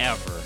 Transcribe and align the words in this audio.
ever. 0.00 0.40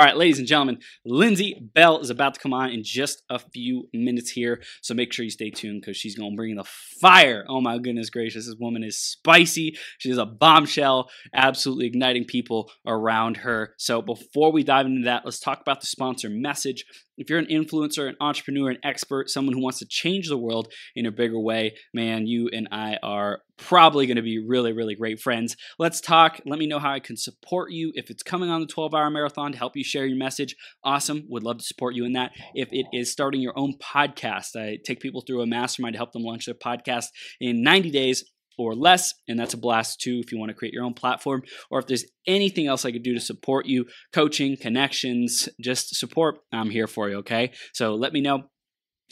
All 0.00 0.06
right, 0.06 0.16
ladies 0.16 0.38
and 0.38 0.48
gentlemen, 0.48 0.78
Lindsay 1.04 1.60
Bell 1.74 1.98
is 1.98 2.08
about 2.08 2.32
to 2.32 2.40
come 2.40 2.54
on 2.54 2.70
in 2.70 2.82
just 2.82 3.22
a 3.28 3.38
few 3.38 3.86
minutes 3.92 4.30
here. 4.30 4.62
So 4.80 4.94
make 4.94 5.12
sure 5.12 5.26
you 5.26 5.30
stay 5.30 5.50
tuned 5.50 5.82
because 5.82 5.98
she's 5.98 6.16
going 6.16 6.30
to 6.30 6.36
bring 6.36 6.56
the 6.56 6.64
fire. 7.02 7.44
Oh 7.46 7.60
my 7.60 7.76
goodness 7.76 8.08
gracious. 8.08 8.46
This 8.46 8.56
woman 8.58 8.82
is 8.82 8.98
spicy. 8.98 9.76
She's 9.98 10.16
a 10.16 10.24
bombshell, 10.24 11.10
absolutely 11.34 11.84
igniting 11.84 12.24
people 12.24 12.70
around 12.86 13.36
her. 13.38 13.74
So 13.76 14.00
before 14.00 14.52
we 14.52 14.64
dive 14.64 14.86
into 14.86 15.04
that, 15.04 15.26
let's 15.26 15.38
talk 15.38 15.60
about 15.60 15.82
the 15.82 15.86
sponsor 15.86 16.30
message. 16.30 16.86
If 17.20 17.28
you're 17.28 17.38
an 17.38 17.46
influencer, 17.46 18.08
an 18.08 18.16
entrepreneur, 18.18 18.70
an 18.70 18.78
expert, 18.82 19.28
someone 19.28 19.54
who 19.54 19.62
wants 19.62 19.78
to 19.80 19.86
change 19.86 20.28
the 20.28 20.38
world 20.38 20.72
in 20.96 21.04
a 21.04 21.12
bigger 21.12 21.38
way, 21.38 21.74
man, 21.92 22.26
you 22.26 22.48
and 22.50 22.66
I 22.72 22.96
are 23.02 23.42
probably 23.58 24.06
going 24.06 24.16
to 24.16 24.22
be 24.22 24.38
really, 24.38 24.72
really 24.72 24.94
great 24.94 25.20
friends. 25.20 25.54
Let's 25.78 26.00
talk. 26.00 26.40
Let 26.46 26.58
me 26.58 26.66
know 26.66 26.78
how 26.78 26.92
I 26.92 26.98
can 26.98 27.18
support 27.18 27.72
you. 27.72 27.92
If 27.94 28.08
it's 28.08 28.22
coming 28.22 28.48
on 28.48 28.62
the 28.62 28.66
12 28.66 28.94
hour 28.94 29.10
marathon 29.10 29.52
to 29.52 29.58
help 29.58 29.76
you 29.76 29.84
share 29.84 30.06
your 30.06 30.16
message, 30.16 30.56
awesome. 30.82 31.26
Would 31.28 31.42
love 31.42 31.58
to 31.58 31.64
support 31.64 31.94
you 31.94 32.06
in 32.06 32.14
that. 32.14 32.32
If 32.54 32.72
it 32.72 32.86
is 32.94 33.12
starting 33.12 33.42
your 33.42 33.58
own 33.58 33.74
podcast, 33.74 34.56
I 34.56 34.78
take 34.82 35.00
people 35.00 35.20
through 35.20 35.42
a 35.42 35.46
mastermind 35.46 35.92
to 35.92 35.98
help 35.98 36.12
them 36.12 36.22
launch 36.22 36.46
their 36.46 36.54
podcast 36.54 37.08
in 37.38 37.62
90 37.62 37.90
days 37.90 38.24
or 38.58 38.74
less. 38.74 39.14
And 39.28 39.38
that's 39.38 39.54
a 39.54 39.58
blast 39.58 40.00
too 40.00 40.20
if 40.22 40.32
you 40.32 40.38
want 40.38 40.50
to 40.50 40.54
create 40.54 40.74
your 40.74 40.84
own 40.84 40.94
platform 40.94 41.42
or 41.70 41.78
if 41.78 41.86
there's 41.86 42.04
anything 42.26 42.66
else 42.66 42.84
I 42.84 42.92
could 42.92 43.02
do 43.02 43.14
to 43.14 43.20
support 43.20 43.66
you, 43.66 43.86
coaching, 44.12 44.56
connections, 44.56 45.48
just 45.60 45.96
support, 45.96 46.38
I'm 46.52 46.70
here 46.70 46.86
for 46.86 47.08
you, 47.08 47.18
okay? 47.18 47.52
So 47.72 47.94
let 47.94 48.12
me 48.12 48.20
know. 48.20 48.44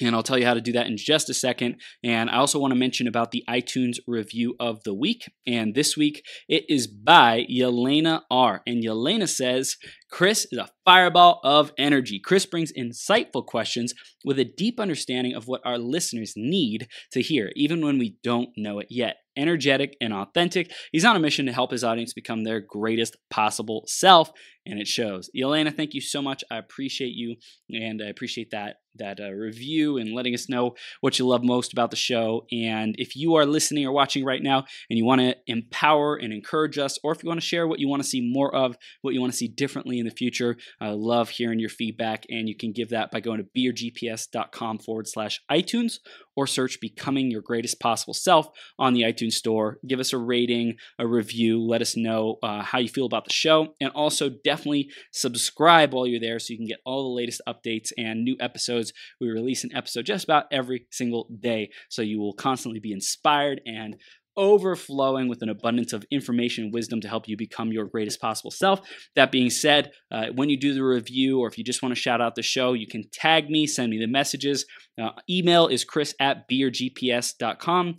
And 0.01 0.15
I'll 0.15 0.23
tell 0.23 0.39
you 0.39 0.47
how 0.47 0.55
to 0.55 0.61
do 0.61 0.73
that 0.73 0.87
in 0.87 0.97
just 0.97 1.29
a 1.29 1.35
second. 1.35 1.81
And 2.05 2.31
I 2.31 2.37
also 2.37 2.59
want 2.59 2.73
to 2.73 2.79
mention 2.79 3.09
about 3.09 3.31
the 3.31 3.43
iTunes 3.49 3.97
review 4.07 4.55
of 4.61 4.83
the 4.85 4.95
week. 4.95 5.25
And 5.47 5.75
this 5.75 5.97
week 5.97 6.23
it 6.49 6.65
is 6.69 6.87
by 6.87 7.47
Yelena 7.51 8.23
R. 8.31 8.63
And 8.67 8.83
Yelena 8.83 9.29
says, 9.29 9.77
Chris 10.11 10.47
is 10.53 10.59
a 10.59 10.69
fireball 10.85 11.41
of 11.43 11.73
energy. 11.79 12.21
Chris 12.25 12.47
brings 12.47 12.73
insightful 12.73 13.45
questions 13.45 13.93
with 14.25 14.39
a 14.39 14.45
deep 14.45 14.79
understanding 14.79 15.35
of 15.35 15.49
what 15.49 15.63
our 15.65 15.79
listeners 15.79 16.35
need 16.37 16.89
to 17.13 17.21
hear, 17.21 17.51
even 17.57 17.85
when 17.85 17.99
we 17.99 18.17
don't 18.23 18.51
know 18.57 18.79
it 18.79 18.87
yet 18.91 19.17
energetic, 19.39 19.97
and 20.01 20.13
authentic. 20.13 20.73
He's 20.93 21.05
on 21.05 21.17
a 21.17 21.21
mission 21.21 21.47
to 21.47 21.53
help 21.53 21.71
his 21.71 21.85
audience 21.85 22.13
become 22.13 22.45
their 22.45 22.61
greatest 22.61 23.17
possible 23.31 23.85
self, 23.87 24.31
and 24.67 24.79
it 24.79 24.87
shows. 24.87 25.31
Elena, 25.41 25.71
thank 25.71 25.95
you 25.95 26.01
so 26.01 26.21
much. 26.21 26.45
I 26.51 26.59
appreciate 26.59 27.15
you, 27.15 27.37
and 27.71 28.03
I 28.03 28.09
appreciate 28.09 28.51
that 28.51 28.77
that 28.99 29.21
uh, 29.21 29.31
review 29.31 29.97
and 29.97 30.13
letting 30.13 30.35
us 30.35 30.49
know 30.49 30.75
what 31.01 31.19
you 31.19 31.27
love 31.27 31.43
most 31.43 31.73
about 31.73 31.91
the 31.91 31.97
show. 31.97 32.47
And 32.53 32.95
if 32.99 33.17
you 33.17 33.37
are 33.37 33.47
listening 33.47 33.87
or 33.87 33.93
watching 33.93 34.25
right 34.25 34.43
now 34.43 34.65
and 34.91 34.99
you 34.99 35.05
want 35.05 35.21
to 35.21 35.37
empower 35.47 36.17
and 36.17 36.33
encourage 36.33 36.79
us, 36.79 36.99
or 37.03 37.13
if 37.13 37.23
you 37.23 37.29
want 37.29 37.41
to 37.41 37.47
share 37.47 37.67
what 37.67 37.79
you 37.79 37.89
want 37.89 38.03
to 38.03 38.09
see 38.09 38.21
more 38.21 38.55
of, 38.55 38.77
what 39.03 39.15
you 39.15 39.21
want 39.21 39.33
to 39.33 39.37
see 39.37 39.49
differently 39.49 39.99
in 39.99 40.05
the 40.05 40.11
future, 40.11 40.57
I 40.81 40.91
love 40.91 41.31
hearing 41.31 41.59
your 41.59 41.69
feedback. 41.69 42.27
And 42.29 42.49
you 42.49 42.57
can 42.57 42.73
give 42.73 42.91
that 42.91 43.11
by 43.11 43.21
going 43.21 43.39
to 43.39 43.49
beyourgps.com 43.57 44.79
forward 44.79 45.09
slash 45.09 45.41
iTunes 45.51 45.99
or 46.39 46.47
search 46.47 46.81
Becoming 46.81 47.33
Your 47.33 47.43
Greatest 47.43 47.81
Possible 47.81 48.15
Self 48.15 48.49
on 48.79 48.95
the 48.95 49.03
iTunes 49.03 49.33
Store. 49.33 49.81
Give 49.85 49.99
us 49.99 50.13
a 50.13 50.19
rating, 50.19 50.77
a 50.97 51.05
review, 51.05 51.61
let 51.61 51.83
us 51.83 51.97
know 51.97 52.37
uh, 52.45 52.63
how 52.63 52.79
you 52.79 52.89
feel 52.89 53.07
about 53.07 53.25
the 53.25 53.33
show, 53.33 53.75
and 53.81 53.91
also 53.91 54.31
definitely 54.31 54.89
subscribe 55.11 55.93
while 55.93 56.07
you're 56.07 56.21
there 56.21 56.39
so 56.39 56.53
you 56.53 56.57
can 56.57 56.69
get 56.69 56.79
all 56.85 57.03
the 57.03 57.17
latest 57.17 57.41
updates 57.49 57.91
and 57.99 58.23
new 58.23 58.37
episodes. 58.39 58.93
We 59.21 59.29
release 59.31 59.65
an 59.65 59.75
episode 59.75 60.07
just 60.07 60.23
about 60.23 60.45
every 60.53 60.87
single 60.93 61.29
day, 61.41 61.71
so 61.89 62.03
you 62.03 62.21
will 62.21 62.35
constantly 62.35 62.79
be 62.79 62.93
inspired 62.93 63.61
and 63.67 63.97
overflowing 64.39 65.29
with 65.29 65.43
an 65.43 65.51
abundance 65.51 65.93
of 65.93 66.05
information 66.11 66.65
and 66.65 66.73
wisdom 66.73 67.01
to 67.03 67.09
help 67.09 67.29
you 67.29 67.37
become 67.37 67.73
your 67.73 67.85
greatest 67.85 68.21
possible 68.21 68.51
self. 68.51 68.81
That 69.17 69.33
being 69.33 69.51
said, 69.51 69.91
uh, 70.11 70.27
when 70.35 70.49
you 70.49 70.59
do 70.59 70.73
the 70.73 70.85
review 70.85 71.41
or 71.41 71.49
if 71.49 71.59
you 71.59 71.65
just 71.65 71.83
want 71.83 71.95
to 71.95 72.01
shout 72.01 72.21
out 72.21 72.37
the 72.37 72.43
show, 72.43 72.73
you 72.73 72.87
can 72.87 73.05
tag 73.13 73.51
me, 73.51 73.67
send 73.67 73.91
me 73.91 73.99
the 73.99 74.07
messages. 74.07 74.65
Uh, 75.01 75.11
email 75.29 75.67
is 75.67 75.85
chris 75.85 76.15
at 76.21 76.49
beyourgps.com. 76.49 77.97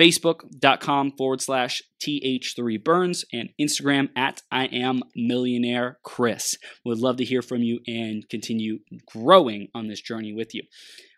Facebook.com 0.00 1.12
forward 1.16 1.40
slash 1.40 1.80
TH3Burns 2.02 3.24
and 3.32 3.50
Instagram 3.60 4.08
at 4.16 4.42
I 4.50 4.64
am 4.66 5.02
millionaire 5.14 5.98
Chris. 6.02 6.56
Would 6.84 6.98
love 6.98 7.16
to 7.18 7.24
hear 7.24 7.42
from 7.42 7.62
you 7.62 7.78
and 7.86 8.28
continue 8.28 8.80
growing 9.06 9.68
on 9.74 9.86
this 9.86 10.00
journey 10.00 10.32
with 10.32 10.54
you. 10.54 10.62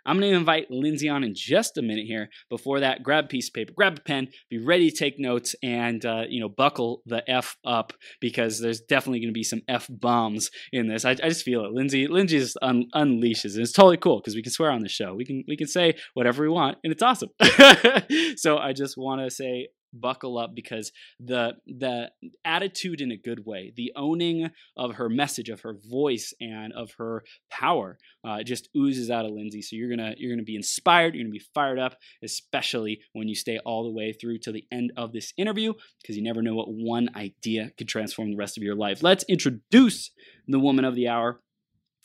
I'm 0.07 0.19
going 0.19 0.33
to 0.33 0.39
invite 0.39 0.71
Lindsay 0.71 1.09
on 1.09 1.25
in 1.25 1.35
just 1.35 1.79
a 1.79 1.83
minute 1.83 2.07
here. 2.07 2.29
Before 2.49 2.81
that, 2.81 3.03
grab 3.03 3.25
a 3.25 3.29
piece 3.29 3.49
of 3.49 3.55
paper, 3.55 3.73
grab 3.77 3.99
a 3.99 4.01
pen, 4.01 4.29
be 4.51 4.59
ready 4.59 4.91
to 4.91 4.97
take 4.97 5.19
notes, 5.19 5.55
and 5.63 6.05
uh, 6.05 6.25
you 6.29 6.41
know 6.41 6.49
buckle 6.49 7.03
the 7.07 7.29
f 7.29 7.57
up 7.65 7.93
because 8.21 8.61
there's 8.61 8.81
definitely 8.81 9.21
going 9.21 9.33
to 9.33 9.39
be 9.39 9.43
some 9.43 9.63
f 9.69 9.87
bombs 9.91 10.51
in 10.73 10.89
this. 10.89 11.05
I, 11.05 11.11
I, 11.11 11.29
just 11.29 11.45
feel 11.45 11.65
it. 11.65 11.73
Lindsay, 11.73 12.07
Lindsay 12.07 12.39
just 12.39 12.57
un- 12.63 12.89
unleashes, 12.95 13.55
and 13.55 13.63
it's 13.63 13.73
totally 13.73 13.97
cool 13.97 14.21
because 14.21 14.35
we 14.35 14.43
can 14.43 14.53
swear 14.53 14.71
on 14.71 14.83
the 14.83 14.89
show. 14.89 15.15
We 15.15 15.25
can 15.25 15.45
we 15.49 15.57
can 15.57 15.67
say 15.67 15.95
whatever 16.15 16.43
we 16.43 16.49
want, 16.49 16.79
and 16.85 16.93
it's 16.93 17.03
awesome. 17.03 17.31
so 18.37 18.59
I 18.59 18.73
just 18.73 18.97
want 18.97 19.23
to 19.23 19.31
say 19.31 19.69
buckle 20.01 20.39
up 20.39 20.55
because 20.55 20.93
the 21.21 21.55
the 21.67 22.11
attitude 22.45 23.01
in 23.01 23.11
a 23.11 23.17
good 23.17 23.45
way 23.47 23.73
the 23.77 23.93
owning 23.97 24.51
of 24.77 24.95
her 24.95 25.09
message 25.09 25.49
of 25.49 25.61
her 25.61 25.75
voice 25.91 26.33
and 26.41 26.73
of 26.73 26.93
her 26.99 27.23
power 27.51 27.99
uh, 28.25 28.43
just 28.43 28.69
oozes 28.77 29.11
out 29.11 29.25
of 29.25 29.33
lindsay. 29.33 29.63
So 29.63 29.77
you're 29.77 29.91
gonna 29.91 30.15
you're 30.17 30.33
gonna 30.33 30.43
be 30.43 30.57
inspired 30.57 31.15
you're 31.15 31.25
gonna 31.25 31.33
be 31.33 31.43
fired 31.55 31.79
up 31.79 31.97
especially 32.23 33.01
when 33.13 33.29
you 33.29 33.35
stay 33.35 33.59
all 33.65 33.85
the 33.85 33.93
way 33.93 34.13
through 34.13 34.39
to 34.39 34.53
the 34.53 34.65
end 34.71 34.93
of 34.97 35.13
this 35.13 35.33
interview 35.37 35.73
because 36.03 36.17
you 36.17 36.23
never 36.23 36.43
know 36.43 36.55
what 36.55 36.69
one 36.69 37.09
idea 37.15 37.71
could 37.77 37.89
transform 37.89 38.31
the 38.31 38.37
rest 38.37 38.57
of 38.57 38.63
your 38.63 38.75
life. 38.75 39.03
Let's 39.03 39.25
introduce 39.25 40.11
the 40.47 40.61
woman 40.61 40.85
of 40.85 40.95
the 40.95 41.09
hour 41.09 41.41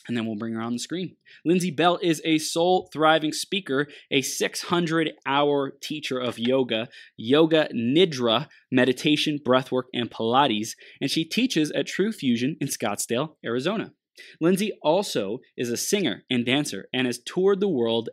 and 0.08 0.16
then 0.16 0.26
we'll 0.26 0.38
bring 0.38 0.54
her 0.54 0.62
on 0.62 0.74
the 0.74 0.80
screen. 0.80 1.16
Lindsay 1.46 1.72
Bell 1.72 2.00
is 2.02 2.22
a 2.26 2.38
soul 2.38 2.90
thriving 2.92 3.32
speaker, 3.32 3.88
a 4.10 4.22
600 4.22 5.12
hour 5.26 5.72
teacher 5.82 6.20
of 6.20 6.40
yoga, 6.40 6.90
yoga 7.18 7.70
nidra, 7.74 8.48
meditation, 8.72 9.40
breathwork, 9.46 9.84
and 9.94 10.10
Pilates, 10.10 10.72
and 11.00 11.10
she 11.10 11.24
teaches 11.24 11.72
at 11.72 11.88
Tru 11.88 12.12
Fusion 12.12 12.58
in 12.60 12.68
Scottsdale, 12.68 13.36
Arizona. 13.46 13.94
Lindsay 14.40 14.74
also 14.82 15.40
is 15.58 15.70
a 15.70 15.78
singer 15.78 16.24
and 16.30 16.46
dancer 16.46 16.88
and 16.94 17.08
has 17.08 17.20
toured 17.20 17.60
the 17.60 17.70
world 17.70 18.10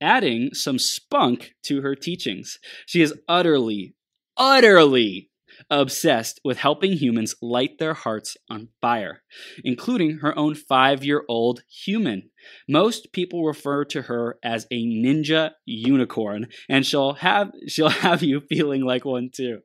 adding 0.00 0.52
some 0.52 0.78
spunk 0.78 1.54
to 1.62 1.80
her 1.82 1.94
teachings. 1.94 2.58
She 2.86 3.00
is 3.00 3.14
utterly, 3.28 3.94
utterly 4.36 5.30
obsessed 5.70 6.40
with 6.44 6.58
helping 6.58 6.92
humans 6.92 7.34
light 7.40 7.78
their 7.78 7.94
hearts 7.94 8.36
on 8.50 8.68
fire, 8.80 9.22
including 9.62 10.18
her 10.18 10.36
own 10.38 10.54
five 10.54 11.04
year 11.04 11.24
old 11.28 11.62
human. 11.68 12.30
Most 12.68 13.12
people 13.12 13.44
refer 13.44 13.84
to 13.86 14.02
her 14.02 14.38
as 14.42 14.66
a 14.70 14.84
ninja 14.84 15.52
unicorn, 15.64 16.48
and 16.68 16.84
she'll 16.84 17.14
have 17.14 17.50
she'll 17.68 17.88
have 17.88 18.22
you 18.22 18.40
feeling 18.40 18.84
like 18.84 19.04
one 19.04 19.30
too. 19.32 19.60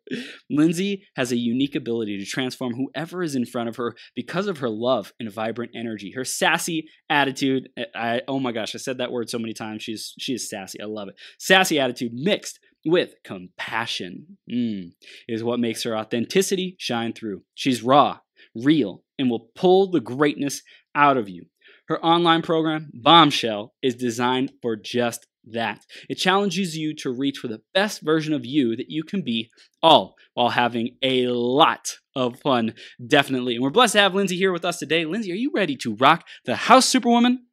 Lindsay 0.50 1.04
has 1.16 1.32
a 1.32 1.38
unique 1.38 1.76
ability 1.76 2.18
to 2.18 2.26
transform 2.26 2.74
whoever 2.74 3.24
is 3.24 3.36
in 3.36 3.46
front 3.46 3.70
of 3.70 3.76
her 3.76 3.96
because 4.16 4.48
of 4.48 4.60
her 4.60 4.70
love 4.70 5.14
and 5.20 5.32
vibrant 5.32 5.72
energy. 5.76 6.14
Her 6.16 6.26
sassy 6.26 6.90
attitude, 7.10 7.70
I 7.96 8.22
oh 8.28 8.40
my 8.40 8.52
gosh, 8.52 8.76
I 8.76 8.78
said 8.78 8.98
that 9.00 9.12
word 9.12 9.30
so 9.30 9.40
many 9.40 9.54
times. 9.54 9.84
She's 9.84 10.14
she 10.20 10.34
is 10.34 10.50
sassy. 10.50 10.82
I 10.82 10.86
love 10.86 11.10
it. 11.10 11.16
Sassy 11.38 11.80
attitude 11.80 12.14
mixed 12.14 12.60
with 12.86 13.16
compassion 13.24 14.38
mm, 14.50 14.92
is 15.28 15.44
what 15.44 15.60
makes 15.60 15.84
her 15.84 15.98
authenticity 15.98 16.76
shine 16.80 17.14
through. 17.14 17.44
She's 17.56 17.84
raw, 17.84 18.20
real, 18.56 19.04
and 19.18 19.30
will 19.30 19.50
pull 19.56 19.92
the 19.92 20.00
greatness 20.00 20.62
out 20.96 21.18
of 21.18 21.30
you. 21.30 21.46
Her 21.88 22.04
online 22.04 22.42
program, 22.42 22.92
Bombshell, 22.94 23.74
is 23.82 23.96
designed 23.96 24.54
for 24.62 24.76
just 24.76 25.28
that. 25.52 25.86
It 26.08 26.16
challenges 26.16 26.78
you 26.78 26.94
to 26.98 27.12
reach 27.12 27.40
for 27.40 27.48
the 27.48 27.62
best 27.74 28.02
version 28.02 28.34
of 28.34 28.46
you 28.46 28.76
that 28.76 28.90
you 28.90 29.04
can 29.04 29.24
be, 29.24 29.50
all 29.82 30.16
while 30.36 30.50
having 30.50 30.98
a 31.02 31.28
lot 31.28 31.96
of 32.16 32.40
fun, 32.40 32.76
definitely. 33.06 33.56
And 33.56 33.64
we're 33.64 33.72
blessed 33.72 33.94
to 33.94 34.02
have 34.02 34.14
Lindsay 34.14 34.38
here 34.38 34.54
with 34.54 34.66
us 34.66 34.78
today. 34.78 35.06
Lindsay, 35.06 35.32
are 35.32 35.36
you 35.36 35.52
ready 35.54 35.76
to 35.78 35.96
rock 35.96 36.26
the 36.46 36.56
house, 36.56 36.86
Superwoman? 36.86 37.46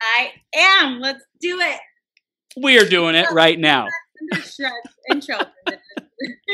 I 0.00 0.30
am. 0.54 1.00
Let's 1.00 1.24
do 1.40 1.58
it. 1.60 1.80
We 2.62 2.78
are 2.78 2.88
doing 2.88 3.16
it 3.16 3.26
right 3.32 3.58
now 3.58 3.88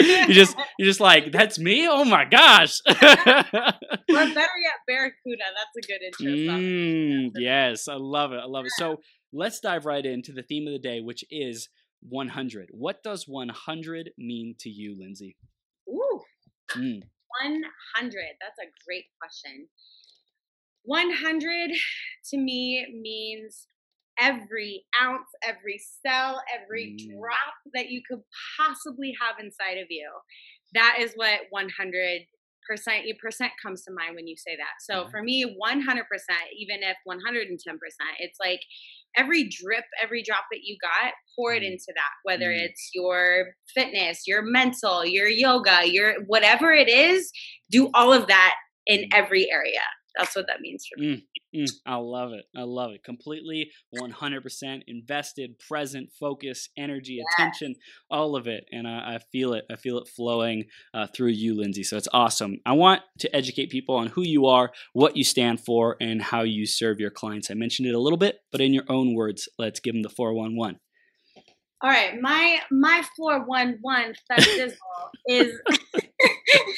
you 0.01 0.35
just 0.35 0.57
you're 0.79 0.87
just 0.87 1.01
like 1.01 1.33
that's 1.33 1.59
me. 1.59 1.87
Oh 1.89 2.05
my 2.05 2.25
gosh. 2.25 2.81
or 2.87 2.95
better 2.95 3.65
yet, 4.09 4.81
Barracuda. 4.87 5.45
That's 5.57 5.77
a 5.77 5.81
good 5.87 6.03
intro. 6.03 6.59
Mm, 6.59 7.31
yes, 7.37 7.89
I 7.89 7.95
love 7.95 8.33
it. 8.33 8.41
I 8.43 8.47
love 8.47 8.65
it. 8.65 8.73
So 8.77 9.01
let's 9.33 9.61
dive 9.61 9.87
right 9.87 10.05
into 10.05 10.33
the 10.33 10.43
theme 10.43 10.67
of 10.67 10.73
the 10.73 10.79
day, 10.79 11.01
which 11.01 11.25
is 11.31 11.69
100. 12.09 12.69
What 12.73 13.03
does 13.03 13.25
100 13.29 14.11
mean 14.19 14.55
to 14.61 14.71
you, 14.71 14.97
Lindsay? 14.99 15.37
Ooh, 15.89 16.21
mm. 16.75 17.03
100. 17.43 18.25
That's 18.41 18.59
a 18.59 18.71
great 18.87 19.05
question. 19.21 19.69
100 20.85 21.71
to 22.31 22.39
me 22.39 22.87
means 23.01 23.67
every 24.21 24.85
ounce, 25.01 25.29
every 25.43 25.81
cell, 26.05 26.43
every 26.55 26.97
mm. 26.99 27.19
drop 27.19 27.55
that 27.75 27.91
you 27.91 28.03
could 28.09 28.21
possibly 28.59 29.15
have 29.21 29.43
inside 29.43 29.79
of 29.79 29.87
you. 29.91 30.09
That 30.75 30.99
is 31.01 31.13
what 31.15 31.41
100 31.51 32.23
percent 32.69 33.05
percent 33.21 33.53
comes 33.61 33.83
to 33.83 33.93
mind 33.93 34.15
when 34.15 34.29
you 34.29 34.37
say 34.37 34.55
that. 34.57 34.75
So 34.81 35.09
for 35.11 35.23
me, 35.23 35.55
100 35.57 36.05
percent, 36.09 36.39
even 36.57 36.83
if 36.83 36.97
110 37.05 37.79
percent, 37.79 38.11
it's 38.19 38.39
like 38.39 38.61
every 39.17 39.49
drip, 39.49 39.85
every 40.01 40.23
drop 40.23 40.45
that 40.53 40.61
you 40.63 40.77
got, 40.81 41.13
pour 41.35 41.55
it 41.55 41.63
mm. 41.63 41.73
into 41.73 41.93
that. 41.97 42.13
Whether 42.23 42.51
mm. 42.51 42.61
it's 42.61 42.91
your 42.95 43.49
fitness, 43.75 44.23
your 44.27 44.43
mental, 44.43 45.05
your 45.05 45.29
yoga, 45.29 45.81
your 45.85 46.23
whatever 46.27 46.73
it 46.73 46.89
is, 46.89 47.31
do 47.71 47.91
all 47.95 48.13
of 48.13 48.27
that 48.29 48.55
in 48.87 49.09
every 49.13 49.51
area 49.51 49.81
that's 50.21 50.37
what 50.37 50.47
that 50.49 50.61
means 50.61 50.87
for 50.87 51.01
me. 51.01 51.27
Mm, 51.55 51.63
mm, 51.63 51.71
I 51.87 51.97
love 51.97 52.33
it. 52.33 52.45
I 52.55 52.63
love 52.63 52.91
it. 52.93 53.03
Completely 53.03 53.71
100% 53.99 54.83
invested, 54.87 55.59
present, 55.67 56.11
focus, 56.19 56.69
energy, 56.77 57.15
yeah. 57.15 57.25
attention, 57.35 57.75
all 58.11 58.37
of 58.37 58.47
it. 58.47 58.65
And 58.71 58.87
I, 58.87 59.15
I, 59.15 59.19
feel 59.33 59.55
it. 59.55 59.65
I 59.71 59.77
feel 59.77 59.99
it 59.99 60.09
flowing 60.09 60.65
uh, 60.93 61.07
through 61.15 61.31
you, 61.31 61.57
Lindsay. 61.57 61.83
So 61.83 61.97
it's 61.97 62.09
awesome. 62.13 62.59
I 62.67 62.73
want 62.73 63.03
to 63.21 63.35
educate 63.35 63.71
people 63.71 63.97
on 63.97 64.09
who 64.09 64.23
you 64.23 64.47
are, 64.47 64.73
what 64.93 65.17
you 65.17 65.25
stand 65.25 65.61
for, 65.61 65.97
and 66.01 66.21
how 66.21 66.43
you 66.43 66.67
serve 66.67 67.01
your 67.01 67.11
clients. 67.11 67.51
I 67.51 67.55
mentioned 67.55 67.89
it 67.89 67.95
a 67.95 68.01
little 68.01 68.19
bit, 68.19 68.41
but 68.53 68.61
in 68.61 68.75
your 68.75 68.85
own 68.89 69.15
words, 69.15 69.49
let's 69.59 69.81
give 69.81 69.95
them 69.95 70.03
the 70.03 70.11
411. 70.11 70.79
All 71.83 71.89
right, 71.89 72.21
my 72.21 72.61
my 72.71 73.03
411 73.17 74.15
is 75.27 75.59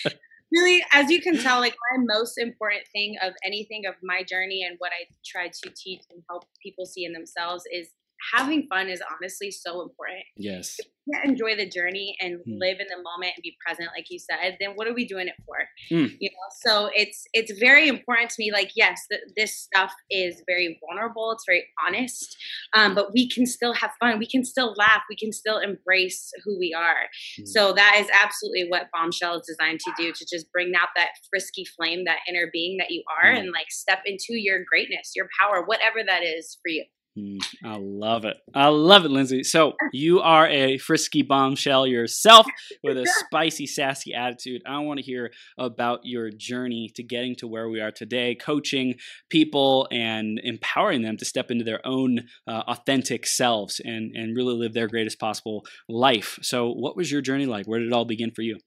really, 0.52 0.84
as 0.92 1.10
you 1.10 1.20
can 1.20 1.38
tell, 1.38 1.60
like 1.66 1.74
my 1.92 2.04
most 2.14 2.38
important 2.38 2.82
thing 2.92 3.16
of 3.22 3.32
anything 3.44 3.84
of 3.86 3.94
my 4.02 4.22
journey 4.22 4.64
and 4.68 4.76
what 4.78 4.92
I 4.92 5.06
try 5.24 5.48
to 5.48 5.70
teach 5.74 6.02
and 6.10 6.22
help 6.28 6.44
people 6.62 6.86
see 6.86 7.04
in 7.04 7.12
themselves 7.12 7.64
is 7.72 7.88
having 8.34 8.66
fun 8.68 8.88
is 8.88 9.02
honestly 9.14 9.50
so 9.50 9.82
important. 9.82 10.22
Yes. 10.36 10.76
If 10.78 10.86
you 10.86 11.14
can't 11.14 11.30
enjoy 11.30 11.56
the 11.56 11.68
journey 11.68 12.16
and 12.20 12.38
mm. 12.38 12.58
live 12.58 12.78
in 12.78 12.86
the 12.88 13.02
moment 13.02 13.32
and 13.36 13.42
be 13.42 13.56
present, 13.64 13.88
like 13.96 14.06
you 14.10 14.18
said, 14.18 14.56
then 14.60 14.70
what 14.74 14.86
are 14.86 14.94
we 14.94 15.06
doing 15.06 15.28
it 15.28 15.34
for? 15.44 15.56
Mm. 15.90 16.16
You 16.20 16.30
know, 16.30 16.48
so 16.64 16.90
it's 16.94 17.24
it's 17.32 17.58
very 17.58 17.88
important 17.88 18.30
to 18.30 18.36
me. 18.38 18.52
Like, 18.52 18.72
yes, 18.76 19.00
th- 19.10 19.22
this 19.36 19.58
stuff 19.58 19.92
is 20.10 20.42
very 20.46 20.78
vulnerable. 20.86 21.32
It's 21.32 21.44
very 21.46 21.66
honest, 21.86 22.36
um, 22.74 22.94
but 22.94 23.12
we 23.12 23.28
can 23.28 23.46
still 23.46 23.74
have 23.74 23.90
fun. 23.98 24.18
We 24.18 24.28
can 24.28 24.44
still 24.44 24.74
laugh. 24.76 25.02
We 25.08 25.16
can 25.16 25.32
still 25.32 25.58
embrace 25.58 26.30
who 26.44 26.58
we 26.58 26.74
are. 26.76 27.08
Mm. 27.40 27.48
So 27.48 27.72
that 27.72 27.96
is 27.98 28.08
absolutely 28.12 28.66
what 28.68 28.88
Bombshell 28.92 29.40
is 29.40 29.46
designed 29.46 29.80
to 29.80 29.92
do. 29.98 30.12
To 30.12 30.26
just 30.30 30.50
bring 30.52 30.72
out 30.74 30.88
that 30.96 31.10
frisky 31.30 31.64
flame, 31.64 32.04
that 32.04 32.18
inner 32.28 32.48
being 32.52 32.76
that 32.78 32.90
you 32.90 33.02
are, 33.22 33.30
mm. 33.30 33.38
and 33.38 33.52
like 33.52 33.70
step 33.70 34.00
into 34.06 34.34
your 34.34 34.60
greatness, 34.70 35.12
your 35.16 35.28
power, 35.40 35.64
whatever 35.64 36.00
that 36.06 36.22
is 36.22 36.58
for 36.62 36.68
you. 36.68 36.84
Mm, 37.18 37.40
I 37.62 37.76
love 37.78 38.24
it. 38.24 38.38
I 38.54 38.68
love 38.68 39.04
it, 39.04 39.10
Lindsay. 39.10 39.42
So 39.42 39.74
you 39.92 40.20
are 40.20 40.46
a 40.48 40.78
frisky 40.78 41.20
bombshell 41.20 41.86
yourself 41.86 42.46
with 42.82 42.96
a 42.96 43.06
spicy, 43.26 43.66
sassy 43.66 44.14
attitude. 44.14 44.62
I 44.66 44.78
want 44.78 44.98
to 44.98 45.04
hear 45.04 45.30
about 45.58 46.00
your 46.04 46.30
journey 46.30 46.90
to 46.96 47.02
getting 47.02 47.36
to 47.36 47.46
where 47.46 47.68
we 47.68 47.82
are 47.82 47.90
today, 47.90 48.34
coaching 48.34 48.94
people 49.28 49.88
and 49.92 50.40
empowering 50.42 51.02
them 51.02 51.18
to 51.18 51.26
step 51.26 51.50
into 51.50 51.64
their 51.64 51.86
own 51.86 52.20
uh, 52.48 52.62
authentic 52.66 53.26
selves 53.26 53.78
and, 53.84 54.16
and 54.16 54.34
really 54.34 54.54
live 54.54 54.72
their 54.72 54.88
greatest 54.88 55.20
possible 55.20 55.66
life. 55.90 56.38
So, 56.40 56.70
what 56.72 56.96
was 56.96 57.12
your 57.12 57.20
journey 57.20 57.44
like? 57.44 57.66
Where 57.66 57.78
did 57.78 57.88
it 57.88 57.92
all 57.92 58.06
begin 58.06 58.30
for 58.30 58.40
you? 58.40 58.58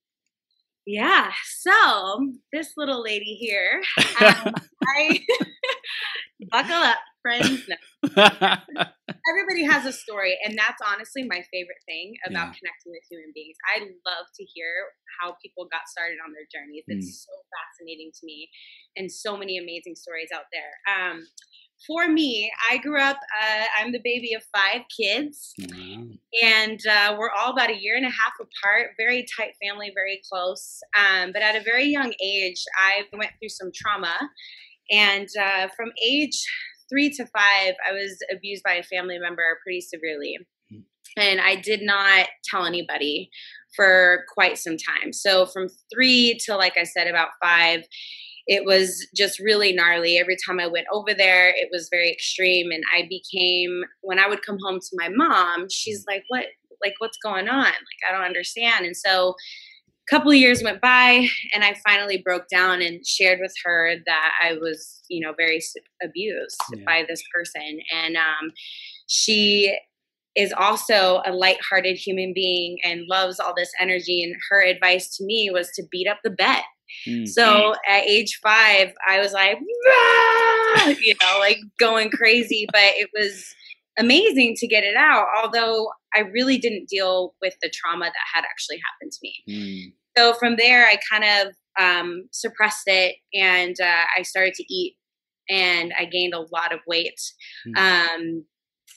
Yeah, 0.85 1.31
so 1.61 2.29
this 2.53 2.73
little 2.77 3.01
lady 3.01 3.35
here, 3.39 3.81
um, 4.21 4.53
I 4.87 5.19
buckle 6.51 6.75
up 6.75 6.97
friends. 7.25 7.65
No. 7.65 7.75
Everybody 8.13 9.65
has 9.65 9.85
a 9.85 9.91
story, 9.91 10.37
and 10.45 10.55
that's 10.55 10.77
honestly 10.85 11.23
my 11.23 11.41
favorite 11.49 11.81
thing 11.89 12.13
about 12.27 12.53
yeah. 12.53 12.59
connecting 12.61 12.93
with 12.93 13.01
human 13.09 13.33
beings. 13.33 13.57
I 13.65 13.81
love 14.05 14.29
to 14.37 14.43
hear 14.45 14.93
how 15.19 15.33
people 15.41 15.65
got 15.73 15.89
started 15.89 16.21
on 16.21 16.37
their 16.37 16.45
journeys. 16.53 16.85
It's 16.85 17.09
mm. 17.09 17.25
so 17.25 17.33
fascinating 17.49 18.11
to 18.13 18.23
me, 18.25 18.49
and 18.95 19.11
so 19.11 19.35
many 19.35 19.57
amazing 19.57 19.95
stories 19.95 20.29
out 20.29 20.45
there. 20.53 20.69
Um, 20.85 21.25
for 21.87 22.07
me, 22.07 22.51
I 22.69 22.77
grew 22.77 22.99
up, 22.99 23.17
uh, 23.17 23.63
I'm 23.79 23.91
the 23.91 24.01
baby 24.03 24.33
of 24.33 24.43
five 24.55 24.81
kids, 24.95 25.53
and 26.41 26.79
uh, 26.89 27.15
we're 27.17 27.29
all 27.29 27.51
about 27.51 27.69
a 27.69 27.79
year 27.79 27.95
and 27.95 28.05
a 28.05 28.09
half 28.09 28.33
apart, 28.39 28.91
very 28.97 29.25
tight 29.37 29.53
family, 29.63 29.91
very 29.93 30.21
close. 30.31 30.79
Um, 30.97 31.31
but 31.31 31.41
at 31.41 31.55
a 31.55 31.63
very 31.63 31.85
young 31.85 32.13
age, 32.23 32.63
I 32.77 33.03
went 33.17 33.31
through 33.39 33.49
some 33.49 33.71
trauma. 33.73 34.15
And 34.91 35.27
uh, 35.39 35.67
from 35.75 35.91
age 36.03 36.43
three 36.89 37.09
to 37.11 37.25
five, 37.25 37.73
I 37.87 37.93
was 37.93 38.17
abused 38.31 38.63
by 38.63 38.73
a 38.73 38.83
family 38.83 39.17
member 39.17 39.43
pretty 39.63 39.81
severely. 39.81 40.37
Hmm. 40.69 40.79
And 41.17 41.41
I 41.41 41.55
did 41.55 41.81
not 41.81 42.27
tell 42.43 42.65
anybody 42.65 43.29
for 43.75 44.25
quite 44.33 44.57
some 44.57 44.77
time. 44.77 45.11
So 45.11 45.45
from 45.45 45.67
three 45.93 46.37
to, 46.45 46.55
like 46.55 46.77
I 46.77 46.83
said, 46.83 47.07
about 47.07 47.29
five, 47.43 47.83
it 48.47 48.65
was 48.65 49.07
just 49.15 49.39
really 49.39 49.73
gnarly. 49.73 50.17
Every 50.17 50.37
time 50.45 50.59
I 50.59 50.67
went 50.67 50.87
over 50.91 51.13
there, 51.13 51.49
it 51.49 51.69
was 51.71 51.89
very 51.91 52.11
extreme. 52.11 52.71
And 52.71 52.83
I 52.95 53.07
became, 53.09 53.83
when 54.01 54.19
I 54.19 54.27
would 54.27 54.45
come 54.45 54.57
home 54.63 54.79
to 54.79 54.89
my 54.93 55.09
mom, 55.09 55.67
she's 55.69 56.05
like, 56.07 56.23
What? 56.27 56.45
Like, 56.83 56.95
what's 56.99 57.17
going 57.17 57.47
on? 57.47 57.63
Like, 57.63 57.73
I 58.07 58.11
don't 58.11 58.25
understand. 58.25 58.85
And 58.85 58.95
so 58.95 59.35
a 60.07 60.15
couple 60.15 60.29
of 60.29 60.37
years 60.37 60.61
went 60.61 60.81
by 60.81 61.27
and 61.53 61.63
i 61.63 61.75
finally 61.87 62.17
broke 62.17 62.47
down 62.47 62.81
and 62.81 63.05
shared 63.05 63.39
with 63.41 63.53
her 63.63 63.95
that 64.05 64.31
i 64.43 64.53
was 64.53 65.01
you 65.09 65.25
know 65.25 65.33
very 65.35 65.59
abused 66.03 66.61
yeah. 66.73 66.83
by 66.85 67.03
this 67.07 67.23
person 67.33 67.79
and 67.93 68.15
um, 68.15 68.51
she 69.07 69.75
is 70.35 70.53
also 70.55 71.21
a 71.25 71.31
light-hearted 71.31 71.95
human 71.95 72.33
being 72.35 72.77
and 72.83 73.07
loves 73.09 73.39
all 73.39 73.53
this 73.55 73.71
energy 73.79 74.21
and 74.21 74.35
her 74.49 74.61
advice 74.61 75.15
to 75.15 75.25
me 75.25 75.49
was 75.51 75.69
to 75.71 75.83
beat 75.91 76.07
up 76.07 76.19
the 76.23 76.29
bed 76.29 76.61
mm. 77.07 77.27
so 77.27 77.73
at 77.87 78.03
age 78.03 78.39
five 78.41 78.93
i 79.07 79.19
was 79.19 79.33
like 79.33 79.57
you 80.99 81.15
know 81.21 81.39
like 81.39 81.59
going 81.79 82.09
crazy 82.09 82.67
but 82.71 82.81
it 82.81 83.09
was 83.17 83.53
amazing 83.97 84.53
to 84.55 84.67
get 84.67 84.83
it 84.83 84.95
out 84.95 85.25
although 85.41 85.87
I 86.15 86.21
really 86.21 86.57
didn't 86.57 86.87
deal 86.87 87.35
with 87.41 87.55
the 87.61 87.69
trauma 87.69 88.05
that 88.05 88.13
had 88.33 88.45
actually 88.45 88.77
happened 88.77 89.11
to 89.11 89.19
me. 89.21 89.43
Mm. 89.49 89.93
So 90.17 90.33
from 90.33 90.55
there, 90.55 90.85
I 90.85 90.97
kind 91.11 91.23
of 91.23 91.55
um, 91.79 92.29
suppressed 92.31 92.87
it 92.87 93.17
and 93.33 93.75
uh, 93.81 94.05
I 94.17 94.21
started 94.21 94.53
to 94.55 94.73
eat 94.73 94.95
and 95.49 95.93
I 95.97 96.05
gained 96.05 96.33
a 96.33 96.39
lot 96.39 96.73
of 96.73 96.79
weight. 96.87 97.19
Mm. 97.67 97.77
Um, 97.77 98.45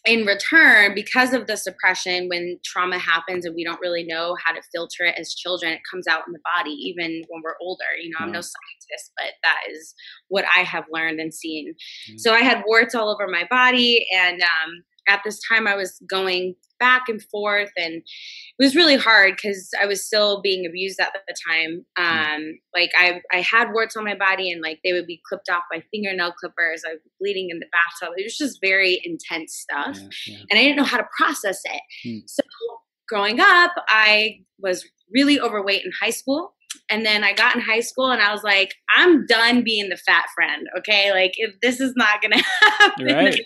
in 0.06 0.26
return, 0.26 0.94
because 0.94 1.32
of 1.32 1.46
the 1.46 1.56
suppression, 1.56 2.28
when 2.28 2.58
trauma 2.64 2.98
happens 2.98 3.44
and 3.44 3.54
we 3.54 3.64
don't 3.64 3.80
really 3.80 4.04
know 4.04 4.36
how 4.44 4.52
to 4.52 4.60
filter 4.72 5.04
it 5.04 5.14
as 5.18 5.34
children, 5.34 5.72
it 5.72 5.80
comes 5.90 6.06
out 6.06 6.22
in 6.26 6.32
the 6.32 6.40
body 6.56 6.70
even 6.70 7.24
when 7.28 7.42
we're 7.42 7.56
older. 7.60 7.84
You 8.00 8.10
know, 8.10 8.18
I'm 8.20 8.32
no 8.32 8.40
scientist, 8.40 9.12
but 9.16 9.32
that 9.42 9.60
is 9.70 9.94
what 10.28 10.44
I 10.56 10.60
have 10.60 10.84
learned 10.92 11.20
and 11.20 11.34
seen. 11.34 11.74
Mm. 12.10 12.20
So 12.20 12.32
I 12.32 12.40
had 12.40 12.62
warts 12.66 12.94
all 12.94 13.10
over 13.12 13.28
my 13.28 13.46
body, 13.50 14.06
and 14.14 14.40
um, 14.42 14.82
at 15.08 15.22
this 15.24 15.40
time 15.48 15.66
I 15.66 15.76
was 15.76 16.00
going 16.08 16.54
back 16.78 17.08
and 17.08 17.22
forth 17.30 17.70
and 17.76 17.94
it 17.94 18.64
was 18.64 18.76
really 18.76 18.96
hard 18.96 19.34
because 19.34 19.70
I 19.80 19.86
was 19.86 20.04
still 20.04 20.40
being 20.40 20.66
abused 20.66 21.00
at 21.00 21.12
the 21.12 21.34
time. 21.48 21.84
Mm. 21.98 22.36
Um, 22.36 22.58
like 22.74 22.90
I, 22.96 23.20
I 23.32 23.40
had 23.40 23.72
warts 23.72 23.96
on 23.96 24.04
my 24.04 24.14
body 24.14 24.50
and 24.50 24.62
like 24.62 24.80
they 24.84 24.92
would 24.92 25.06
be 25.06 25.20
clipped 25.28 25.48
off 25.50 25.64
by 25.70 25.82
fingernail 25.90 26.32
clippers. 26.32 26.82
I 26.86 26.92
was 26.92 27.00
bleeding 27.20 27.48
in 27.50 27.58
the 27.58 27.66
bathtub. 27.72 28.14
It 28.16 28.24
was 28.24 28.38
just 28.38 28.60
very 28.60 29.00
intense 29.04 29.54
stuff. 29.54 29.96
Yeah, 29.96 30.36
yeah. 30.36 30.44
And 30.50 30.58
I 30.58 30.62
didn't 30.62 30.76
know 30.76 30.84
how 30.84 30.98
to 30.98 31.06
process 31.16 31.60
it. 31.64 31.82
Mm. 32.06 32.22
So 32.26 32.42
growing 33.08 33.40
up, 33.40 33.72
I 33.88 34.40
was 34.58 34.86
really 35.12 35.40
overweight 35.40 35.84
in 35.84 35.90
high 36.00 36.10
school. 36.10 36.54
And 36.90 37.04
then 37.04 37.24
I 37.24 37.32
got 37.32 37.54
in 37.54 37.62
high 37.62 37.80
school 37.80 38.10
and 38.10 38.20
I 38.20 38.32
was 38.32 38.42
like, 38.42 38.74
I'm 38.94 39.26
done 39.26 39.64
being 39.64 39.88
the 39.88 39.96
fat 39.96 40.26
friend. 40.34 40.66
Okay. 40.78 41.10
Like, 41.12 41.32
if 41.36 41.54
this 41.60 41.80
is 41.80 41.94
not 41.96 42.20
going 42.20 42.32
to 42.32 42.44
happen. 42.60 43.06
Right. 43.06 43.40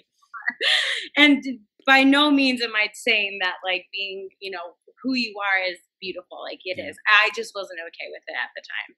and 1.17 1.43
by 1.87 2.05
no 2.05 2.31
means 2.31 2.63
am 2.63 2.75
I 2.77 2.89
saying 2.93 3.39
that 3.43 3.55
like 3.65 3.87
being, 3.93 4.29
you 4.41 4.51
know, 4.51 4.77
who 5.03 5.15
you 5.15 5.35
are 5.39 5.71
is 5.71 5.79
beautiful. 6.01 6.43
Like 6.43 6.61
it 6.65 6.81
is. 6.81 6.97
I 7.09 7.31
just 7.35 7.53
wasn't 7.55 7.81
okay 7.81 8.09
with 8.11 8.23
it 8.27 8.37
at 8.41 8.51
the 8.55 8.63
time. 8.63 8.97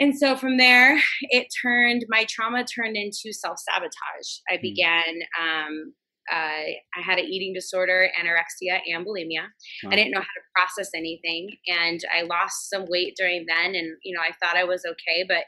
And 0.00 0.18
so 0.18 0.36
from 0.36 0.56
there, 0.56 1.00
it 1.30 1.46
turned, 1.62 2.04
my 2.08 2.26
trauma 2.28 2.64
turned 2.64 2.96
into 2.96 3.32
self 3.32 3.58
sabotage. 3.58 4.40
I 4.50 4.56
mm. 4.56 4.62
began 4.62 5.04
um, 5.40 5.94
uh, 6.32 6.72
I 6.96 7.02
had 7.02 7.18
an 7.18 7.26
eating 7.26 7.52
disorder, 7.52 8.08
anorexia, 8.18 8.80
and 8.86 9.06
bulimia. 9.06 9.44
Wow. 9.82 9.90
I 9.90 9.96
didn't 9.96 10.12
know 10.12 10.20
how 10.20 10.24
to 10.24 10.54
process 10.54 10.90
anything, 10.94 11.50
and 11.66 12.00
I 12.16 12.22
lost 12.22 12.70
some 12.70 12.86
weight 12.88 13.14
during 13.18 13.44
then. 13.46 13.74
And 13.74 13.96
you 14.02 14.14
know, 14.14 14.22
I 14.22 14.32
thought 14.40 14.56
I 14.56 14.64
was 14.64 14.84
okay, 14.86 15.24
but 15.28 15.44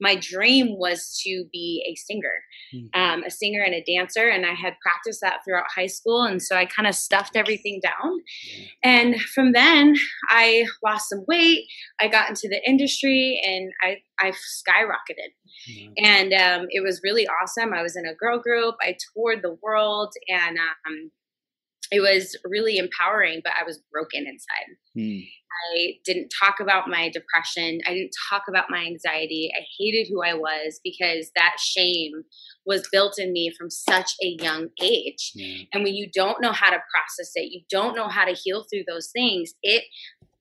my 0.00 0.16
dream 0.20 0.78
was 0.78 1.20
to 1.24 1.44
be 1.52 1.84
a 1.88 1.94
singer, 1.96 2.42
mm-hmm. 2.74 3.00
um, 3.00 3.24
a 3.24 3.30
singer 3.30 3.62
and 3.62 3.74
a 3.74 3.84
dancer. 3.84 4.28
And 4.28 4.46
I 4.46 4.54
had 4.54 4.74
practiced 4.80 5.20
that 5.22 5.40
throughout 5.44 5.66
high 5.74 5.86
school. 5.86 6.22
And 6.22 6.42
so 6.42 6.56
I 6.56 6.66
kind 6.66 6.86
of 6.86 6.94
stuffed 6.94 7.36
everything 7.36 7.80
down. 7.82 8.18
And 8.82 9.20
from 9.20 9.52
then, 9.52 9.94
I 10.28 10.66
lost 10.84 11.08
some 11.08 11.24
weight. 11.26 11.64
I 12.00 12.08
got 12.08 12.28
into 12.28 12.48
the 12.48 12.60
industry 12.66 13.40
and 13.44 13.72
I, 13.82 13.98
I 14.20 14.30
skyrocketed. 14.30 15.32
Mm-hmm. 15.70 15.92
And 16.04 16.32
um, 16.32 16.66
it 16.70 16.82
was 16.82 17.00
really 17.02 17.26
awesome. 17.26 17.74
I 17.74 17.82
was 17.82 17.96
in 17.96 18.06
a 18.06 18.14
girl 18.14 18.38
group, 18.38 18.76
I 18.80 18.96
toured 19.14 19.42
the 19.42 19.56
world, 19.62 20.12
and 20.28 20.56
um, 20.58 21.10
it 21.90 22.00
was 22.00 22.36
really 22.44 22.78
empowering, 22.78 23.40
but 23.42 23.54
I 23.60 23.64
was 23.64 23.80
broken 23.92 24.26
inside. 24.26 24.76
Mm. 24.96 25.26
I 25.74 25.94
didn't 26.04 26.32
talk 26.42 26.60
about 26.60 26.88
my 26.88 27.10
depression. 27.10 27.80
I 27.86 27.94
didn't 27.94 28.14
talk 28.30 28.42
about 28.48 28.66
my 28.70 28.84
anxiety. 28.84 29.50
I 29.56 29.64
hated 29.78 30.08
who 30.08 30.22
I 30.22 30.34
was 30.34 30.80
because 30.84 31.30
that 31.36 31.56
shame 31.58 32.24
was 32.66 32.88
built 32.92 33.18
in 33.18 33.32
me 33.32 33.52
from 33.56 33.70
such 33.70 34.12
a 34.22 34.36
young 34.40 34.68
age. 34.80 35.32
Yeah. 35.34 35.64
And 35.72 35.84
when 35.84 35.94
you 35.94 36.08
don't 36.12 36.40
know 36.40 36.52
how 36.52 36.70
to 36.70 36.78
process 36.94 37.32
it, 37.34 37.50
you 37.50 37.62
don't 37.70 37.96
know 37.96 38.08
how 38.08 38.24
to 38.24 38.32
heal 38.32 38.64
through 38.70 38.84
those 38.86 39.10
things, 39.10 39.54
it 39.62 39.84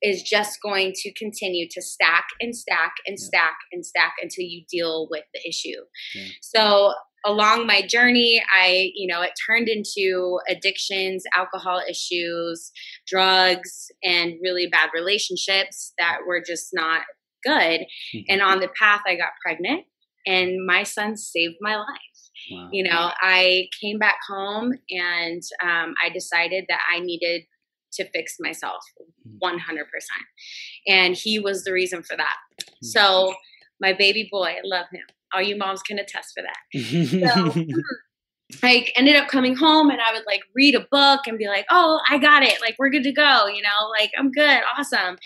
is 0.01 0.21
just 0.21 0.59
going 0.61 0.93
to 0.93 1.13
continue 1.13 1.67
to 1.71 1.81
stack 1.81 2.27
and 2.39 2.55
stack 2.55 2.95
and 3.07 3.17
yeah. 3.19 3.25
stack 3.25 3.57
and 3.71 3.85
stack 3.85 4.13
until 4.21 4.45
you 4.45 4.63
deal 4.69 5.07
with 5.09 5.23
the 5.33 5.47
issue. 5.47 5.81
Yeah. 6.13 6.27
So 6.41 6.93
along 7.25 7.67
my 7.67 7.81
journey, 7.81 8.41
I, 8.55 8.91
you 8.95 9.07
know, 9.07 9.21
it 9.21 9.31
turned 9.47 9.67
into 9.67 10.39
addictions, 10.47 11.23
alcohol 11.35 11.81
issues, 11.89 12.71
drugs, 13.07 13.91
and 14.03 14.33
really 14.41 14.67
bad 14.67 14.89
relationships 14.93 15.93
that 15.97 16.19
were 16.27 16.41
just 16.45 16.69
not 16.73 17.01
good. 17.43 17.81
Mm-hmm. 17.81 18.19
And 18.29 18.41
on 18.41 18.59
the 18.59 18.69
path, 18.79 19.01
I 19.07 19.15
got 19.15 19.29
pregnant, 19.43 19.85
and 20.25 20.65
my 20.65 20.83
son 20.83 21.17
saved 21.17 21.55
my 21.61 21.75
life. 21.75 21.85
Wow. 22.51 22.69
You 22.71 22.83
know, 22.83 23.11
I 23.19 23.67
came 23.81 23.97
back 23.97 24.19
home 24.29 24.73
and 24.89 25.41
um, 25.63 25.95
I 26.03 26.09
decided 26.13 26.65
that 26.69 26.79
I 26.93 26.99
needed 26.99 27.43
to 27.93 28.09
fix 28.11 28.35
myself 28.39 28.83
100%. 29.43 29.59
Mm-hmm. 29.59 29.83
And 30.87 31.15
he 31.15 31.39
was 31.39 31.63
the 31.63 31.73
reason 31.73 32.03
for 32.03 32.15
that. 32.15 32.35
Mm-hmm. 32.61 32.87
So, 32.87 33.33
my 33.79 33.93
baby 33.93 34.27
boy, 34.31 34.55
I 34.57 34.61
love 34.63 34.87
him 34.91 35.03
all 35.33 35.41
you 35.41 35.57
moms 35.57 35.81
can 35.81 35.99
attest 35.99 36.33
for 36.35 36.43
that. 36.43 36.83
So, 37.09 37.53
I 38.63 38.87
ended 38.95 39.17
up 39.17 39.27
coming 39.27 39.55
home 39.55 39.89
and 39.89 39.99
I 39.99 40.13
would 40.13 40.25
like 40.25 40.41
read 40.55 40.73
a 40.73 40.87
book 40.89 41.21
and 41.27 41.37
be 41.37 41.47
like, 41.47 41.65
oh, 41.69 41.99
I 42.09 42.17
got 42.17 42.43
it. 42.43 42.61
Like, 42.61 42.75
we're 42.79 42.89
good 42.89 43.03
to 43.03 43.11
go. 43.11 43.47
You 43.47 43.61
know, 43.61 43.89
like, 43.99 44.11
I'm 44.17 44.31
good. 44.31 44.61
Awesome. 44.77 45.17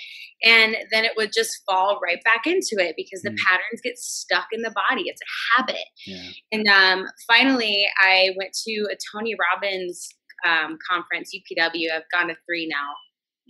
And 0.44 0.76
then 0.92 1.06
it 1.06 1.12
would 1.16 1.32
just 1.32 1.62
fall 1.70 2.00
right 2.02 2.18
back 2.24 2.48
into 2.48 2.78
it 2.80 2.96
because 2.98 3.22
the 3.22 3.30
mm. 3.30 3.38
patterns 3.46 3.82
get 3.84 4.00
stuck 4.00 4.48
in 4.52 4.64
the 4.64 4.74
body. 4.90 5.04
It's 5.06 5.22
a 5.22 5.56
habit. 5.56 5.86
Yeah. 6.08 6.30
And 6.52 6.68
um, 6.68 7.06
finally, 7.28 7.86
I 8.02 8.32
went 8.38 8.54
to 8.66 8.88
a 8.92 8.98
Tony 9.14 9.36
Robbins 9.36 10.10
um, 10.44 10.80
conference, 10.90 11.32
UPW. 11.36 11.92
I've 11.94 12.10
gone 12.12 12.30
to 12.30 12.36
three 12.48 12.68
now. 12.68 12.96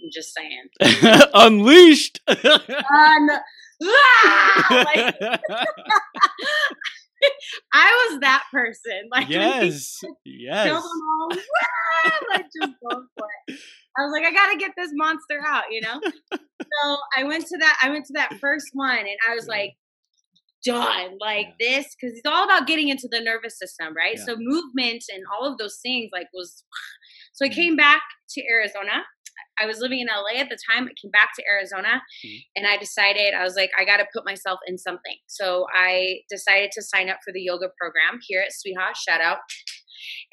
I'm 0.03 0.09
just 0.11 0.33
saying. 0.33 1.21
Unleashed. 1.33 2.19
Un- 2.27 3.39
ah! 3.83 4.67
like, 4.95 5.15
I 7.73 8.09
was 8.09 8.19
that 8.21 8.45
person. 8.51 9.09
Like 9.11 9.29
yes, 9.29 9.99
yes. 10.25 10.65
Kill 10.65 10.81
them 10.81 10.83
all. 10.83 11.29
like 12.31 12.45
just 12.61 12.73
go 12.89 13.03
for 13.17 13.27
it. 13.47 13.59
I 13.97 14.03
was 14.03 14.11
like, 14.13 14.25
I 14.25 14.31
gotta 14.31 14.57
get 14.57 14.71
this 14.77 14.89
monster 14.93 15.41
out, 15.45 15.65
you 15.69 15.81
know. 15.81 15.99
so 16.33 16.97
I 17.17 17.23
went 17.23 17.45
to 17.47 17.57
that. 17.59 17.77
I 17.83 17.89
went 17.89 18.05
to 18.05 18.13
that 18.13 18.35
first 18.39 18.67
one, 18.73 18.99
and 18.99 19.17
I 19.29 19.35
was 19.35 19.47
like, 19.47 19.73
done 20.63 21.17
like 21.19 21.47
yeah. 21.59 21.79
this 21.79 21.95
because 21.95 22.17
it's 22.17 22.25
all 22.25 22.43
about 22.43 22.67
getting 22.67 22.89
into 22.89 23.07
the 23.11 23.19
nervous 23.19 23.57
system, 23.57 23.95
right? 23.95 24.15
Yeah. 24.17 24.25
So 24.25 24.35
movement 24.37 25.03
and 25.13 25.23
all 25.33 25.51
of 25.51 25.57
those 25.57 25.79
things, 25.81 26.09
like 26.11 26.27
was. 26.33 26.63
So 27.33 27.45
I 27.45 27.49
mm. 27.49 27.55
came 27.55 27.75
back 27.77 28.01
to 28.31 28.43
Arizona 28.45 29.03
I 29.59 29.65
was 29.65 29.79
living 29.79 29.99
in 29.99 30.07
LA 30.07 30.39
at 30.39 30.49
the 30.49 30.57
time. 30.71 30.85
I 30.85 30.93
came 31.01 31.11
back 31.11 31.29
to 31.37 31.43
Arizona 31.49 32.01
mm-hmm. 32.25 32.37
and 32.55 32.67
I 32.67 32.77
decided, 32.77 33.33
I 33.33 33.43
was 33.43 33.55
like, 33.55 33.71
I 33.79 33.85
got 33.85 33.97
to 33.97 34.05
put 34.13 34.25
myself 34.25 34.59
in 34.67 34.77
something. 34.77 35.15
So 35.27 35.65
I 35.73 36.19
decided 36.29 36.71
to 36.73 36.81
sign 36.81 37.09
up 37.09 37.17
for 37.23 37.31
the 37.33 37.41
yoga 37.41 37.67
program 37.79 38.19
here 38.27 38.41
at 38.41 38.51
Sweeha. 38.51 38.91
Shout 39.07 39.21
out. 39.21 39.37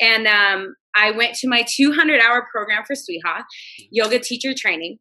And 0.01 0.27
um, 0.27 0.75
I 0.97 1.11
went 1.11 1.35
to 1.37 1.49
my 1.49 1.65
200 1.77 2.21
hour 2.21 2.47
program 2.51 2.85
for 2.87 2.95
Sweeha, 2.95 3.39
mm-hmm. 3.39 3.85
yoga 3.91 4.19
teacher 4.19 4.55
training 4.57 4.99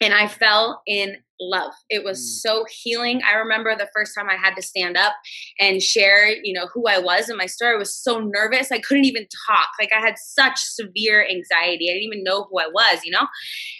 and 0.00 0.14
I 0.14 0.28
fell 0.28 0.82
in 0.86 1.16
love. 1.40 1.72
It 1.90 2.04
was 2.04 2.18
mm. 2.18 2.48
so 2.48 2.64
healing. 2.82 3.20
I 3.28 3.36
remember 3.36 3.74
the 3.74 3.88
first 3.94 4.14
time 4.16 4.28
I 4.28 4.36
had 4.36 4.54
to 4.54 4.62
stand 4.62 4.96
up 4.96 5.14
and 5.58 5.82
share, 5.82 6.28
you 6.28 6.52
know, 6.52 6.68
who 6.72 6.86
I 6.88 6.98
was 6.98 7.28
and 7.28 7.38
my 7.38 7.46
story. 7.46 7.74
I 7.74 7.78
was 7.78 7.94
so 7.94 8.20
nervous. 8.20 8.70
I 8.70 8.78
couldn't 8.78 9.04
even 9.04 9.26
talk. 9.48 9.68
Like 9.80 9.90
I 9.96 10.00
had 10.00 10.14
such 10.18 10.58
severe 10.58 11.26
anxiety. 11.28 11.90
I 11.90 11.94
didn't 11.94 12.12
even 12.12 12.24
know 12.24 12.46
who 12.50 12.58
I 12.60 12.68
was, 12.72 13.04
you 13.04 13.10
know? 13.10 13.26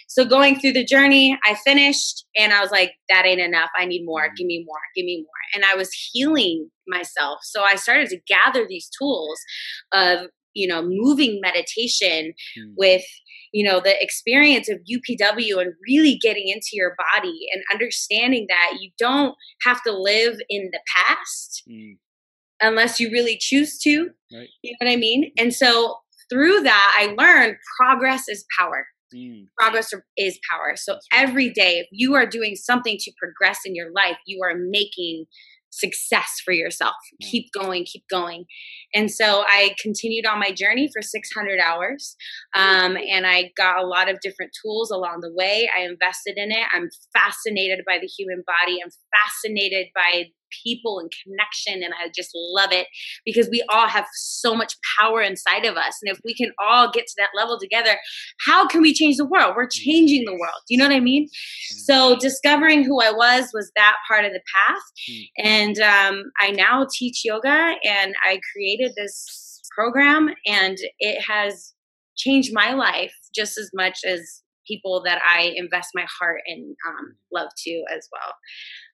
So 0.07 0.25
going 0.25 0.59
through 0.59 0.73
the 0.73 0.85
journey, 0.85 1.37
I 1.45 1.55
finished 1.55 2.25
and 2.37 2.53
I 2.53 2.61
was 2.61 2.71
like, 2.71 2.93
that 3.09 3.25
ain't 3.25 3.41
enough. 3.41 3.69
I 3.77 3.85
need 3.85 4.05
more. 4.05 4.29
Give 4.35 4.47
me 4.47 4.63
more. 4.65 4.79
Give 4.95 5.05
me 5.05 5.17
more. 5.17 5.53
And 5.53 5.65
I 5.65 5.75
was 5.75 5.91
healing 6.11 6.69
myself. 6.87 7.39
So 7.43 7.63
I 7.63 7.75
started 7.75 8.09
to 8.09 8.19
gather 8.27 8.65
these 8.67 8.89
tools 8.97 9.39
of, 9.93 10.27
you 10.55 10.67
know, 10.67 10.81
moving 10.81 11.39
meditation 11.41 12.33
mm. 12.57 12.73
with 12.75 13.03
you 13.53 13.63
know 13.63 13.79
the 13.79 13.95
experience 14.03 14.69
of 14.69 14.79
UPW 14.79 15.61
and 15.61 15.73
really 15.87 16.17
getting 16.21 16.47
into 16.47 16.69
your 16.73 16.95
body 17.13 17.47
and 17.53 17.63
understanding 17.71 18.47
that 18.49 18.77
you 18.81 18.91
don't 18.97 19.35
have 19.63 19.81
to 19.83 19.91
live 19.91 20.37
in 20.49 20.69
the 20.71 20.79
past 20.95 21.63
mm. 21.69 21.97
unless 22.61 22.99
you 22.99 23.09
really 23.11 23.37
choose 23.39 23.77
to 23.79 24.09
right. 24.33 24.49
you 24.61 24.71
know 24.71 24.85
what 24.85 24.91
I 24.91 24.97
mean 24.97 25.31
and 25.37 25.53
so 25.53 25.97
through 26.29 26.61
that 26.61 26.97
I 26.99 27.13
learned 27.17 27.55
progress 27.79 28.27
is 28.27 28.45
power 28.59 28.87
Mm. 29.13 29.45
Progress 29.57 29.93
is 30.17 30.39
power. 30.49 30.73
So 30.75 30.97
every 31.11 31.49
day, 31.49 31.79
if 31.79 31.87
you 31.91 32.15
are 32.15 32.25
doing 32.25 32.55
something 32.55 32.97
to 32.99 33.11
progress 33.19 33.59
in 33.65 33.75
your 33.75 33.91
life, 33.91 34.17
you 34.25 34.41
are 34.43 34.55
making 34.57 35.25
success 35.75 36.41
for 36.43 36.53
yourself. 36.53 36.95
Keep 37.21 37.51
going, 37.53 37.85
keep 37.85 38.03
going. 38.09 38.45
And 38.93 39.11
so 39.11 39.43
I 39.47 39.75
continued 39.81 40.25
on 40.25 40.39
my 40.39 40.51
journey 40.51 40.89
for 40.93 41.01
600 41.01 41.59
hours. 41.59 42.15
Um, 42.55 42.97
and 42.97 43.27
I 43.27 43.51
got 43.57 43.83
a 43.83 43.85
lot 43.85 44.09
of 44.09 44.19
different 44.21 44.51
tools 44.63 44.89
along 44.89 45.19
the 45.21 45.33
way. 45.33 45.69
I 45.77 45.83
invested 45.83 46.37
in 46.37 46.51
it. 46.51 46.65
I'm 46.73 46.89
fascinated 47.13 47.83
by 47.85 47.97
the 47.99 48.07
human 48.07 48.43
body. 48.45 48.79
I'm 48.83 48.91
fascinated 49.11 49.87
by 49.93 50.25
people 50.63 50.99
and 50.99 51.11
connection. 51.23 51.83
And 51.83 51.93
I 51.93 52.09
just 52.15 52.31
love 52.33 52.71
it 52.71 52.87
because 53.25 53.49
we 53.49 53.63
all 53.69 53.87
have 53.87 54.05
so 54.13 54.55
much 54.55 54.73
power 54.99 55.21
inside 55.21 55.65
of 55.65 55.75
us. 55.75 55.97
And 56.01 56.15
if 56.15 56.19
we 56.23 56.33
can 56.33 56.51
all 56.59 56.91
get 56.91 57.07
to 57.07 57.13
that 57.17 57.29
level 57.35 57.59
together, 57.59 57.97
how 58.45 58.67
can 58.67 58.81
we 58.81 58.93
change 58.93 59.17
the 59.17 59.25
world? 59.25 59.53
We're 59.55 59.67
changing 59.69 60.25
the 60.25 60.33
world. 60.33 60.61
You 60.69 60.77
know 60.77 60.85
what 60.85 60.95
I 60.95 60.99
mean? 60.99 61.27
So 61.85 62.15
discovering 62.17 62.83
who 62.83 63.01
I 63.01 63.11
was 63.11 63.49
was 63.53 63.71
that 63.75 63.95
part 64.07 64.25
of 64.25 64.31
the 64.31 64.41
path. 64.53 64.83
Hmm. 65.07 65.47
And 65.47 65.79
um, 65.79 66.23
I 66.39 66.51
now 66.51 66.87
teach 66.91 67.21
yoga 67.23 67.75
and 67.83 68.15
I 68.23 68.39
created 68.53 68.93
this 68.95 69.61
program 69.75 70.29
and 70.45 70.77
it 70.99 71.21
has 71.21 71.73
changed 72.15 72.51
my 72.53 72.73
life 72.73 73.13
just 73.33 73.57
as 73.57 73.69
much 73.73 73.99
as 74.05 74.41
people 74.67 75.03
that 75.05 75.21
I 75.23 75.53
invest 75.55 75.89
my 75.93 76.05
heart 76.19 76.41
and 76.47 76.75
um, 76.87 77.15
love 77.31 77.49
to 77.65 77.83
as 77.95 78.07
well. 78.11 78.33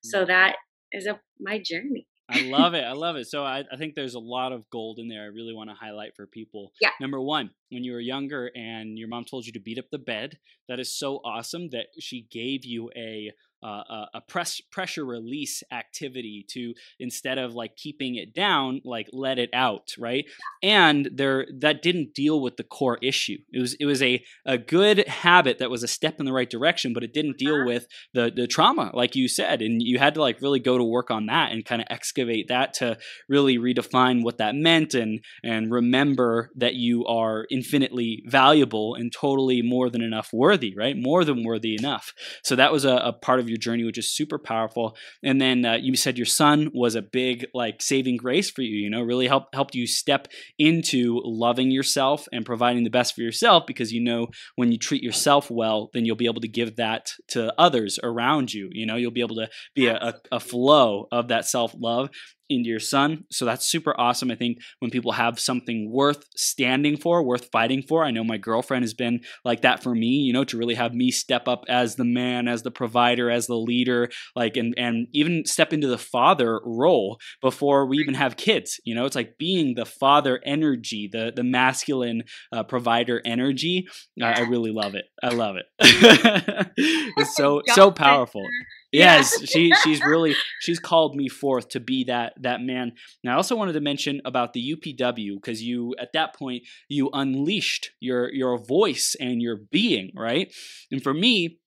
So 0.03 0.21
hmm. 0.21 0.27
that 0.27 0.55
is 0.91 1.05
a 1.05 1.19
my 1.39 1.61
journey. 1.63 2.07
I 2.29 2.43
love 2.43 2.73
it. 2.73 2.83
I 2.83 2.91
love 2.93 3.15
it. 3.15 3.27
So 3.27 3.43
I, 3.43 3.63
I 3.71 3.77
think 3.77 3.95
there's 3.95 4.15
a 4.15 4.19
lot 4.19 4.51
of 4.51 4.69
gold 4.69 4.99
in 4.99 5.07
there. 5.07 5.23
I 5.23 5.27
really 5.27 5.53
want 5.53 5.69
to 5.69 5.75
highlight 5.75 6.15
for 6.15 6.27
people. 6.27 6.71
Yeah. 6.79 6.91
Number 6.99 7.19
one, 7.19 7.51
when 7.69 7.83
you 7.83 7.93
were 7.93 7.99
younger 7.99 8.51
and 8.55 8.97
your 8.97 9.07
mom 9.07 9.25
told 9.25 9.45
you 9.45 9.53
to 9.53 9.59
beat 9.59 9.79
up 9.79 9.85
the 9.91 9.97
bed, 9.97 10.37
that 10.67 10.79
is 10.79 10.97
so 10.97 11.17
awesome 11.25 11.69
that 11.71 11.87
she 11.99 12.27
gave 12.31 12.65
you 12.65 12.89
a 12.95 13.31
uh, 13.63 14.05
a 14.13 14.21
press 14.21 14.61
pressure 14.71 15.05
release 15.05 15.63
activity 15.71 16.45
to 16.49 16.73
instead 16.99 17.37
of 17.37 17.53
like 17.53 17.75
keeping 17.75 18.15
it 18.15 18.33
down 18.33 18.81
like 18.83 19.07
let 19.13 19.37
it 19.37 19.49
out 19.53 19.93
right? 19.97 20.25
And 20.63 21.09
there 21.13 21.45
that 21.59 21.81
didn't 21.81 22.13
deal 22.13 22.41
with 22.41 22.57
the 22.57 22.63
core 22.63 22.97
issue. 23.01 23.37
It 23.53 23.59
was 23.59 23.73
it 23.75 23.85
was 23.85 24.01
a 24.01 24.23
a 24.45 24.57
good 24.57 25.07
habit 25.07 25.59
that 25.59 25.69
was 25.69 25.83
a 25.83 25.87
step 25.87 26.19
in 26.19 26.25
the 26.25 26.33
right 26.33 26.49
direction 26.49 26.93
but 26.93 27.03
it 27.03 27.13
didn't 27.13 27.37
deal 27.37 27.55
uh-huh. 27.55 27.65
with 27.65 27.87
the 28.13 28.31
the 28.35 28.47
trauma 28.47 28.91
like 28.93 29.15
you 29.15 29.27
said 29.27 29.61
and 29.61 29.81
you 29.81 29.99
had 29.99 30.15
to 30.15 30.21
like 30.21 30.41
really 30.41 30.59
go 30.59 30.77
to 30.77 30.83
work 30.83 31.11
on 31.11 31.27
that 31.27 31.51
and 31.51 31.65
kind 31.65 31.81
of 31.81 31.87
excavate 31.89 32.47
that 32.47 32.73
to 32.73 32.97
really 33.29 33.57
redefine 33.57 34.23
what 34.23 34.37
that 34.37 34.55
meant 34.55 34.93
and 34.93 35.23
and 35.43 35.71
remember 35.71 36.49
that 36.55 36.75
you 36.75 37.05
are 37.05 37.45
infinitely 37.51 38.23
valuable 38.27 38.95
and 38.95 39.11
totally 39.11 39.61
more 39.61 39.89
than 39.89 40.01
enough 40.01 40.29
worthy 40.33 40.71
right? 40.75 40.95
More 40.97 41.23
than 41.23 41.43
worthy 41.43 41.75
enough. 41.75 42.13
So 42.43 42.55
that 42.55 42.71
was 42.71 42.85
a, 42.85 42.95
a 42.95 43.13
part 43.13 43.39
of 43.39 43.49
your 43.51 43.57
journey, 43.57 43.83
which 43.83 43.97
is 43.97 44.11
super 44.11 44.39
powerful. 44.39 44.95
And 45.23 45.39
then 45.39 45.65
uh, 45.65 45.73
you 45.73 45.95
said 45.95 46.17
your 46.17 46.25
son 46.25 46.71
was 46.73 46.95
a 46.95 47.01
big 47.01 47.45
like 47.53 47.81
saving 47.81 48.17
grace 48.17 48.49
for 48.49 48.61
you. 48.61 48.77
You 48.77 48.89
know, 48.89 49.01
really 49.01 49.27
helped 49.27 49.53
helped 49.53 49.75
you 49.75 49.85
step 49.85 50.27
into 50.57 51.21
loving 51.23 51.71
yourself 51.71 52.27
and 52.31 52.45
providing 52.45 52.83
the 52.83 52.89
best 52.89 53.13
for 53.13 53.21
yourself 53.21 53.65
because 53.67 53.91
you 53.91 54.01
know 54.01 54.27
when 54.55 54.71
you 54.71 54.77
treat 54.77 55.03
yourself 55.03 55.51
well, 55.51 55.89
then 55.93 56.05
you'll 56.05 56.15
be 56.15 56.25
able 56.25 56.41
to 56.41 56.47
give 56.47 56.77
that 56.77 57.11
to 57.29 57.53
others 57.59 57.99
around 58.01 58.53
you. 58.53 58.69
You 58.71 58.85
know, 58.85 58.95
you'll 58.95 59.11
be 59.11 59.21
able 59.21 59.35
to 59.35 59.49
be 59.75 59.87
a, 59.87 59.95
a, 59.95 60.13
a 60.33 60.39
flow 60.39 61.07
of 61.11 61.27
that 61.27 61.45
self 61.45 61.75
love 61.77 62.09
into 62.51 62.69
your 62.69 62.79
son. 62.79 63.25
So 63.31 63.45
that's 63.45 63.65
super 63.65 63.99
awesome. 63.99 64.31
I 64.31 64.35
think 64.35 64.59
when 64.79 64.91
people 64.91 65.13
have 65.13 65.39
something 65.39 65.91
worth 65.91 66.23
standing 66.35 66.97
for, 66.97 67.23
worth 67.23 67.49
fighting 67.51 67.81
for, 67.81 68.03
I 68.03 68.11
know 68.11 68.23
my 68.23 68.37
girlfriend 68.37 68.83
has 68.83 68.93
been 68.93 69.21
like 69.43 69.61
that 69.61 69.81
for 69.83 69.95
me, 69.95 70.07
you 70.07 70.33
know, 70.33 70.43
to 70.45 70.57
really 70.57 70.75
have 70.75 70.93
me 70.93 71.11
step 71.11 71.47
up 71.47 71.65
as 71.67 71.95
the 71.95 72.05
man, 72.05 72.47
as 72.47 72.63
the 72.63 72.71
provider, 72.71 73.29
as 73.29 73.47
the 73.47 73.55
leader, 73.55 74.09
like, 74.35 74.57
and, 74.57 74.73
and 74.77 75.07
even 75.13 75.45
step 75.45 75.73
into 75.73 75.87
the 75.87 75.97
father 75.97 76.59
role 76.63 77.19
before 77.41 77.85
we 77.85 77.97
even 77.97 78.13
have 78.13 78.37
kids. 78.37 78.79
You 78.83 78.95
know, 78.95 79.05
it's 79.05 79.15
like 79.15 79.37
being 79.37 79.75
the 79.75 79.85
father 79.85 80.39
energy, 80.45 81.09
the, 81.11 81.31
the 81.35 81.43
masculine 81.43 82.23
uh, 82.51 82.63
provider 82.63 83.21
energy. 83.25 83.87
I, 84.21 84.33
I 84.33 84.39
really 84.41 84.71
love 84.71 84.95
it. 84.95 85.05
I 85.23 85.29
love 85.29 85.55
it. 85.55 85.65
it's 87.17 87.35
so, 87.35 87.61
so 87.67 87.91
powerful. 87.91 88.45
Yes, 88.91 89.37
yeah. 89.39 89.45
she 89.45 89.73
she's 89.83 90.01
really 90.03 90.35
she's 90.59 90.79
called 90.79 91.15
me 91.15 91.29
forth 91.29 91.69
to 91.69 91.79
be 91.79 92.05
that 92.05 92.33
that 92.41 92.61
man. 92.61 92.93
Now 93.23 93.33
I 93.33 93.35
also 93.35 93.55
wanted 93.55 93.73
to 93.73 93.81
mention 93.81 94.21
about 94.25 94.53
the 94.53 94.75
UPW 94.75 95.35
because 95.35 95.63
you 95.63 95.95
at 95.99 96.13
that 96.13 96.35
point 96.35 96.63
you 96.89 97.09
unleashed 97.13 97.91
your 97.99 98.31
your 98.33 98.57
voice 98.57 99.15
and 99.19 99.41
your 99.41 99.55
being, 99.55 100.11
right? 100.15 100.53
And 100.91 101.01
for 101.01 101.13
me, 101.13 101.59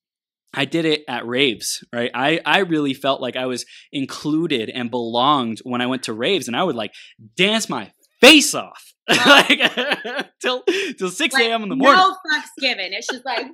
I 0.52 0.64
did 0.66 0.84
it 0.84 1.02
at 1.08 1.26
raves, 1.26 1.84
right? 1.92 2.10
I, 2.14 2.40
I 2.46 2.58
really 2.58 2.94
felt 2.94 3.20
like 3.20 3.36
I 3.36 3.46
was 3.46 3.66
included 3.90 4.70
and 4.70 4.90
belonged 4.90 5.58
when 5.64 5.80
I 5.80 5.86
went 5.86 6.04
to 6.04 6.12
raves, 6.12 6.46
and 6.46 6.56
I 6.56 6.62
would 6.62 6.76
like 6.76 6.94
dance 7.36 7.68
my 7.68 7.92
face 8.20 8.54
off 8.54 8.93
like 9.26 10.28
till 10.40 10.62
till 10.98 11.10
six 11.10 11.34
a.m. 11.38 11.62
in 11.62 11.68
the 11.68 11.76
morning. 11.76 11.98
No 11.98 12.14
fucks 12.14 12.48
given. 12.58 12.92
It's 12.94 13.06
just 13.06 13.24
like 13.24 13.46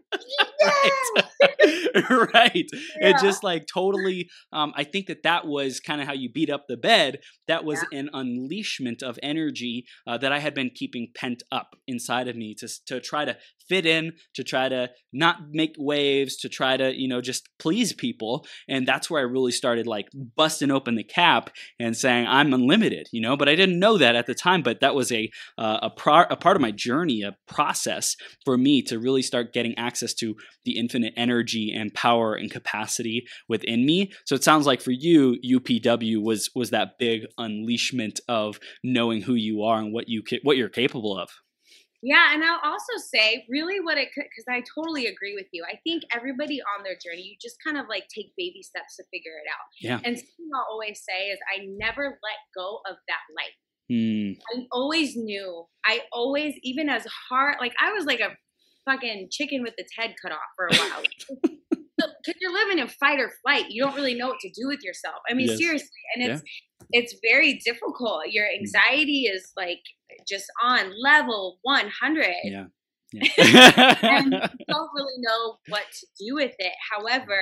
right, 2.11 2.33
right. 2.35 2.67
Yeah. 3.01 3.09
It 3.09 3.17
just 3.21 3.43
like 3.43 3.67
totally. 3.67 4.29
Um, 4.53 4.73
I 4.77 4.85
think 4.85 5.07
that 5.09 5.25
that 5.25 5.47
was 5.47 5.81
kind 5.81 6.01
of 6.01 6.07
how 6.07 6.13
you 6.13 6.31
beat 6.31 6.51
up 6.51 6.67
the 6.69 6.77
bed. 6.77 7.19
That 7.49 7.65
was 7.65 7.85
yeah. 7.91 7.99
an 7.99 8.11
unleashment 8.13 9.03
of 9.03 9.19
energy 9.25 9.87
uh, 10.07 10.19
that 10.19 10.31
I 10.31 10.39
had 10.39 10.55
been 10.55 10.71
keeping 10.73 11.09
pent 11.17 11.43
up 11.51 11.75
inside 11.89 12.29
of 12.29 12.37
me 12.37 12.55
to 12.57 12.69
to 12.87 13.01
try 13.01 13.25
to 13.25 13.37
fit 13.71 13.87
in, 13.87 14.13
to 14.35 14.45
try 14.45 14.69
to 14.69 14.91
not 15.13 15.37
make 15.51 15.75
waves, 15.79 16.37
to 16.39 16.49
try 16.49 16.77
to 16.77 16.93
you 16.95 17.09
know 17.09 17.21
just 17.21 17.49
please 17.59 17.93
people. 17.93 18.45
And 18.69 18.87
that's 18.87 19.09
where 19.09 19.21
I 19.21 19.25
really 19.25 19.53
started 19.53 19.87
like 19.87 20.09
busting 20.37 20.71
open 20.71 20.97
the 20.97 21.05
cap 21.05 21.51
and 21.79 21.97
saying 21.97 22.27
I'm 22.27 22.53
unlimited. 22.53 23.09
You 23.13 23.23
know, 23.23 23.37
but 23.37 23.49
I 23.49 23.55
didn't 23.55 23.79
know 23.79 23.97
that 23.97 24.17
at 24.17 24.27
the 24.27 24.35
time. 24.35 24.63
But 24.63 24.81
that 24.81 24.95
was 24.95 25.11
a 25.13 25.31
uh, 25.57 25.79
a, 25.83 25.91
pro- 25.91 26.25
a 26.29 26.37
part 26.37 26.57
of 26.57 26.61
my 26.61 26.73
journey, 26.73 27.23
a 27.23 27.37
process 27.47 28.17
for 28.45 28.59
me 28.59 28.83
to 28.83 28.99
really 28.99 29.23
start 29.23 29.55
getting 29.55 29.79
access 29.79 30.13
to 30.15 30.35
the 30.65 30.79
infinite 30.79 31.15
energy 31.17 31.73
and 31.75 31.95
power 31.95 32.35
and 32.35 32.51
capacity 32.51 33.27
within 33.49 33.87
me. 33.87 34.13
So 34.27 34.35
it 34.35 34.45
sounds 34.45 34.67
like 34.67 34.81
for 34.81 34.91
you, 34.91 35.39
UPW 35.45 36.23
was 36.23 36.51
was 36.55 36.71
that 36.71 36.99
big 36.99 37.27
unleashment 37.39 38.21
of 38.29 38.59
knowing 38.83 39.23
who 39.23 39.35
you 39.35 39.63
are 39.63 39.79
and 39.79 39.93
what 39.93 40.09
you 40.09 40.23
ca- 40.23 40.41
what 40.43 40.57
you're 40.57 40.69
capable 40.69 41.17
of. 41.17 41.31
Yeah, 42.03 42.33
and 42.33 42.43
I'll 42.43 42.61
also 42.65 42.97
say 42.97 43.45
really 43.51 43.79
what 43.81 43.99
it 43.99 44.09
could 44.15 44.25
because 44.25 44.47
I 44.49 44.63
totally 44.75 45.07
agree 45.07 45.35
with 45.35 45.47
you. 45.53 45.65
I 45.71 45.79
think 45.85 46.03
everybody 46.15 46.61
on 46.77 46.83
their 46.83 46.95
journey, 46.95 47.23
you 47.23 47.37
just 47.41 47.57
kind 47.65 47.77
of 47.77 47.87
like 47.89 48.05
take 48.15 48.33
baby 48.37 48.63
steps 48.63 48.97
to 48.97 49.05
figure 49.13 49.37
it 49.37 49.49
out. 49.51 49.67
Yeah. 49.81 50.01
And 50.05 50.17
something 50.17 50.51
I'll 50.55 50.67
always 50.71 51.03
say 51.07 51.29
is 51.29 51.39
I 51.55 51.67
never 51.77 52.05
let 52.05 52.41
go 52.57 52.81
of 52.89 52.97
that 53.09 53.25
light. 53.37 53.57
Mm. 53.93 54.39
I 54.55 54.67
always 54.73 55.17
knew. 55.17 55.65
I 55.85 56.01
always, 56.13 56.55
even 56.63 56.89
as 56.89 57.07
hard, 57.29 57.57
like 57.61 57.75
I 57.81 57.93
was 57.93 58.07
like 58.07 58.21
a 58.21 58.37
fucking 58.89 59.29
chicken 59.31 59.63
with 59.63 59.75
its 59.77 59.93
head 59.97 60.15
cut 60.23 60.33
off 60.33 60.39
for 60.57 60.69
a 60.69 60.75
while. 60.75 61.03
Because 62.25 62.41
you're 62.41 62.53
living 62.53 62.79
in 62.79 62.89
fight 62.89 63.21
or 63.21 63.33
flight, 63.43 63.67
you 63.71 63.83
don't 63.83 63.95
really 63.95 64.15
know 64.15 64.29
what 64.29 64.41
to 64.41 64.51
do 64.51 64.67
with 64.67 64.83
yourself. 64.83 65.17
I 65.29 65.35
mean, 65.35 65.49
yes. 65.49 65.59
seriously, 65.59 65.89
and 66.15 66.31
it's 66.31 66.43
yeah. 66.43 67.01
it's 67.01 67.15
very 67.23 67.61
difficult. 67.65 68.29
Your 68.29 68.47
mm. 68.47 68.59
anxiety 68.59 69.23
is 69.23 69.51
like 69.57 69.81
just 70.29 70.47
on 70.63 70.93
level 71.03 71.59
100. 71.63 72.27
Yeah. 72.45 72.65
yeah. 73.13 73.97
and 74.03 74.33
you 74.33 74.67
don't 74.69 74.91
really 74.95 75.19
know 75.19 75.57
what 75.69 75.85
to 75.93 76.07
do 76.19 76.35
with 76.35 76.55
it. 76.59 76.73
However, 76.93 77.41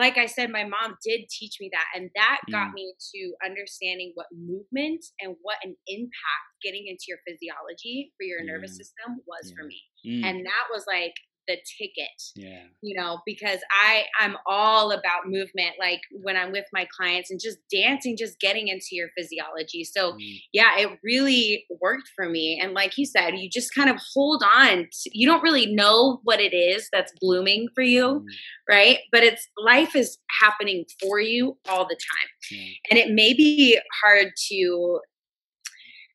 like 0.00 0.16
I 0.16 0.26
said, 0.26 0.50
my 0.50 0.64
mom 0.64 0.96
did 1.04 1.28
teach 1.28 1.56
me 1.60 1.68
that. 1.72 1.84
And 1.94 2.10
that 2.14 2.40
got 2.50 2.68
mm. 2.68 2.74
me 2.74 2.94
to 3.14 3.34
understanding 3.44 4.12
what 4.14 4.26
movement 4.32 5.04
and 5.20 5.36
what 5.42 5.58
an 5.62 5.76
impact 5.86 6.46
getting 6.64 6.86
into 6.86 7.04
your 7.08 7.18
physiology 7.28 8.12
for 8.16 8.24
your 8.24 8.40
yeah. 8.40 8.52
nervous 8.52 8.76
system 8.76 9.20
was 9.26 9.50
yeah. 9.50 9.54
for 9.54 9.66
me. 9.68 9.80
Mm. 10.06 10.24
And 10.24 10.46
that 10.46 10.66
was 10.72 10.84
like 10.88 11.12
the 11.50 11.58
ticket. 11.78 12.08
Yeah. 12.36 12.62
You 12.82 13.00
know, 13.00 13.20
because 13.26 13.58
I 13.70 14.04
I'm 14.18 14.36
all 14.46 14.92
about 14.92 15.26
movement 15.26 15.76
like 15.78 16.00
when 16.22 16.36
I'm 16.36 16.52
with 16.52 16.66
my 16.72 16.86
clients 16.96 17.30
and 17.30 17.40
just 17.40 17.58
dancing 17.70 18.16
just 18.16 18.38
getting 18.40 18.68
into 18.68 18.88
your 18.92 19.08
physiology. 19.16 19.84
So, 19.84 20.12
mm. 20.12 20.40
yeah, 20.52 20.78
it 20.78 20.98
really 21.02 21.66
worked 21.80 22.10
for 22.14 22.28
me 22.28 22.60
and 22.62 22.72
like 22.72 22.96
you 22.96 23.06
said, 23.06 23.38
you 23.38 23.48
just 23.50 23.74
kind 23.74 23.90
of 23.90 24.00
hold 24.14 24.42
on. 24.42 24.86
To, 24.90 25.10
you 25.12 25.26
don't 25.26 25.42
really 25.42 25.66
know 25.66 26.20
what 26.24 26.40
it 26.40 26.54
is 26.54 26.88
that's 26.92 27.12
blooming 27.20 27.68
for 27.74 27.82
you, 27.82 28.20
mm. 28.20 28.24
right? 28.68 28.98
But 29.10 29.24
it's 29.24 29.48
life 29.58 29.96
is 29.96 30.18
happening 30.40 30.84
for 31.00 31.20
you 31.20 31.58
all 31.68 31.86
the 31.86 31.96
time. 31.96 32.28
Yeah. 32.50 32.66
And 32.90 32.98
it 32.98 33.10
may 33.10 33.34
be 33.34 33.78
hard 34.02 34.28
to 34.50 35.00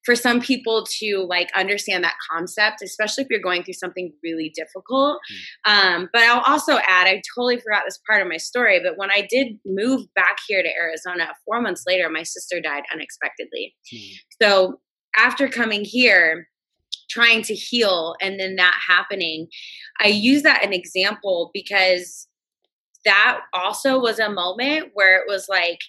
for 0.06 0.16
some 0.16 0.40
people 0.40 0.86
to 1.00 1.26
like 1.28 1.50
understand 1.56 2.04
that 2.04 2.16
concept, 2.32 2.82
especially 2.84 3.24
if 3.24 3.30
you're 3.30 3.40
going 3.40 3.64
through 3.64 3.74
something 3.74 4.14
really 4.24 4.54
difficult. 4.56 5.20
Mm. 5.66 5.72
Um, 5.72 6.10
but 6.14 6.22
I'll 6.22 6.44
also 6.46 6.78
add, 6.78 7.08
I 7.08 7.22
totally 7.36 7.58
forgot 7.58 7.84
this 7.86 8.00
part 8.08 8.22
of 8.22 8.28
my 8.28 8.38
story, 8.38 8.80
but 8.84 8.98
when 8.98 9.10
I 9.12 9.28
did 9.30 9.58
move 9.66 10.06
back 10.14 10.38
here 10.48 10.62
to 10.62 10.70
Arizona, 10.70 11.30
four 11.44 11.60
months 11.60 11.84
later, 11.88 12.10
my 12.10 12.24
sister 12.24 12.62
died 12.62 12.84
unexpectedly. 12.94 13.76
Mm. 13.94 14.12
So 14.42 14.80
after 15.18 15.48
coming 15.48 15.84
here, 15.84 16.48
trying 17.10 17.42
to 17.44 17.54
heal 17.54 18.16
and 18.22 18.40
then 18.40 18.56
that 18.58 18.80
happening, 18.88 19.48
I 20.00 20.08
use 20.08 20.44
that 20.44 20.64
an 20.64 20.74
example 20.74 21.52
because 21.54 22.28
that 23.06 23.42
also 23.54 24.00
was 24.00 24.20
a 24.20 24.30
moment 24.30 24.92
where 24.94 25.18
it 25.18 25.26
was 25.28 25.48
like, 25.50 25.80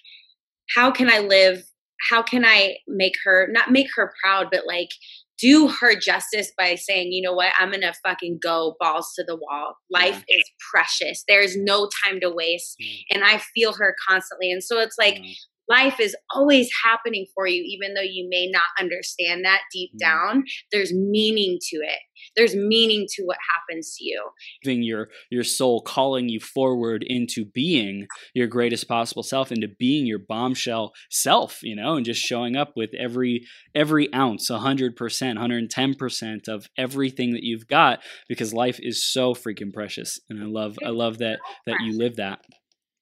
how 0.75 0.91
can 0.91 1.09
I 1.09 1.19
live 1.19 1.63
how 2.09 2.21
can 2.21 2.45
I 2.45 2.77
make 2.87 3.15
her 3.23 3.47
not 3.51 3.71
make 3.71 3.87
her 3.95 4.13
proud, 4.21 4.47
but 4.51 4.67
like 4.67 4.89
do 5.37 5.67
her 5.67 5.95
justice 5.95 6.51
by 6.57 6.75
saying, 6.75 7.11
you 7.11 7.21
know 7.21 7.33
what, 7.33 7.53
I'm 7.59 7.71
gonna 7.71 7.93
fucking 8.03 8.39
go 8.41 8.75
balls 8.79 9.13
to 9.15 9.23
the 9.23 9.35
wall. 9.35 9.75
Life 9.91 10.23
yeah. 10.27 10.37
is 10.37 10.51
precious. 10.71 11.23
There's 11.27 11.55
no 11.55 11.89
time 12.03 12.19
to 12.21 12.29
waste. 12.29 12.77
Mm. 12.81 13.03
And 13.11 13.23
I 13.23 13.39
feel 13.53 13.73
her 13.73 13.95
constantly. 14.07 14.51
And 14.51 14.63
so 14.63 14.79
it's 14.79 14.97
like 14.97 15.15
mm. 15.15 15.33
Life 15.69 15.99
is 15.99 16.15
always 16.33 16.69
happening 16.83 17.25
for 17.33 17.47
you, 17.47 17.63
even 17.63 17.93
though 17.93 18.01
you 18.01 18.27
may 18.29 18.49
not 18.49 18.63
understand 18.79 19.45
that 19.45 19.61
deep 19.71 19.91
mm. 19.95 19.99
down. 19.99 20.43
There's 20.71 20.93
meaning 20.93 21.59
to 21.69 21.77
it 21.77 21.99
there's 22.35 22.55
meaning 22.55 23.05
to 23.09 23.23
what 23.23 23.37
happens 23.55 23.95
to 23.95 24.03
you 24.03 24.29
your 24.63 25.09
your 25.29 25.43
soul 25.43 25.81
calling 25.81 26.29
you 26.29 26.39
forward 26.39 27.03
into 27.05 27.45
being 27.45 28.07
your 28.33 28.47
greatest 28.47 28.87
possible 28.87 29.23
self 29.23 29.51
into 29.51 29.67
being 29.79 30.05
your 30.05 30.19
bombshell 30.19 30.93
self 31.09 31.59
you 31.63 31.75
know 31.75 31.95
and 31.95 32.05
just 32.05 32.21
showing 32.21 32.55
up 32.55 32.73
with 32.75 32.89
every 32.97 33.45
every 33.75 34.13
ounce 34.13 34.49
100% 34.49 34.95
110% 34.97 36.47
of 36.47 36.67
everything 36.77 37.33
that 37.33 37.43
you've 37.43 37.67
got 37.67 37.99
because 38.27 38.53
life 38.53 38.79
is 38.81 39.03
so 39.03 39.33
freaking 39.33 39.73
precious 39.73 40.19
and 40.29 40.41
i 40.41 40.45
love 40.45 40.77
i 40.85 40.89
love 40.89 41.19
that 41.19 41.39
that 41.65 41.79
you 41.81 41.97
live 41.97 42.17
that 42.17 42.39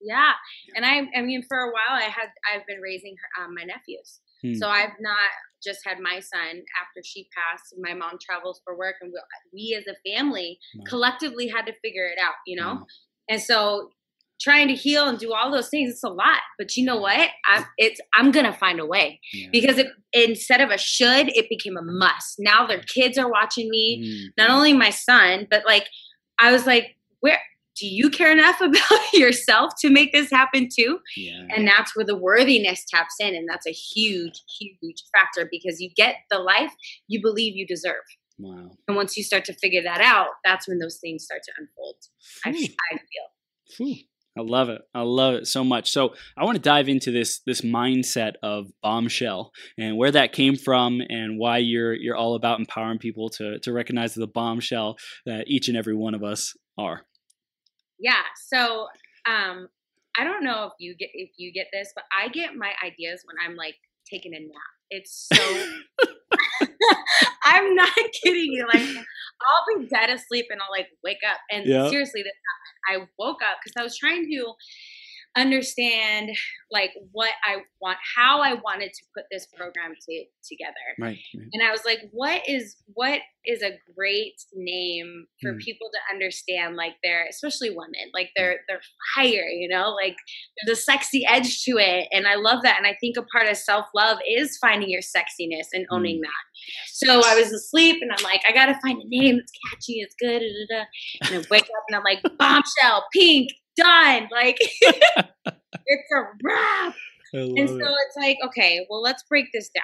yeah 0.06 0.32
and 0.76 0.86
i 0.86 1.02
i 1.18 1.22
mean 1.22 1.44
for 1.48 1.58
a 1.58 1.68
while 1.68 1.98
i 1.98 2.04
had 2.04 2.30
i've 2.54 2.66
been 2.68 2.80
raising 2.80 3.16
um, 3.42 3.54
my 3.54 3.64
nephews 3.64 4.20
Hmm. 4.46 4.54
So 4.56 4.70
I've 4.70 4.94
not 5.00 5.18
just 5.64 5.80
had 5.86 6.00
my 6.00 6.20
son 6.20 6.62
after 6.82 7.02
she 7.04 7.28
passed. 7.36 7.74
My 7.80 7.94
mom 7.94 8.18
travels 8.22 8.62
for 8.64 8.78
work, 8.78 8.96
and 9.02 9.12
we, 9.12 9.20
we 9.54 9.78
as 9.78 9.86
a 9.88 10.10
family 10.10 10.60
wow. 10.76 10.84
collectively 10.88 11.48
had 11.48 11.66
to 11.66 11.74
figure 11.84 12.06
it 12.06 12.20
out, 12.22 12.36
you 12.46 12.56
know. 12.56 12.74
Wow. 12.74 12.86
And 13.30 13.42
so 13.42 13.90
trying 14.40 14.68
to 14.68 14.76
heal 14.76 15.08
and 15.08 15.18
do 15.18 15.34
all 15.34 15.50
those 15.50 15.70
things 15.70 15.90
it's 15.90 16.04
a 16.04 16.10
lot 16.10 16.42
but 16.58 16.76
you 16.76 16.84
know 16.84 16.98
what 16.98 17.30
i'm 17.46 17.66
it's 17.78 18.02
i'm 18.16 18.32
gonna 18.32 18.52
find 18.52 18.82
a 18.82 18.86
way 18.86 19.18
yeah. 19.32 19.48
because 19.50 19.78
it, 19.78 19.88
instead 20.12 20.60
of 20.60 20.72
a 20.72 20.78
should 20.78 21.30
it 21.30 21.48
became 21.48 21.78
a 21.78 21.82
must 21.82 22.36
now 22.38 22.68
their 22.68 22.82
kids 22.82 23.18
are 23.18 23.32
watching 23.32 23.70
me 23.70 24.04
mm. 24.04 24.34
not 24.38 24.50
only 24.50 24.74
my 24.74 24.90
son 24.90 25.48
but 25.50 25.64
like 25.66 25.88
i 26.38 26.52
was 26.52 26.68
like 26.68 26.98
where 27.22 27.40
do 27.76 27.88
you 27.88 28.10
care 28.10 28.32
enough 28.32 28.62
about 28.62 29.14
yourself 29.14 29.74
to 29.82 29.90
make 29.90 30.12
this 30.12 30.30
happen 30.32 30.70
too? 30.74 31.00
Yeah. 31.16 31.48
And 31.56 31.68
that's 31.68 31.96
where 31.96 32.06
the 32.06 32.18
worthiness 32.18 32.86
taps 32.86 33.16
in. 33.20 33.36
And 33.36 33.48
that's 33.50 33.68
a 33.68 33.72
huge, 33.72 34.42
huge 34.60 35.04
factor 35.14 35.48
because 35.50 35.80
you 35.80 35.90
get 35.96 36.16
the 36.30 36.40
life 36.40 36.72
you 37.08 37.22
believe 37.22 37.56
you 37.56 37.66
deserve. 37.68 38.04
Wow. 38.38 38.72
And 38.88 38.98
once 38.98 39.16
you 39.16 39.24
start 39.24 39.46
to 39.46 39.54
figure 39.54 39.84
that 39.84 40.02
out, 40.02 40.28
that's 40.44 40.68
when 40.68 40.80
those 40.80 40.98
things 40.98 41.24
start 41.24 41.42
to 41.44 41.52
unfold. 41.58 41.96
I, 42.46 42.50
I, 42.50 42.98
feel. 43.78 43.96
I 44.38 44.42
love 44.42 44.68
it. 44.68 44.82
I 44.94 45.02
love 45.02 45.36
it 45.36 45.48
so 45.48 45.64
much. 45.64 45.90
So 45.90 46.14
I 46.38 46.44
want 46.44 46.58
to 46.58 46.62
dive 46.62 46.90
into 46.90 47.12
this 47.12 47.40
this 47.46 47.62
mindset 47.62 48.34
of 48.44 48.68
bombshell 48.84 49.52
and 49.78 49.96
where 49.96 50.12
that 50.12 50.34
came 50.34 50.58
from 50.58 51.02
and 51.08 51.40
why 51.40 51.60
you're 51.60 51.94
you're 51.94 52.18
all 52.18 52.36
about 52.36 52.60
empowering 52.60 53.00
people 53.00 53.30
to 53.30 53.60
to 53.60 53.72
recognize 53.72 54.14
the 54.14 54.28
bombshell 54.28 54.98
that 55.26 55.48
each 55.48 55.70
and 55.70 55.78
every 55.78 55.96
one 55.96 56.14
of 56.14 56.24
us 56.24 56.54
are. 56.78 57.06
Yeah. 58.00 58.22
So 58.50 58.88
um 59.28 59.68
I 60.18 60.24
don't 60.24 60.44
know 60.44 60.66
if 60.66 60.74
you 60.80 60.96
get 60.96 61.10
if 61.14 61.32
you 61.38 61.52
get 61.52 61.68
this, 61.74 61.92
but 61.96 62.06
I 62.18 62.30
get 62.30 62.56
my 62.56 62.72
ideas 62.84 63.24
when 63.26 63.36
I'm 63.46 63.56
like 63.56 63.76
taking 64.10 64.34
a 64.34 64.40
nap. 64.40 64.74
It's 64.90 65.28
so 65.34 65.66
I'm 67.44 67.76
not 67.76 67.90
kidding 68.24 68.52
you. 68.54 68.68
Like 68.68 68.82
I'll 68.82 69.80
be 69.80 69.88
dead 69.88 70.10
asleep 70.10 70.48
and 70.50 70.62
I'll 70.62 70.72
like 70.72 70.88
wake 71.04 71.24
up. 71.28 71.40
And 71.52 71.66
yeah. 71.66 71.90
seriously, 71.90 72.22
this 72.22 72.32
happened. 72.88 73.08
I 73.08 73.08
woke 73.18 73.42
up 73.42 73.58
because 73.64 73.74
I 73.78 73.84
was 73.84 73.98
trying 73.98 74.26
to 74.26 74.54
understand 75.36 76.32
like 76.72 76.92
what 77.12 77.32
I 77.46 77.58
want, 77.82 77.98
how 78.16 78.42
I 78.42 78.54
wanted 78.54 78.92
to 78.94 79.04
put 79.16 79.26
this 79.32 79.48
program 79.48 79.94
to, 80.08 80.26
together. 80.48 80.74
Right, 81.00 81.20
right, 81.36 81.48
And 81.54 81.64
I 81.64 81.72
was 81.72 81.82
like, 81.86 82.00
what 82.12 82.48
is 82.48 82.78
what 82.94 83.20
is 83.46 83.62
a 83.62 83.78
great 83.96 84.42
name 84.54 85.28
for 85.42 85.54
mm. 85.54 85.60
people 85.60 85.90
to 85.94 86.14
understand 86.14 86.76
like 86.76 86.94
they're 87.04 87.28
especially 87.30 87.70
women, 87.70 88.12
like 88.14 88.30
they're 88.36 88.60
they're 88.68 88.82
fire, 89.16 89.48
you 89.48 89.68
know, 89.68 89.92
like 89.92 90.16
there's 90.66 90.80
a 90.80 90.82
sexy 90.82 91.26
edge 91.28 91.64
to 91.64 91.78
it. 91.78 92.08
And 92.12 92.28
I 92.28 92.36
love 92.36 92.64
that. 92.64 92.78
And 92.78 92.88
I 92.88 92.98
think 93.00 93.18
a 93.18 93.24
part 93.24 93.50
of 93.50 93.58
self-love 93.58 94.20
is 94.28 94.58
finding 94.58 94.90
your 94.90 95.02
sexiness 95.02 95.68
and 95.74 95.86
owning 95.92 96.20
mm. 96.20 96.24
that. 96.24 96.46
So 96.94 97.22
I 97.26 97.36
was 97.36 97.52
asleep 97.52 98.02
and 98.02 98.12
I'm 98.12 98.24
like, 98.24 98.42
I 98.48 98.52
gotta 98.52 98.78
find 98.82 99.02
a 99.02 99.08
name 99.08 99.38
that's 99.38 99.52
catchy, 99.70 100.00
it's 100.00 100.16
good. 100.20 100.40
Da, 100.40 100.48
da, 100.48 100.80
da. 100.80 101.36
And 101.36 101.44
I 101.44 101.48
wake 101.50 101.64
up 101.64 101.84
and 101.90 101.98
I'm 101.98 102.04
like, 102.04 102.22
bombshell, 102.38 103.06
pink, 103.14 103.52
done. 103.76 104.30
Like 104.32 104.58
it's 104.86 106.12
a 106.14 106.22
wrap. 106.44 106.96
And 107.34 107.70
so 107.70 107.76
it. 107.76 107.82
it's 108.08 108.18
like, 108.18 108.38
okay, 108.46 108.86
well, 108.90 109.02
let's 109.02 109.24
break 109.30 109.48
this 109.54 109.70
down. 109.70 109.84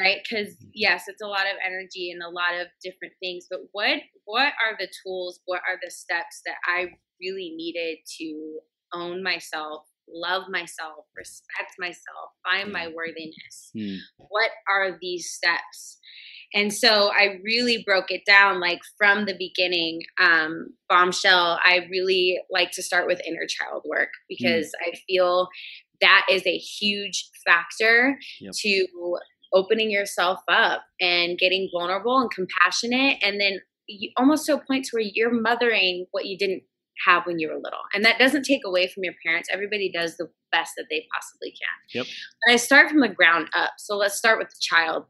Right? 0.00 0.18
Because 0.22 0.54
mm-hmm. 0.54 0.70
yes, 0.72 1.04
it's 1.08 1.22
a 1.22 1.26
lot 1.26 1.42
of 1.42 1.58
energy 1.66 2.12
and 2.12 2.22
a 2.22 2.28
lot 2.28 2.60
of 2.60 2.68
different 2.82 3.14
things. 3.20 3.46
But 3.50 3.60
what 3.72 4.00
what 4.24 4.52
are 4.62 4.76
the 4.78 4.88
tools? 5.04 5.40
What 5.46 5.62
are 5.68 5.78
the 5.82 5.90
steps 5.90 6.42
that 6.46 6.56
I 6.64 6.92
really 7.20 7.52
needed 7.56 7.98
to 8.18 8.60
own 8.92 9.22
myself, 9.22 9.86
love 10.12 10.44
myself, 10.50 11.06
respect 11.16 11.74
myself, 11.78 12.30
find 12.44 12.72
my 12.72 12.88
worthiness? 12.88 13.70
Mm. 13.76 13.98
What 14.16 14.50
are 14.68 14.98
these 15.00 15.30
steps? 15.30 15.98
And 16.52 16.72
so 16.72 17.10
I 17.12 17.38
really 17.44 17.82
broke 17.86 18.10
it 18.10 18.22
down 18.26 18.60
like 18.60 18.80
from 18.98 19.24
the 19.24 19.36
beginning. 19.38 20.02
Um, 20.18 20.74
bombshell, 20.88 21.60
I 21.64 21.86
really 21.90 22.40
like 22.50 22.72
to 22.72 22.82
start 22.82 23.06
with 23.06 23.20
inner 23.26 23.46
child 23.46 23.84
work 23.86 24.10
because 24.28 24.66
mm. 24.66 24.88
I 24.88 24.96
feel 25.06 25.48
that 26.00 26.26
is 26.30 26.46
a 26.46 26.56
huge 26.56 27.28
factor 27.44 28.18
yep. 28.40 28.52
to 28.60 28.86
opening 29.52 29.90
yourself 29.90 30.40
up 30.48 30.82
and 31.00 31.38
getting 31.38 31.68
vulnerable 31.72 32.18
and 32.18 32.30
compassionate. 32.30 33.18
And 33.22 33.40
then 33.40 33.60
you, 33.86 34.10
almost 34.16 34.46
to 34.46 34.54
a 34.54 34.64
point 34.64 34.86
to 34.86 34.90
where 34.92 35.02
you're 35.02 35.32
mothering 35.32 36.06
what 36.12 36.26
you 36.26 36.38
didn't 36.38 36.62
have 37.06 37.26
when 37.26 37.38
you 37.38 37.48
were 37.48 37.56
little. 37.56 37.80
And 37.94 38.04
that 38.04 38.18
doesn't 38.18 38.44
take 38.44 38.62
away 38.64 38.88
from 38.88 39.04
your 39.04 39.14
parents. 39.24 39.48
Everybody 39.52 39.90
does 39.92 40.16
the 40.16 40.28
best 40.52 40.72
that 40.76 40.86
they 40.90 41.06
possibly 41.14 41.50
can. 41.50 42.00
Yep. 42.00 42.06
But 42.46 42.54
I 42.54 42.56
start 42.56 42.90
from 42.90 43.00
the 43.00 43.08
ground 43.08 43.48
up. 43.54 43.72
So 43.78 43.96
let's 43.96 44.16
start 44.16 44.38
with 44.38 44.48
the 44.48 44.60
child 44.60 45.06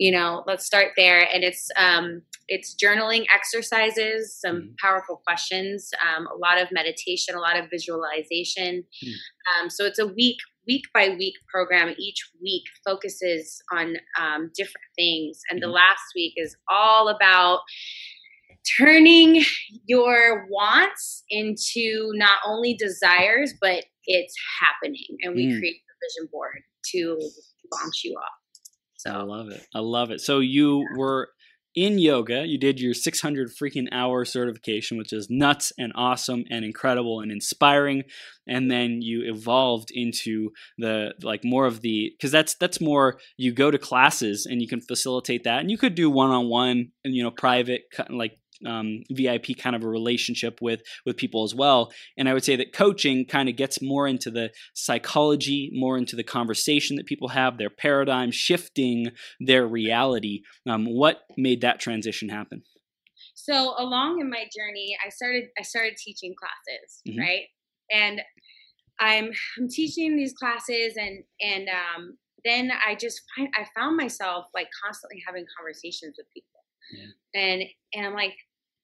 you 0.00 0.10
know 0.10 0.42
let's 0.46 0.64
start 0.64 0.88
there 0.96 1.28
and 1.32 1.44
it's 1.44 1.68
um, 1.76 2.22
it's 2.48 2.74
journaling 2.74 3.24
exercises 3.32 4.36
some 4.40 4.56
mm-hmm. 4.56 4.74
powerful 4.82 5.22
questions 5.24 5.90
um, 6.02 6.26
a 6.26 6.36
lot 6.36 6.60
of 6.60 6.72
meditation 6.72 7.36
a 7.36 7.38
lot 7.38 7.56
of 7.56 7.70
visualization 7.70 8.82
mm-hmm. 8.82 9.62
um, 9.62 9.70
so 9.70 9.84
it's 9.84 9.98
a 10.00 10.06
week 10.06 10.38
week 10.66 10.84
by 10.94 11.10
week 11.10 11.34
program 11.52 11.94
each 11.98 12.30
week 12.42 12.64
focuses 12.84 13.62
on 13.72 13.96
um, 14.18 14.50
different 14.56 14.90
things 14.96 15.42
and 15.50 15.60
mm-hmm. 15.60 15.68
the 15.68 15.72
last 15.72 16.02
week 16.16 16.32
is 16.36 16.56
all 16.68 17.08
about 17.08 17.60
turning 18.78 19.42
your 19.86 20.46
wants 20.50 21.24
into 21.30 22.10
not 22.14 22.38
only 22.46 22.74
desires 22.74 23.54
but 23.60 23.84
it's 24.06 24.34
happening 24.60 25.16
and 25.22 25.34
we 25.34 25.46
mm. 25.46 25.58
create 25.58 25.80
the 25.86 26.06
vision 26.06 26.28
board 26.32 26.60
to 26.84 27.18
launch 27.72 28.02
you 28.04 28.12
off 28.14 28.40
so 29.00 29.10
I 29.12 29.22
love 29.22 29.48
it. 29.48 29.66
I 29.74 29.78
love 29.78 30.10
it. 30.10 30.20
So 30.20 30.40
you 30.40 30.80
yeah. 30.80 30.98
were 30.98 31.30
in 31.74 31.98
yoga. 31.98 32.46
You 32.46 32.58
did 32.58 32.78
your 32.78 32.92
600 32.92 33.48
freaking 33.48 33.86
hour 33.92 34.26
certification, 34.26 34.98
which 34.98 35.12
is 35.12 35.28
nuts 35.30 35.72
and 35.78 35.90
awesome 35.94 36.44
and 36.50 36.66
incredible 36.66 37.20
and 37.20 37.32
inspiring. 37.32 38.02
And 38.46 38.70
then 38.70 39.00
you 39.00 39.22
evolved 39.24 39.90
into 39.90 40.50
the 40.76 41.14
like 41.22 41.44
more 41.44 41.64
of 41.64 41.80
the 41.80 42.12
because 42.14 42.30
that's 42.30 42.56
that's 42.56 42.78
more 42.78 43.18
you 43.38 43.52
go 43.52 43.70
to 43.70 43.78
classes 43.78 44.44
and 44.44 44.60
you 44.60 44.68
can 44.68 44.82
facilitate 44.82 45.44
that, 45.44 45.60
and 45.60 45.70
you 45.70 45.78
could 45.78 45.94
do 45.94 46.10
one 46.10 46.30
on 46.30 46.48
one 46.48 46.90
and 47.02 47.14
you 47.14 47.22
know 47.22 47.30
private 47.30 47.82
like 48.10 48.36
um, 48.66 49.02
VIP 49.10 49.56
kind 49.58 49.76
of 49.76 49.82
a 49.82 49.88
relationship 49.88 50.58
with 50.60 50.82
with 51.06 51.16
people 51.16 51.44
as 51.44 51.54
well. 51.54 51.92
And 52.16 52.28
I 52.28 52.34
would 52.34 52.44
say 52.44 52.56
that 52.56 52.72
coaching 52.72 53.24
kind 53.24 53.48
of 53.48 53.56
gets 53.56 53.80
more 53.82 54.06
into 54.06 54.30
the 54.30 54.50
psychology, 54.74 55.70
more 55.72 55.96
into 55.96 56.16
the 56.16 56.24
conversation 56.24 56.96
that 56.96 57.06
people 57.06 57.28
have, 57.28 57.58
their 57.58 57.70
paradigm, 57.70 58.30
shifting 58.30 59.10
their 59.38 59.66
reality. 59.66 60.42
Um, 60.68 60.86
what 60.86 61.22
made 61.36 61.60
that 61.62 61.80
transition 61.80 62.28
happen? 62.28 62.62
So 63.34 63.74
along 63.78 64.20
in 64.20 64.28
my 64.28 64.44
journey, 64.56 64.96
I 65.04 65.08
started 65.08 65.44
I 65.58 65.62
started 65.62 65.96
teaching 65.96 66.34
classes, 66.38 67.02
mm-hmm. 67.08 67.20
right? 67.20 67.44
And 67.92 68.20
I'm 69.00 69.30
I'm 69.58 69.68
teaching 69.68 70.16
these 70.16 70.34
classes 70.34 70.94
and 70.96 71.24
and 71.40 71.68
um, 71.68 72.18
then 72.44 72.70
I 72.86 72.94
just 72.94 73.22
find 73.34 73.48
I 73.56 73.66
found 73.78 73.96
myself 73.96 74.46
like 74.54 74.68
constantly 74.84 75.22
having 75.26 75.44
conversations 75.56 76.16
with 76.18 76.26
people. 76.34 76.60
Yeah. 76.92 77.40
And 77.42 77.62
and 77.94 78.06
I'm 78.06 78.14
like, 78.14 78.34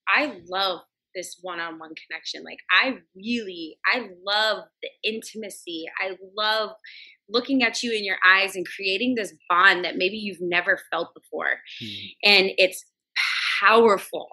I 0.09 0.41
love 0.49 0.81
this 1.15 1.39
one-on-one 1.41 1.95
connection. 2.07 2.45
Like 2.45 2.59
I 2.71 2.99
really, 3.17 3.79
I 3.87 4.09
love 4.25 4.65
the 4.83 4.91
intimacy. 5.03 5.87
I 6.01 6.17
love 6.37 6.71
looking 7.29 7.63
at 7.63 7.83
you 7.83 7.93
in 7.93 8.05
your 8.05 8.19
eyes 8.29 8.55
and 8.55 8.67
creating 8.67 9.15
this 9.15 9.35
bond 9.49 9.85
that 9.85 9.97
maybe 9.97 10.17
you've 10.17 10.41
never 10.41 10.79
felt 10.93 11.15
before. 11.15 11.59
Mm. 11.83 11.99
And 12.23 12.51
it's 12.59 12.85
powerful. 13.61 14.29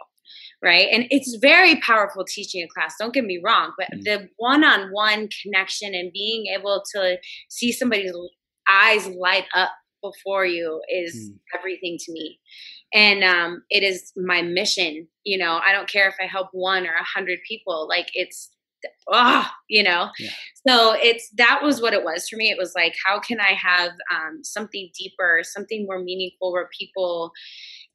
Right. 0.61 0.87
And 0.93 1.07
it's 1.09 1.37
very 1.41 1.81
powerful 1.81 2.23
teaching 2.25 2.63
a 2.63 2.67
class. 2.67 2.95
Don't 2.97 3.13
get 3.13 3.25
me 3.25 3.41
wrong, 3.43 3.73
but 3.77 3.87
mm. 3.93 4.03
the 4.03 4.29
one 4.37 4.63
on 4.63 4.91
one 4.93 5.27
connection 5.41 5.93
and 5.93 6.11
being 6.13 6.45
able 6.57 6.83
to 6.95 7.17
see 7.49 7.71
somebody's 7.73 8.13
eyes 8.69 9.07
light 9.07 9.45
up 9.55 9.71
before 10.01 10.45
you 10.45 10.81
is 10.89 11.31
mm. 11.31 11.57
everything 11.57 11.97
to 11.99 12.11
me 12.13 12.39
and 12.93 13.23
um, 13.23 13.63
it 13.69 13.83
is 13.83 14.11
my 14.15 14.41
mission 14.41 15.07
you 15.23 15.37
know 15.37 15.59
i 15.65 15.71
don't 15.71 15.89
care 15.89 16.07
if 16.07 16.15
i 16.21 16.25
help 16.25 16.47
one 16.51 16.85
or 16.85 16.93
a 16.93 17.03
hundred 17.03 17.39
people 17.47 17.87
like 17.87 18.09
it's 18.13 18.51
ah, 19.11 19.49
oh, 19.49 19.55
you 19.69 19.83
know 19.83 20.09
yeah. 20.19 20.29
so 20.67 20.93
it's 20.97 21.29
that 21.37 21.61
was 21.63 21.81
what 21.81 21.93
it 21.93 22.03
was 22.03 22.27
for 22.27 22.35
me 22.35 22.49
it 22.49 22.57
was 22.57 22.73
like 22.75 22.95
how 23.05 23.19
can 23.19 23.39
i 23.39 23.53
have 23.53 23.91
um, 24.13 24.43
something 24.43 24.89
deeper 24.97 25.41
something 25.43 25.85
more 25.85 26.01
meaningful 26.01 26.51
where 26.51 26.69
people 26.77 27.31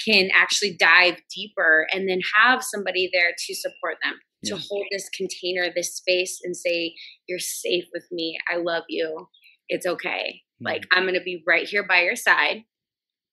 can 0.04 0.30
actually 0.34 0.76
dive 0.78 1.16
deeper 1.34 1.86
and 1.92 2.08
then 2.08 2.20
have 2.36 2.62
somebody 2.62 3.10
there 3.12 3.32
to 3.46 3.54
support 3.54 3.96
them 4.02 4.14
yeah. 4.42 4.54
to 4.54 4.62
hold 4.68 4.86
this 4.90 5.08
container 5.10 5.68
this 5.74 5.94
space 5.94 6.40
and 6.42 6.56
say 6.56 6.94
you're 7.28 7.38
safe 7.38 7.84
with 7.92 8.06
me 8.10 8.38
i 8.50 8.56
love 8.56 8.84
you 8.88 9.28
it's 9.68 9.86
okay 9.86 10.40
mm-hmm. 10.54 10.66
like 10.66 10.86
i'm 10.92 11.04
gonna 11.04 11.20
be 11.20 11.42
right 11.46 11.68
here 11.68 11.86
by 11.86 12.00
your 12.02 12.16
side 12.16 12.64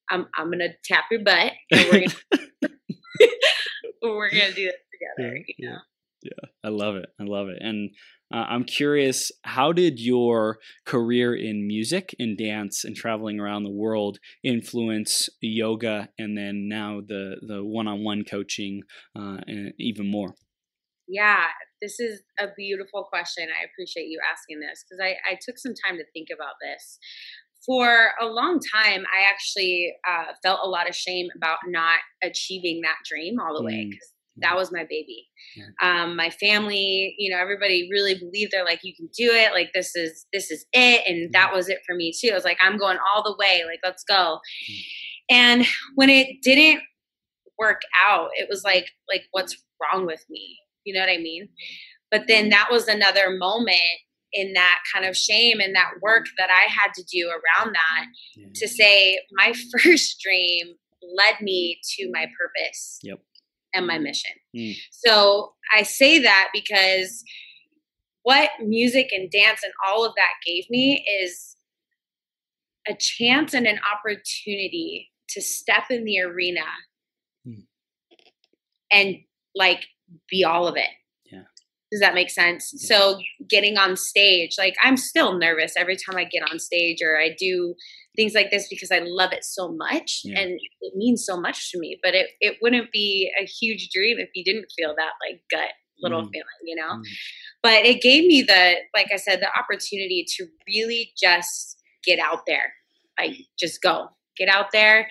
I'm 0.10 0.28
I'm 0.38 0.52
gonna 0.52 0.70
tap 0.84 1.06
your 1.12 1.24
butt 1.24 1.54
and 1.72 1.86
we're 1.92 2.08
gonna 2.08 2.46
we're 4.04 4.30
gonna 4.30 4.54
do 4.54 4.66
this 4.66 4.76
together. 4.92 5.38
Yeah, 5.38 5.54
you 5.58 5.70
know? 5.70 5.78
yeah, 6.24 6.50
I 6.64 6.70
love 6.70 6.96
it. 6.96 7.08
I 7.20 7.24
love 7.24 7.48
it. 7.50 7.58
And 7.62 7.92
uh, 8.34 8.46
I'm 8.50 8.64
curious, 8.64 9.32
how 9.44 9.72
did 9.72 10.00
your 10.00 10.58
career 10.86 11.36
in 11.36 11.68
music 11.68 12.16
and 12.18 12.38
dance 12.38 12.84
and 12.84 12.96
traveling 12.96 13.40
around 13.40 13.64
the 13.64 13.72
world 13.72 14.18
influence 14.44 15.30
yoga 15.42 16.10
and 16.18 16.38
then 16.38 16.68
now 16.68 17.02
the 17.06 17.36
the 17.48 17.64
one-on-one 17.64 18.24
coaching 18.30 18.82
uh, 19.18 19.38
and 19.46 19.74
even 19.80 20.10
more? 20.10 20.34
Yeah, 21.08 21.46
this 21.82 22.00
is 22.00 22.24
a 22.40 22.48
beautiful 22.58 23.04
question. 23.04 23.48
I 23.50 23.66
appreciate 23.72 24.08
you 24.08 24.20
asking 24.32 24.60
this 24.60 24.84
because 24.84 25.00
I, 25.00 25.18
I 25.30 25.38
took 25.40 25.60
some 25.60 25.74
time 25.86 25.98
to 25.98 26.06
think 26.14 26.30
about 26.34 26.56
this 26.60 26.98
for 27.66 28.10
a 28.22 28.26
long 28.26 28.60
time, 28.60 29.04
I 29.06 29.30
actually 29.30 29.94
uh, 30.08 30.34
felt 30.44 30.60
a 30.64 30.70
lot 30.70 30.90
of 30.90 30.96
shame 30.96 31.28
about 31.36 31.60
not 31.68 32.00
achieving 32.24 32.82
that 32.82 32.98
dream 33.06 33.40
all 33.40 33.56
the 33.56 33.62
mm. 33.62 33.66
way 33.66 33.86
because 33.90 34.12
that 34.38 34.56
was 34.56 34.72
my 34.72 34.84
baby. 34.84 35.28
Yeah. 35.56 35.66
Um, 35.82 36.16
my 36.16 36.30
family, 36.30 37.16
you 37.18 37.32
know, 37.32 37.42
everybody 37.42 37.88
really 37.92 38.16
believed 38.16 38.52
they're 38.52 38.66
like, 38.66 38.82
you 38.84 38.94
can 38.96 39.08
do 39.18 39.32
it. 39.32 39.54
Like 39.54 39.72
this 39.74 39.96
is 39.96 40.26
this 40.34 40.52
is 40.52 40.66
it, 40.74 41.02
and 41.08 41.34
that 41.34 41.54
was 41.54 41.70
it 41.70 41.80
for 41.86 41.96
me 41.96 42.14
too. 42.18 42.30
I 42.32 42.36
was 42.36 42.44
like, 42.44 42.58
I'm 42.62 42.78
going 42.78 42.98
all 43.16 43.24
the 43.24 43.36
way. 43.40 43.64
Like 43.66 43.80
let's 43.84 44.04
go. 44.04 44.40
Mm. 44.70 44.80
And 45.30 45.66
when 45.96 46.10
it 46.10 46.42
didn't 46.44 46.82
work 47.58 47.82
out, 48.08 48.30
it 48.36 48.48
was 48.50 48.64
like 48.64 48.88
like 49.10 49.24
what's 49.32 49.56
wrong 49.82 50.06
with 50.06 50.24
me? 50.30 50.58
You 50.84 50.94
know 50.94 51.00
what 51.00 51.10
I 51.10 51.18
mean? 51.18 51.50
but 52.12 52.28
then 52.28 52.50
that 52.50 52.70
was 52.72 52.88
another 52.88 53.32
moment 53.32 53.76
in 54.36 54.52
that 54.54 54.80
kind 54.94 55.06
of 55.06 55.16
shame 55.16 55.60
and 55.62 55.74
that 55.74 55.92
work 56.02 56.26
that 56.38 56.50
I 56.52 56.70
had 56.70 56.94
to 56.96 57.04
do 57.04 57.30
around 57.30 57.74
that 57.74 58.06
yeah. 58.36 58.48
to 58.54 58.68
say 58.68 59.20
my 59.32 59.54
first 59.72 60.20
dream 60.22 60.76
led 61.02 61.42
me 61.42 61.80
to 61.96 62.10
my 62.12 62.28
purpose 62.38 63.00
yep. 63.02 63.20
and 63.74 63.88
my 63.88 63.98
mission. 63.98 64.32
Mm. 64.56 64.76
So 64.92 65.54
I 65.74 65.84
say 65.84 66.20
that 66.20 66.50
because 66.54 67.24
what 68.24 68.50
music 68.60 69.10
and 69.12 69.32
dance 69.32 69.62
and 69.64 69.74
all 69.88 70.06
of 70.06 70.14
that 70.16 70.34
gave 70.46 70.66
me 70.70 71.06
is 71.22 71.56
a 72.88 72.94
chance 73.00 73.54
and 73.54 73.66
an 73.66 73.80
opportunity 73.94 75.12
to 75.30 75.42
step 75.42 75.86
in 75.90 76.04
the 76.04 76.20
arena 76.22 76.66
mm. 77.48 77.64
and 78.92 79.16
like 79.56 79.86
be 80.30 80.44
all 80.44 80.68
of 80.68 80.76
it. 80.76 80.90
Does 81.96 82.02
that 82.02 82.14
make 82.14 82.30
sense? 82.30 82.74
So 82.80 83.20
getting 83.50 83.78
on 83.78 83.96
stage, 83.96 84.56
like 84.58 84.76
I'm 84.84 84.98
still 84.98 85.38
nervous 85.38 85.76
every 85.78 85.96
time 85.96 86.18
I 86.18 86.26
get 86.26 86.44
on 86.52 86.60
stage 86.60 86.98
or 87.02 87.18
I 87.18 87.34
do 87.40 87.74
things 88.18 88.34
like 88.34 88.52
this 88.52 88.68
because 88.70 88.92
I 88.92 89.00
love 89.00 89.32
it 89.32 89.46
so 89.46 89.72
much 89.72 90.20
yeah. 90.26 90.42
and 90.42 90.60
it 90.82 90.94
means 90.94 91.26
so 91.26 91.40
much 91.40 91.72
to 91.72 91.80
me. 91.80 91.98
But 92.04 92.14
it, 92.14 92.32
it 92.42 92.58
wouldn't 92.62 92.92
be 92.92 93.32
a 93.42 93.46
huge 93.46 93.88
dream 93.94 94.18
if 94.20 94.28
you 94.36 94.44
didn't 94.44 94.66
feel 94.78 94.94
that 94.98 95.12
like 95.26 95.42
gut 95.50 95.72
little 96.02 96.24
mm. 96.24 96.32
feeling, 96.34 96.46
you 96.66 96.76
know? 96.76 96.96
Mm. 96.96 97.04
But 97.64 97.86
it 97.86 98.02
gave 98.02 98.26
me 98.26 98.42
the, 98.42 98.76
like 98.94 99.08
I 99.14 99.16
said, 99.16 99.40
the 99.40 99.58
opportunity 99.58 100.26
to 100.36 100.48
really 100.68 101.14
just 101.18 101.78
get 102.04 102.20
out 102.20 102.42
there. 102.46 102.74
Like 103.18 103.38
just 103.58 103.82
go, 103.82 104.10
get 104.38 104.50
out 104.50 104.74
there. 104.74 105.08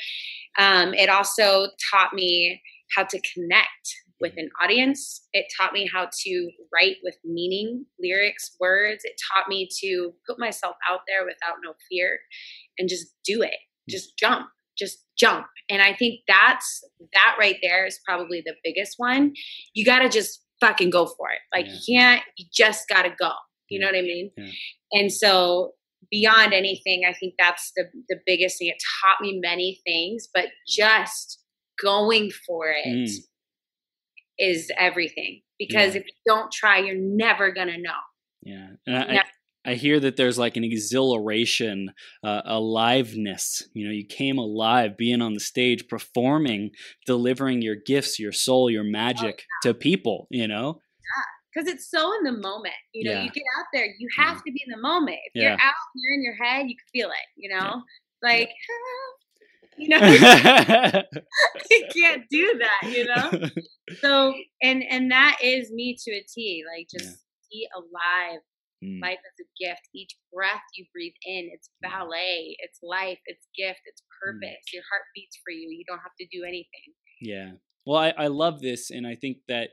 Um, 0.58 0.92
it 0.92 1.08
also 1.08 1.68
taught 1.90 2.12
me 2.12 2.60
how 2.94 3.04
to 3.04 3.20
connect 3.32 3.96
with 4.24 4.32
an 4.38 4.48
audience. 4.62 5.28
It 5.34 5.44
taught 5.60 5.74
me 5.74 5.86
how 5.92 6.08
to 6.24 6.50
write 6.72 6.96
with 7.02 7.16
meaning, 7.24 7.84
lyrics, 8.00 8.56
words. 8.58 9.04
It 9.04 9.20
taught 9.30 9.48
me 9.48 9.68
to 9.82 10.14
put 10.26 10.38
myself 10.38 10.76
out 10.90 11.00
there 11.06 11.26
without 11.26 11.58
no 11.62 11.74
fear 11.90 12.18
and 12.78 12.88
just 12.88 13.08
do 13.22 13.42
it. 13.42 13.54
Just 13.88 14.16
jump, 14.18 14.46
just 14.78 15.04
jump. 15.18 15.44
And 15.68 15.82
I 15.82 15.94
think 15.94 16.20
that's 16.26 16.82
that 17.12 17.36
right 17.38 17.56
there 17.62 17.84
is 17.84 18.00
probably 18.06 18.42
the 18.44 18.54
biggest 18.64 18.94
one. 18.96 19.34
You 19.74 19.84
got 19.84 19.98
to 19.98 20.08
just 20.08 20.40
fucking 20.58 20.88
go 20.88 21.04
for 21.04 21.28
it. 21.28 21.40
Like 21.54 21.66
yeah. 21.66 21.72
you 21.72 21.98
can't, 21.98 22.22
you 22.38 22.46
just 22.50 22.88
got 22.88 23.02
to 23.02 23.10
go. 23.18 23.32
You 23.68 23.78
know 23.78 23.86
what 23.86 23.96
I 23.96 24.00
mean? 24.00 24.30
Yeah. 24.38 24.50
And 24.92 25.12
so 25.12 25.72
beyond 26.10 26.54
anything, 26.54 27.02
I 27.06 27.12
think 27.12 27.34
that's 27.38 27.72
the 27.76 27.84
the 28.08 28.16
biggest 28.24 28.58
thing. 28.58 28.68
It 28.68 28.82
taught 29.02 29.20
me 29.20 29.38
many 29.42 29.80
things, 29.84 30.28
but 30.32 30.46
just 30.66 31.42
going 31.82 32.30
for 32.46 32.68
it 32.68 32.86
mm 32.86 33.08
is 34.38 34.70
everything 34.78 35.40
because 35.58 35.94
yeah. 35.94 36.00
if 36.00 36.06
you 36.06 36.14
don't 36.26 36.50
try 36.52 36.78
you're 36.78 36.96
never 36.96 37.52
gonna 37.52 37.78
know 37.78 37.92
yeah 38.42 38.68
and 38.86 39.18
I, 39.18 39.22
I 39.66 39.74
hear 39.74 39.98
that 40.00 40.16
there's 40.16 40.38
like 40.38 40.56
an 40.56 40.64
exhilaration, 40.64 41.92
uh, 42.22 42.42
aliveness. 42.44 43.66
You 43.72 43.86
know, 43.86 43.92
you 43.92 44.04
came 44.06 44.36
alive 44.36 44.96
being 44.96 45.22
on 45.22 45.32
the 45.32 45.40
stage, 45.40 45.88
performing, 45.88 46.70
delivering 47.06 47.62
your 47.62 47.76
gifts, 47.76 48.18
your 48.18 48.32
soul, 48.32 48.70
your 48.70 48.84
magic 48.84 49.36
oh, 49.40 49.44
yeah. 49.64 49.70
to 49.70 49.74
people, 49.74 50.26
you 50.30 50.46
know? 50.46 50.80
Yeah, 51.00 51.62
because 51.62 51.72
it's 51.72 51.90
so 51.90 52.12
in 52.18 52.24
the 52.24 52.32
moment. 52.32 52.74
You 52.92 53.10
know, 53.10 53.16
yeah. 53.16 53.22
you 53.24 53.30
get 53.30 53.44
out 53.58 53.66
there, 53.72 53.86
you 53.86 54.08
have 54.18 54.34
yeah. 54.34 54.42
to 54.46 54.52
be 54.52 54.62
in 54.66 54.70
the 54.70 54.82
moment. 54.82 55.18
If 55.32 55.42
you're 55.42 55.52
out, 55.52 55.74
you're 55.94 56.14
in 56.14 56.22
your 56.22 56.34
head, 56.34 56.66
you 56.68 56.76
can 56.76 56.86
feel 56.92 57.08
it, 57.08 57.26
you 57.36 57.48
know? 57.48 57.82
Like, 58.22 58.50
you 59.76 59.88
know 59.88 59.98
you 61.70 61.86
can't 61.94 62.24
do 62.30 62.60
that 62.60 62.90
you 62.90 63.04
know 63.06 63.48
so 64.00 64.34
and 64.62 64.82
and 64.88 65.10
that 65.10 65.38
is 65.42 65.70
me 65.72 65.96
to 65.98 66.12
a 66.12 66.24
t 66.32 66.62
like 66.74 66.86
just 66.90 67.18
yeah. 67.50 67.58
be 67.58 67.68
alive 67.74 68.40
mm. 68.84 69.00
life 69.02 69.18
is 69.18 69.46
a 69.46 69.64
gift 69.64 69.82
each 69.94 70.16
breath 70.32 70.62
you 70.74 70.84
breathe 70.92 71.14
in 71.26 71.50
it's 71.52 71.70
ballet 71.82 72.56
it's 72.60 72.78
life 72.82 73.18
it's 73.26 73.46
gift 73.56 73.80
it's 73.86 74.02
mm. 74.02 74.14
purpose 74.22 74.64
mm. 74.68 74.72
your 74.72 74.82
heart 74.90 75.04
beats 75.14 75.38
for 75.44 75.50
you 75.50 75.68
you 75.70 75.84
don't 75.86 76.02
have 76.02 76.14
to 76.18 76.26
do 76.32 76.44
anything 76.44 76.90
yeah 77.20 77.50
well, 77.86 77.98
I, 77.98 78.14
I 78.16 78.26
love 78.28 78.60
this, 78.60 78.90
and 78.90 79.06
I 79.06 79.14
think 79.14 79.38
that 79.48 79.70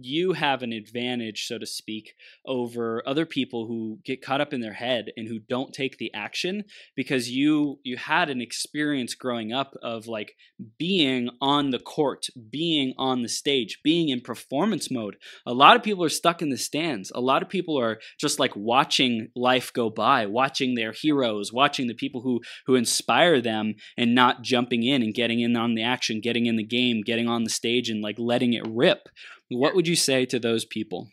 you 0.00 0.32
have 0.32 0.62
an 0.62 0.72
advantage, 0.72 1.46
so 1.46 1.58
to 1.58 1.66
speak, 1.66 2.14
over 2.44 3.02
other 3.06 3.24
people 3.24 3.66
who 3.66 3.98
get 4.04 4.22
caught 4.22 4.40
up 4.40 4.52
in 4.52 4.60
their 4.60 4.72
head 4.72 5.12
and 5.16 5.28
who 5.28 5.38
don't 5.38 5.72
take 5.72 5.98
the 5.98 6.12
action 6.12 6.64
because 6.96 7.30
you 7.30 7.78
you 7.84 7.96
had 7.96 8.30
an 8.30 8.40
experience 8.40 9.14
growing 9.14 9.52
up 9.52 9.74
of 9.82 10.06
like 10.06 10.36
being 10.78 11.30
on 11.40 11.70
the 11.70 11.78
court, 11.78 12.26
being 12.50 12.94
on 12.98 13.22
the 13.22 13.28
stage, 13.28 13.80
being 13.82 14.08
in 14.08 14.20
performance 14.20 14.90
mode. 14.90 15.16
A 15.46 15.54
lot 15.54 15.76
of 15.76 15.82
people 15.82 16.04
are 16.04 16.08
stuck 16.10 16.42
in 16.42 16.50
the 16.50 16.58
stands. 16.58 17.12
A 17.14 17.20
lot 17.20 17.42
of 17.42 17.48
people 17.48 17.78
are 17.78 17.98
just 18.18 18.38
like 18.38 18.54
watching 18.56 19.28
life 19.36 19.72
go 19.72 19.88
by, 19.88 20.26
watching 20.26 20.74
their 20.74 20.92
heroes, 20.92 21.52
watching 21.52 21.86
the 21.86 21.94
people 21.94 22.22
who 22.22 22.40
who 22.66 22.74
inspire 22.74 23.40
them, 23.40 23.74
and 23.96 24.14
not 24.14 24.42
jumping 24.42 24.82
in 24.82 25.02
and 25.02 25.14
getting 25.14 25.40
in 25.40 25.56
on 25.56 25.74
the 25.74 25.82
action, 25.82 26.20
getting 26.20 26.46
in 26.46 26.56
the 26.56 26.64
game, 26.64 27.02
getting 27.02 27.28
on 27.44 27.46
the 27.46 27.50
stage 27.50 27.90
and 27.90 28.00
like 28.00 28.18
letting 28.18 28.54
it 28.54 28.66
rip. 28.66 29.08
What 29.50 29.74
would 29.74 29.86
you 29.86 29.96
say 29.96 30.24
to 30.26 30.38
those 30.38 30.64
people? 30.64 31.10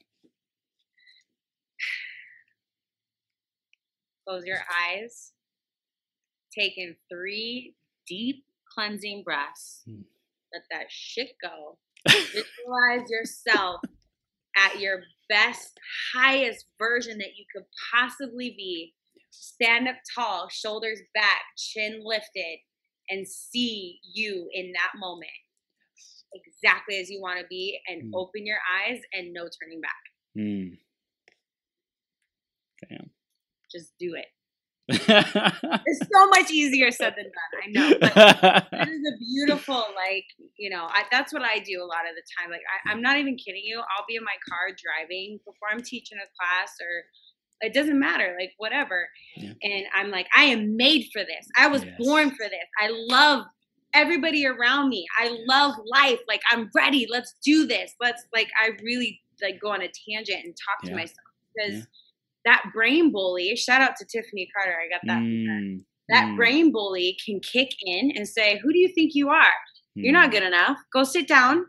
Close 4.26 4.44
your 4.46 4.60
eyes. 4.88 5.34
Take 6.58 6.78
in 6.78 6.96
three 7.12 7.76
deep 8.08 8.46
cleansing 8.74 9.24
breaths. 9.26 9.82
Hmm. 9.86 10.04
Let 10.54 10.63
that 10.72 10.86
shit 10.89 11.32
go. 11.41 11.78
Visualize 12.08 13.10
yourself 13.10 13.82
at 14.58 14.80
your 14.80 15.02
best, 15.28 15.78
highest 16.13 16.65
version 16.80 17.17
that 17.17 17.36
you 17.38 17.46
could 17.54 17.65
possibly 17.94 18.54
be. 18.58 18.94
Stand 19.32 19.88
up 19.88 19.96
tall, 20.15 20.48
shoulders 20.50 21.00
back, 21.13 21.41
chin 21.58 22.02
lifted, 22.04 22.60
and 23.10 23.28
see 23.28 24.00
you 24.13 24.50
in 24.54 24.72
that 24.74 24.91
moment 25.00 25.32
exactly 26.34 27.00
as 27.00 27.10
you 27.10 27.22
want 27.22 27.39
to 27.39 27.46
be 27.48 27.80
and 27.88 28.04
mm. 28.04 28.12
open 28.15 28.46
your 28.46 28.60
eyes 28.80 29.00
and 29.13 29.34
no 29.34 29.48
turning 29.62 29.82
back. 29.82 29.91
Mm. 30.38 30.78
Damn. 32.89 33.10
Just 33.72 33.94
do 34.00 34.15
it. 34.15 34.26
it's 34.91 36.10
so 36.12 36.28
much 36.30 36.52
easier 36.52 36.91
said 36.91 37.13
than 37.15 37.26
done. 37.26 37.54
I 37.63 37.67
know. 37.72 37.98
But 38.02 38.88
it 38.88 38.89
is 38.89 39.13
a 39.13 39.17
beautiful, 39.17 39.76
like, 39.96 40.26
you 40.58 40.70
know, 40.70 40.86
I, 40.89 41.04
that's 41.12 41.32
what 41.32 41.44
I 41.44 41.60
do 41.60 41.82
a 41.82 41.86
lot 41.86 42.04
of 42.10 42.15
the 42.15 42.24
time. 42.38 42.52
Like, 42.52 42.62
I, 42.67 42.91
I'm 42.91 43.02
not 43.02 43.17
even 43.17 43.38
kidding 43.38 43.63
you. 43.63 43.80
I'll 43.80 44.06
be 44.08 44.15
in 44.15 44.24
my 44.24 44.36
car 44.50 44.76
driving 44.76 45.39
before 45.46 45.70
I'm 45.72 45.82
teaching 45.82 46.17
a 46.17 46.28
class 46.38 46.76
or 46.82 47.04
it 47.62 47.74
doesn't 47.74 48.00
matter, 48.00 48.36
like 48.39 48.52
whatever. 48.58 49.08
Yeah. 49.38 49.54
And 49.62 49.86
I'm 49.96 50.10
like, 50.10 50.28
I 50.36 50.46
am 50.46 50.76
made 50.76 51.08
for 51.13 51.20
this. 51.20 51.48
I 51.56 51.67
was 51.67 51.84
yes. 51.84 51.94
born 51.98 52.32
for 52.32 52.46
this. 52.50 52.67
I 52.80 52.89
love 52.91 53.46
everybody 53.93 54.45
around 54.45 54.89
me. 54.89 55.06
I 55.17 55.36
love 55.47 55.75
life. 55.86 56.19
Like 56.27 56.41
I'm 56.51 56.69
ready. 56.75 57.08
Let's 57.10 57.36
do 57.43 57.65
this. 57.67 57.93
Let's 58.01 58.23
like 58.34 58.49
I 58.62 58.71
really 58.84 59.21
like 59.41 59.60
go 59.60 59.69
on 59.69 59.82
a 59.82 59.88
tangent 59.88 60.43
and 60.43 60.56
talk 60.56 60.84
yeah. 60.84 60.89
to 60.89 60.95
myself 60.95 61.17
because 61.56 61.80
yeah. 61.80 61.84
that 62.45 62.65
brain 62.73 63.12
bully. 63.12 63.56
Shout 63.56 63.82
out 63.82 63.95
to 63.97 64.06
Tiffany 64.06 64.47
Carter. 64.56 64.77
I 64.77 64.89
got 64.89 65.01
that. 65.06 65.21
Mm. 65.21 65.84
That 66.10 66.25
mm. 66.30 66.36
brain 66.36 66.71
bully 66.71 67.17
can 67.23 67.39
kick 67.39 67.69
in 67.82 68.12
and 68.15 68.27
say, 68.27 68.60
"Who 68.63 68.71
do 68.71 68.80
you 68.80 68.89
think 68.89 69.12
you 69.13 69.30
are? 69.30 69.54
Mm. 69.97 70.04
You're 70.04 70.13
not 70.13 70.30
mm. 70.30 70.34
good 70.34 70.43
enough. 70.43 70.77
Go 70.93 71.04
sit 71.04 71.27
down. 71.27 71.65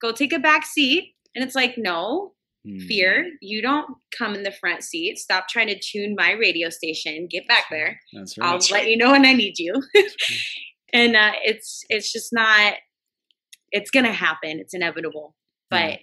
Go 0.00 0.12
take 0.12 0.32
a 0.32 0.38
back 0.38 0.64
seat." 0.64 1.14
And 1.36 1.44
it's 1.44 1.54
like, 1.54 1.78
no, 1.78 2.32
fear 2.86 3.24
mm. 3.24 3.30
you 3.40 3.62
don't 3.62 3.96
come 4.16 4.34
in 4.34 4.42
the 4.42 4.52
front 4.52 4.82
seat 4.82 5.18
stop 5.18 5.48
trying 5.48 5.66
to 5.66 5.78
tune 5.78 6.14
my 6.14 6.32
radio 6.32 6.68
station 6.68 7.26
get 7.26 7.48
back 7.48 7.64
there 7.70 7.98
That's 8.12 8.36
right. 8.36 8.46
i'll 8.46 8.58
let 8.70 8.86
you 8.86 8.98
know 8.98 9.12
when 9.12 9.24
i 9.24 9.32
need 9.32 9.58
you 9.58 9.82
and 10.92 11.16
uh, 11.16 11.32
it's 11.44 11.84
it's 11.88 12.12
just 12.12 12.32
not 12.32 12.74
it's 13.72 13.90
gonna 13.90 14.12
happen. 14.12 14.58
It's 14.58 14.74
inevitable. 14.74 15.36
But 15.70 16.00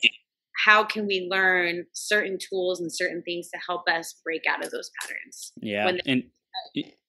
how 0.65 0.83
can 0.85 1.05
we 1.05 1.27
learn 1.29 1.85
certain 1.93 2.37
tools 2.37 2.79
and 2.79 2.93
certain 2.93 3.21
things 3.23 3.49
to 3.49 3.59
help 3.67 3.83
us 3.89 4.15
break 4.23 4.43
out 4.49 4.65
of 4.65 4.71
those 4.71 4.89
patterns? 5.01 5.51
Yeah. 5.61 5.91
And 6.05 6.23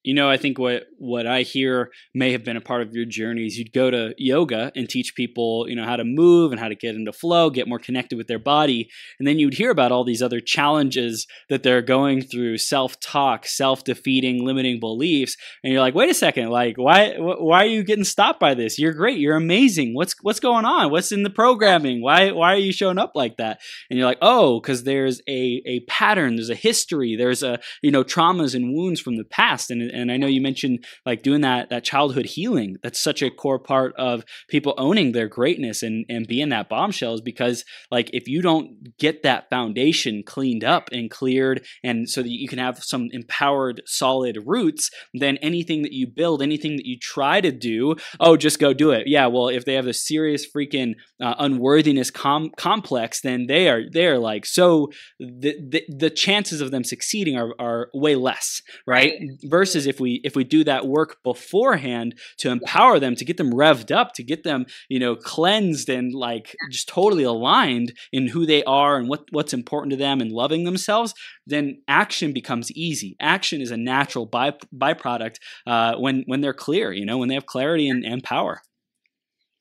you 0.03 0.13
know, 0.13 0.29
I 0.29 0.37
think 0.37 0.57
what 0.57 0.83
what 0.97 1.27
I 1.27 1.41
hear 1.41 1.91
may 2.13 2.31
have 2.31 2.45
been 2.45 2.55
a 2.55 2.61
part 2.61 2.81
of 2.81 2.93
your 2.93 3.05
journey 3.05 3.45
is 3.45 3.57
you'd 3.57 3.73
go 3.73 3.91
to 3.91 4.13
yoga 4.17 4.71
and 4.75 4.87
teach 4.87 5.13
people, 5.15 5.65
you 5.67 5.75
know, 5.75 5.83
how 5.83 5.97
to 5.97 6.05
move 6.05 6.51
and 6.51 6.59
how 6.59 6.69
to 6.69 6.75
get 6.75 6.95
into 6.95 7.11
flow, 7.11 7.49
get 7.49 7.67
more 7.67 7.79
connected 7.79 8.17
with 8.17 8.27
their 8.27 8.39
body, 8.39 8.89
and 9.19 9.27
then 9.27 9.39
you'd 9.39 9.55
hear 9.55 9.71
about 9.71 9.91
all 9.91 10.05
these 10.05 10.21
other 10.21 10.39
challenges 10.39 11.27
that 11.49 11.63
they're 11.63 11.81
going 11.81 12.21
through, 12.21 12.57
self-talk, 12.57 13.45
self-defeating, 13.45 14.45
limiting 14.45 14.79
beliefs, 14.79 15.35
and 15.63 15.73
you're 15.73 15.81
like, 15.81 15.95
"Wait 15.95 16.09
a 16.09 16.13
second, 16.13 16.49
like 16.49 16.77
why 16.77 17.15
why 17.17 17.63
are 17.63 17.69
you 17.69 17.83
getting 17.83 18.05
stopped 18.05 18.39
by 18.39 18.53
this? 18.53 18.79
You're 18.79 18.93
great, 18.93 19.19
you're 19.19 19.35
amazing. 19.35 19.93
What's 19.93 20.15
what's 20.21 20.39
going 20.39 20.65
on? 20.65 20.91
What's 20.91 21.11
in 21.11 21.23
the 21.23 21.29
programming? 21.29 22.01
Why 22.01 22.31
why 22.31 22.53
are 22.53 22.57
you 22.57 22.71
showing 22.71 22.97
up 22.99 23.11
like 23.15 23.35
that?" 23.37 23.59
And 23.89 23.99
you're 23.99 24.07
like, 24.07 24.19
"Oh, 24.21 24.61
cuz 24.61 24.83
there's 24.83 25.21
a 25.27 25.61
a 25.65 25.81
pattern, 25.81 26.37
there's 26.37 26.49
a 26.49 26.55
history, 26.55 27.17
there's 27.17 27.43
a, 27.43 27.59
you 27.81 27.91
know, 27.91 28.03
traumas 28.03 28.55
and 28.55 28.73
wounds 28.73 29.01
from 29.01 29.17
the 29.17 29.25
past 29.25 29.69
and 29.69 29.88
and, 29.89 30.01
and 30.01 30.11
I 30.11 30.17
know 30.17 30.27
you 30.27 30.41
mentioned 30.41 30.85
like 31.05 31.23
doing 31.23 31.41
that 31.41 31.69
that 31.69 31.83
childhood 31.83 32.25
healing. 32.25 32.77
That's 32.83 33.01
such 33.01 33.21
a 33.21 33.29
core 33.29 33.59
part 33.59 33.93
of 33.97 34.23
people 34.47 34.73
owning 34.77 35.11
their 35.11 35.27
greatness 35.27 35.83
and 35.83 36.05
and 36.09 36.27
being 36.27 36.49
that 36.49 36.69
bombshells 36.69 37.21
because 37.21 37.63
like 37.91 38.09
if 38.13 38.27
you 38.27 38.41
don't 38.41 38.97
get 38.97 39.23
that 39.23 39.49
foundation 39.49 40.23
cleaned 40.25 40.63
up 40.63 40.89
and 40.91 41.09
cleared 41.09 41.65
and 41.83 42.09
so 42.09 42.21
that 42.21 42.29
you 42.29 42.47
can 42.47 42.59
have 42.59 42.83
some 42.83 43.09
empowered 43.11 43.81
solid 43.85 44.37
roots, 44.45 44.89
then 45.13 45.37
anything 45.37 45.81
that 45.83 45.93
you 45.93 46.07
build, 46.07 46.41
anything 46.41 46.77
that 46.77 46.85
you 46.85 46.97
try 46.97 47.41
to 47.41 47.51
do, 47.51 47.95
oh, 48.19 48.37
just 48.37 48.59
go 48.59 48.73
do 48.73 48.91
it. 48.91 49.03
Yeah, 49.07 49.27
well, 49.27 49.47
if 49.47 49.65
they 49.65 49.73
have 49.73 49.87
a 49.87 49.93
serious 49.93 50.45
freaking 50.49 50.93
uh, 51.21 51.35
unworthiness 51.39 52.11
com- 52.11 52.51
complex, 52.57 53.21
then 53.21 53.47
they 53.47 53.69
are 53.69 53.83
they 53.91 54.07
are 54.07 54.19
like 54.19 54.45
so 54.45 54.89
the, 55.19 55.55
the 55.69 55.83
the 55.89 56.09
chances 56.09 56.61
of 56.61 56.71
them 56.71 56.83
succeeding 56.83 57.37
are 57.37 57.53
are 57.59 57.89
way 57.93 58.15
less, 58.15 58.61
right? 58.87 59.13
right? 59.19 59.29
Versus 59.79 59.87
if 59.87 59.99
we 59.99 60.21
if 60.23 60.35
we 60.35 60.43
do 60.43 60.63
that 60.65 60.87
work 60.87 61.17
beforehand 61.23 62.15
to 62.37 62.49
empower 62.49 62.99
them, 62.99 63.15
to 63.15 63.25
get 63.25 63.37
them 63.37 63.51
revved 63.51 63.95
up, 63.95 64.13
to 64.13 64.23
get 64.23 64.43
them 64.43 64.65
you 64.89 64.99
know 64.99 65.15
cleansed 65.15 65.89
and 65.89 66.13
like 66.13 66.55
just 66.71 66.89
totally 66.89 67.23
aligned 67.23 67.93
in 68.11 68.27
who 68.27 68.45
they 68.45 68.63
are 68.63 68.97
and 68.97 69.07
what 69.07 69.21
what's 69.31 69.53
important 69.53 69.91
to 69.91 69.97
them 69.97 70.21
and 70.21 70.31
loving 70.31 70.65
themselves, 70.65 71.13
then 71.47 71.81
action 71.87 72.33
becomes 72.33 72.71
easy. 72.71 73.15
Action 73.21 73.61
is 73.61 73.71
a 73.71 73.77
natural 73.77 74.25
by, 74.25 74.53
byproduct 74.75 75.35
uh, 75.65 75.95
when 75.95 76.23
when 76.27 76.41
they're 76.41 76.53
clear, 76.53 76.91
you 76.91 77.05
know, 77.05 77.17
when 77.17 77.29
they 77.29 77.35
have 77.35 77.45
clarity 77.45 77.87
and, 77.89 78.03
and 78.03 78.23
power. 78.23 78.61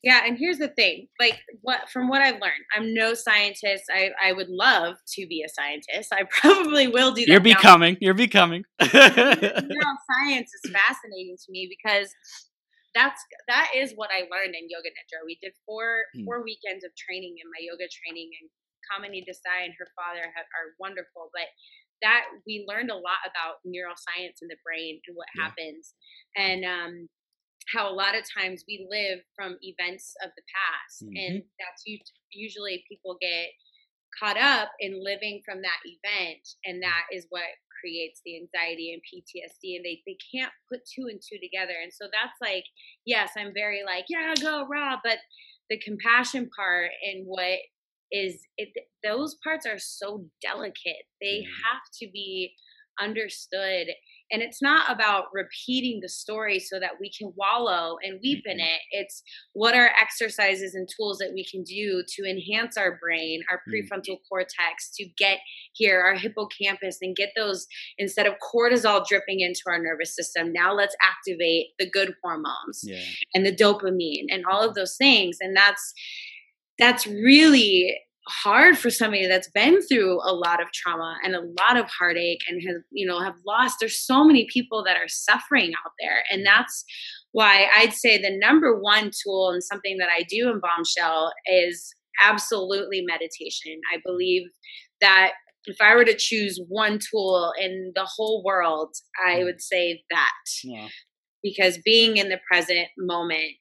Yeah, 0.02 0.22
and 0.24 0.38
here's 0.38 0.58
the 0.58 0.68
thing, 0.68 1.08
like 1.18 1.40
what 1.62 1.90
from 1.90 2.08
what 2.08 2.22
I've 2.22 2.40
learned, 2.40 2.62
I'm 2.74 2.94
no 2.94 3.14
scientist. 3.14 3.84
I 3.90 4.10
I 4.22 4.32
would 4.32 4.48
love 4.48 4.94
to 5.14 5.26
be 5.26 5.42
a 5.42 5.48
scientist. 5.48 6.12
I 6.12 6.22
probably 6.40 6.86
will 6.86 7.10
do 7.10 7.22
that. 7.22 7.30
You're 7.30 7.40
becoming. 7.40 7.94
Now. 7.94 7.98
You're 8.02 8.14
becoming. 8.14 8.62
Neural 8.80 9.98
science 10.06 10.50
is 10.54 10.70
fascinating 10.70 11.36
to 11.36 11.50
me 11.50 11.66
because 11.66 12.14
that's 12.94 13.20
that 13.48 13.74
is 13.74 13.92
what 13.98 14.10
I 14.14 14.30
learned 14.30 14.54
in 14.54 14.70
Yoga 14.70 14.90
Nidra. 14.94 15.26
We 15.26 15.36
did 15.42 15.52
four 15.66 16.06
hmm. 16.14 16.24
four 16.24 16.42
weekends 16.46 16.84
of 16.84 16.94
training 16.94 17.34
in 17.42 17.50
my 17.50 17.58
yoga 17.58 17.90
training, 17.90 18.30
and 18.38 18.46
Kamini 18.86 19.26
Desai 19.26 19.66
and 19.66 19.74
her 19.78 19.90
father 19.98 20.30
have, 20.30 20.46
are 20.54 20.78
wonderful. 20.78 21.34
But 21.34 21.50
that 22.02 22.30
we 22.46 22.64
learned 22.70 22.94
a 22.94 23.02
lot 23.02 23.26
about 23.26 23.58
neuroscience 23.66 24.38
in 24.42 24.46
the 24.46 24.62
brain 24.62 25.02
and 25.10 25.18
what 25.18 25.26
yeah. 25.34 25.42
happens, 25.42 25.94
and 26.38 26.62
um, 26.62 26.94
how 27.72 27.90
a 27.90 27.94
lot 27.94 28.16
of 28.16 28.24
times 28.26 28.64
we 28.66 28.86
live 28.88 29.20
from 29.36 29.56
events 29.62 30.14
of 30.24 30.30
the 30.36 30.42
past 30.48 31.04
mm-hmm. 31.04 31.16
and 31.16 31.42
that's 31.58 31.84
usually 32.32 32.84
people 32.88 33.16
get 33.20 33.48
caught 34.18 34.38
up 34.38 34.70
in 34.80 35.04
living 35.04 35.42
from 35.44 35.60
that 35.62 35.80
event 35.84 36.48
and 36.64 36.82
that 36.82 37.04
is 37.12 37.26
what 37.30 37.42
creates 37.80 38.20
the 38.24 38.36
anxiety 38.36 38.92
and 38.92 39.02
PTSD 39.02 39.76
and 39.76 39.84
they, 39.84 40.02
they 40.06 40.16
can't 40.34 40.52
put 40.70 40.80
two 40.84 41.06
and 41.08 41.20
two 41.20 41.38
together 41.38 41.74
and 41.82 41.92
so 41.92 42.06
that's 42.06 42.38
like 42.40 42.64
yes 43.04 43.32
I'm 43.36 43.52
very 43.54 43.82
like 43.84 44.04
yeah 44.08 44.34
go 44.40 44.66
raw 44.66 44.96
but 45.02 45.18
the 45.70 45.78
compassion 45.78 46.48
part 46.56 46.90
and 47.04 47.24
what 47.26 47.58
is 48.10 48.40
it 48.56 48.70
those 49.04 49.36
parts 49.44 49.66
are 49.66 49.78
so 49.78 50.24
delicate 50.40 51.04
they 51.20 51.44
mm-hmm. 51.44 51.62
have 51.68 51.82
to 52.00 52.08
be 52.12 52.54
understood 53.00 53.88
and 54.30 54.42
it's 54.42 54.60
not 54.60 54.90
about 54.90 55.24
repeating 55.32 56.00
the 56.02 56.08
story 56.08 56.58
so 56.58 56.78
that 56.78 56.92
we 57.00 57.10
can 57.10 57.32
wallow 57.36 57.96
and 58.02 58.20
weep 58.22 58.42
in 58.44 58.58
mm-hmm. 58.58 58.66
it 58.66 58.80
it's 58.90 59.22
what 59.52 59.74
are 59.74 59.90
exercises 60.00 60.74
and 60.74 60.88
tools 60.96 61.18
that 61.18 61.32
we 61.34 61.44
can 61.44 61.62
do 61.62 62.02
to 62.08 62.28
enhance 62.28 62.76
our 62.76 62.98
brain 62.98 63.40
our 63.50 63.60
mm. 63.68 63.72
prefrontal 63.72 64.18
cortex 64.28 64.90
to 64.94 65.06
get 65.16 65.38
here 65.72 66.00
our 66.00 66.14
hippocampus 66.14 66.98
and 67.00 67.16
get 67.16 67.30
those 67.36 67.66
instead 67.98 68.26
of 68.26 68.34
cortisol 68.54 69.04
dripping 69.06 69.40
into 69.40 69.62
our 69.66 69.78
nervous 69.78 70.14
system 70.14 70.52
now 70.52 70.74
let's 70.74 70.96
activate 71.02 71.68
the 71.78 71.88
good 71.90 72.14
hormones 72.22 72.80
yeah. 72.82 73.00
and 73.34 73.44
the 73.44 73.54
dopamine 73.54 74.26
and 74.28 74.44
all 74.50 74.66
of 74.66 74.74
those 74.74 74.96
things 74.96 75.38
and 75.40 75.56
that's 75.56 75.94
that's 76.78 77.06
really 77.06 77.98
hard 78.28 78.76
for 78.76 78.90
somebody 78.90 79.26
that's 79.26 79.50
been 79.50 79.80
through 79.82 80.20
a 80.22 80.34
lot 80.34 80.60
of 80.60 80.70
trauma 80.72 81.16
and 81.24 81.34
a 81.34 81.40
lot 81.40 81.76
of 81.76 81.88
heartache 81.88 82.42
and 82.48 82.62
have 82.66 82.82
you 82.90 83.06
know 83.06 83.20
have 83.20 83.36
lost 83.46 83.76
there's 83.80 83.98
so 83.98 84.22
many 84.22 84.46
people 84.52 84.84
that 84.84 84.96
are 84.96 85.08
suffering 85.08 85.72
out 85.84 85.92
there 85.98 86.22
and 86.30 86.44
that's 86.44 86.84
why 87.32 87.66
i'd 87.76 87.92
say 87.92 88.20
the 88.20 88.36
number 88.38 88.78
one 88.78 89.10
tool 89.22 89.50
and 89.50 89.62
something 89.62 89.98
that 89.98 90.08
i 90.14 90.22
do 90.28 90.50
in 90.50 90.60
bombshell 90.60 91.32
is 91.46 91.94
absolutely 92.22 93.02
meditation 93.06 93.80
i 93.92 93.98
believe 94.04 94.42
that 95.00 95.32
if 95.64 95.76
i 95.80 95.94
were 95.94 96.04
to 96.04 96.16
choose 96.16 96.60
one 96.68 96.98
tool 96.98 97.52
in 97.58 97.92
the 97.94 98.06
whole 98.16 98.42
world 98.44 98.94
i 99.26 99.36
mm. 99.36 99.44
would 99.44 99.62
say 99.62 100.02
that 100.10 100.32
yeah. 100.64 100.88
because 101.42 101.78
being 101.78 102.16
in 102.18 102.28
the 102.28 102.40
present 102.50 102.88
moment 102.98 103.52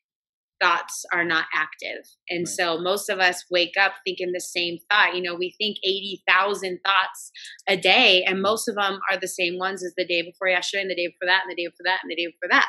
thoughts 0.62 1.06
are 1.14 1.24
not 1.24 1.46
active. 1.54 2.06
And 2.30 2.42
right. 2.42 2.48
so 2.48 2.80
most 2.80 3.10
of 3.10 3.20
us 3.20 3.46
wake 3.50 3.76
up 3.80 3.94
thinking 4.06 4.32
the 4.32 4.42
same 4.42 4.78
thought. 4.90 5.16
You 5.16 5.22
know, 5.22 5.36
we 5.36 5.54
think 5.58 5.78
80,000 5.84 6.80
thoughts 6.86 7.32
a 7.68 7.78
day, 7.78 8.24
and 8.24 8.42
most 8.42 8.68
of 8.68 8.76
them 8.76 9.00
are 9.10 9.18
the 9.20 9.28
same 9.28 9.58
ones 9.58 9.84
as 9.84 9.94
the 9.98 10.06
day 10.06 10.22
before 10.22 10.48
yesterday, 10.48 10.82
and 10.82 10.92
the 10.92 10.96
day 10.96 11.08
before 11.08 11.28
that, 11.28 11.44
and 11.44 11.52
the 11.52 11.62
day 11.62 11.68
before 11.68 11.86
that, 11.86 12.00
and 12.04 12.12
the 12.12 12.16
day 12.16 12.28
before 12.28 12.50
that. 12.50 12.68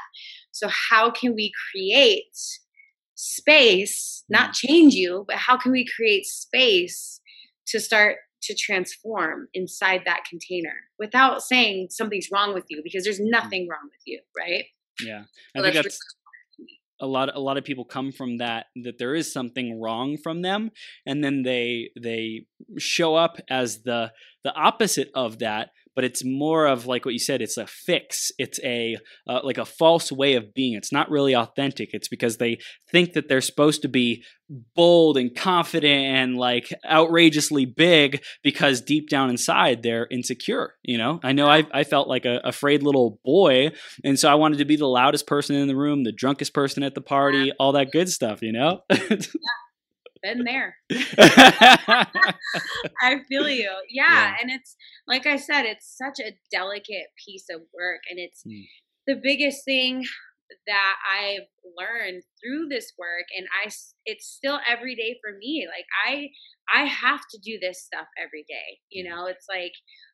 So, 0.53 0.68
how 0.90 1.11
can 1.11 1.35
we 1.35 1.53
create 1.72 2.37
space, 3.18 4.24
not 4.29 4.51
mm. 4.51 4.55
change 4.55 4.94
you, 4.94 5.24
but 5.27 5.37
how 5.37 5.57
can 5.57 5.72
we 5.72 5.85
create 5.85 6.24
space 6.24 7.20
to 7.66 7.81
start 7.81 8.16
to 8.40 8.55
transform 8.55 9.48
inside 9.53 10.03
that 10.07 10.22
container 10.29 10.74
without 10.98 11.42
saying 11.42 11.88
something's 11.90 12.29
wrong 12.33 12.55
with 12.55 12.64
you 12.68 12.81
because 12.85 13.03
there's 13.05 13.20
mm. 13.20 13.31
nothing 13.31 13.66
wrong 13.68 13.83
with 13.85 14.01
you, 14.07 14.20
right? 14.38 14.66
Yeah. 15.01 15.24
I 15.55 15.59
so 15.59 15.62
think 15.62 15.74
that's 15.74 16.01
a 17.01 17.07
lot 17.07 17.35
a 17.35 17.41
lot 17.41 17.57
of 17.57 17.65
people 17.65 17.85
come 17.85 18.13
from 18.13 18.39
that 18.39 18.67
that 18.85 18.99
there 18.99 19.15
is 19.15 19.33
something 19.33 19.81
wrong 19.81 20.17
from 20.17 20.43
them 20.43 20.71
and 21.07 21.23
then 21.23 21.43
they 21.43 21.91
they 22.01 22.47
show 22.79 23.15
up 23.15 23.39
as 23.49 23.83
the 23.83 24.13
the 24.45 24.55
opposite 24.55 25.11
of 25.15 25.39
that 25.39 25.71
but 25.99 26.05
it's 26.05 26.25
more 26.25 26.67
of 26.67 26.87
like 26.87 27.05
what 27.05 27.13
you 27.13 27.19
said 27.19 27.43
it's 27.43 27.57
a 27.57 27.67
fix. 27.67 28.31
It's 28.39 28.61
a 28.63 28.99
uh, 29.27 29.41
like 29.43 29.59
a 29.59 29.65
false 29.65 30.13
way 30.13 30.35
of 30.35 30.55
being. 30.55 30.75
It's 30.75 30.93
not 30.93 31.11
really 31.11 31.35
authentic. 31.35 31.89
It's 31.93 32.07
because 32.07 32.37
they 32.37 32.59
think 32.93 33.15
that 33.15 33.29
they're 33.29 33.41
supposed 33.41 33.83
to 33.83 33.89
be 33.89 34.23
bold 34.77 35.17
and 35.17 35.35
confident 35.35 36.05
and 36.05 36.37
like 36.37 36.73
outrageously 36.89 37.67
big 37.67 38.23
because 38.45 38.81
deep 38.81 39.09
down 39.09 39.29
inside 39.29 39.83
they're 39.83 40.07
insecure 40.11 40.75
you 40.83 40.97
know? 40.97 41.21
I 41.23 41.33
know 41.33 41.49
i, 41.49 41.67
I 41.71 41.85
felt 41.85 42.09
like 42.09 42.25
a 42.25 42.41
afraid 42.45 42.83
little 42.83 43.21
boy 43.27 43.73
and 44.05 44.19
so 44.19 44.31
i 44.31 44.37
wanted 44.37 44.57
to 44.57 44.65
be 44.65 44.77
the 44.77 44.87
loudest 44.87 45.27
person 45.27 45.55
in 45.55 45.69
the 45.69 45.77
room 45.77 46.03
the 46.03 46.13
drunkest 46.13 46.55
person 46.55 46.83
at 46.83 46.95
the 46.95 47.03
party 47.03 47.53
all 47.61 47.73
that 47.73 47.93
good 47.93 48.09
stuff 48.09 48.41
you 48.41 48.53
know? 48.53 48.81
Yeah 48.91 49.19
been 50.22 50.44
there. 50.44 50.76
I 53.00 53.20
feel 53.28 53.48
you. 53.48 53.70
Yeah, 53.90 54.07
yeah, 54.11 54.37
And 54.40 54.50
it's 54.50 54.76
like 55.07 55.26
I 55.26 55.37
said, 55.37 55.64
it's 55.64 55.96
such 55.96 56.20
a 56.24 56.37
delicate 56.50 57.09
piece 57.26 57.46
of 57.50 57.61
work. 57.74 58.00
And 58.11 58.18
it's 58.18 58.42
mm. 58.46 58.64
the 59.07 59.20
biggest 59.22 59.64
thing 59.64 60.04
that 60.67 60.95
I've 61.21 61.49
learned 61.77 62.23
through 62.41 62.69
this 62.69 62.93
work. 62.99 63.27
And 63.37 63.47
I, 63.65 63.71
it's 64.07 64.27
still 64.27 64.59
every 64.69 64.95
day 64.95 65.19
for 65.23 65.37
me. 65.39 65.67
Like 65.69 65.87
I, 66.07 66.29
I 66.75 66.87
have 66.87 67.21
to 67.31 67.39
do 67.39 67.59
this 67.61 67.83
stuff 67.83 68.07
every 68.23 68.45
day. 68.49 68.79
You 68.91 69.09
know, 69.09 69.27
it's 69.27 69.47
like 69.49 69.73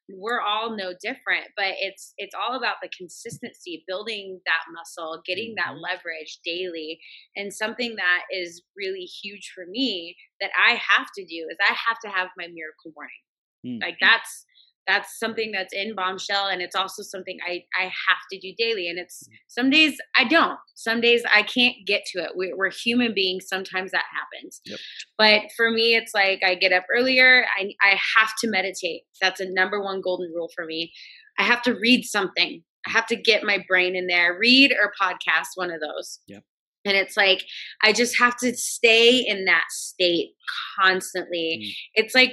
we're 0.09 0.40
all 0.40 0.77
no 0.77 0.92
different 1.01 1.47
but 1.57 1.73
it's 1.81 2.12
it's 2.18 2.35
all 2.35 2.57
about 2.57 2.77
the 2.83 2.90
consistency 2.97 3.85
building 3.87 4.38
that 4.44 4.61
muscle 4.75 5.23
getting 5.25 5.55
that 5.57 5.73
mm-hmm. 5.73 5.81
leverage 5.81 6.40
daily 6.44 6.99
and 7.37 7.53
something 7.53 7.97
that 7.97 8.23
is 8.31 8.62
really 8.77 9.05
huge 9.23 9.51
for 9.55 9.64
me 9.66 10.14
that 10.40 10.51
i 10.62 10.73
have 10.73 11.07
to 11.16 11.25
do 11.25 11.47
is 11.51 11.57
i 11.68 11.73
have 11.73 11.99
to 12.05 12.11
have 12.11 12.29
my 12.37 12.47
miracle 12.49 12.92
morning 12.94 13.25
mm. 13.66 13.81
like 13.81 13.97
that's 14.01 14.44
that's 14.87 15.18
something 15.18 15.51
that's 15.53 15.73
in 15.73 15.94
bombshell 15.94 16.47
and 16.47 16.61
it's 16.61 16.77
also 16.77 17.03
something 17.03 17.38
i 17.47 17.62
i 17.79 17.85
have 17.85 18.18
to 18.31 18.38
do 18.38 18.53
daily 18.59 18.88
and 18.88 18.99
it's 18.99 19.25
mm-hmm. 19.25 19.35
some 19.49 19.70
days 19.70 19.99
i 20.16 20.25
don't 20.25 20.59
some 20.75 21.01
days 21.01 21.23
i 21.35 21.42
can't 21.42 21.77
get 21.87 22.05
to 22.07 22.18
it. 22.18 22.31
We, 22.37 22.53
are 22.53 22.68
human 22.70 23.14
beings 23.14 23.47
sometimes 23.49 23.92
that 23.92 24.05
happens. 24.12 24.61
Yep. 24.66 24.79
but 25.18 25.42
for 25.57 25.70
me 25.70 25.94
it's 25.94 26.12
like 26.14 26.42
i 26.44 26.55
get 26.55 26.73
up 26.73 26.85
earlier 26.94 27.44
i 27.59 27.70
i 27.83 27.99
have 28.16 28.33
to 28.40 28.49
meditate. 28.49 29.03
That's 29.20 29.40
a 29.40 29.51
number 29.51 29.83
one 29.83 30.01
golden 30.01 30.33
rule 30.35 30.51
for 30.55 30.64
me. 30.64 30.92
I 31.38 31.44
have 31.44 31.62
to 31.62 31.73
read 31.73 32.05
something. 32.05 32.62
I 32.87 32.90
have 32.90 33.07
to 33.07 33.16
get 33.16 33.44
my 33.44 33.64
brain 33.66 33.97
in 33.97 34.07
there 34.07 34.37
read 34.38 34.73
or 34.73 34.92
podcast 35.01 35.49
one 35.55 35.70
of 35.70 35.80
those. 35.80 36.20
Yep. 36.28 36.45
And 36.87 36.97
it's 36.97 37.16
like 37.16 37.45
i 37.82 37.93
just 37.93 38.18
have 38.18 38.37
to 38.39 38.55
stay 38.57 39.18
in 39.18 39.47
that 39.47 39.64
state 39.70 40.30
constantly. 40.78 41.61
Mm. 41.62 41.72
it's 41.95 42.14
like 42.14 42.32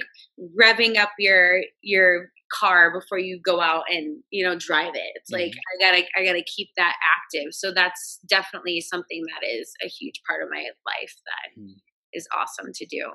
revving 0.58 0.98
up 0.98 1.10
your 1.18 1.62
your 1.80 2.28
car 2.52 2.92
before 2.92 3.18
you 3.18 3.40
go 3.44 3.60
out 3.60 3.84
and 3.88 4.22
you 4.30 4.44
know 4.44 4.56
drive 4.56 4.94
it 4.94 5.12
it's 5.14 5.30
mm-hmm. 5.30 5.42
like 5.42 5.52
i 5.52 5.90
gotta 5.90 6.04
i 6.16 6.24
gotta 6.24 6.44
keep 6.44 6.68
that 6.76 6.94
active 7.04 7.52
so 7.52 7.72
that's 7.72 8.18
definitely 8.28 8.80
something 8.80 9.22
that 9.32 9.46
is 9.46 9.72
a 9.84 9.88
huge 9.88 10.20
part 10.26 10.42
of 10.42 10.48
my 10.50 10.64
life 10.86 11.14
that 11.24 11.60
mm. 11.60 11.74
is 12.12 12.26
awesome 12.36 12.72
to 12.74 12.86
do 12.86 13.10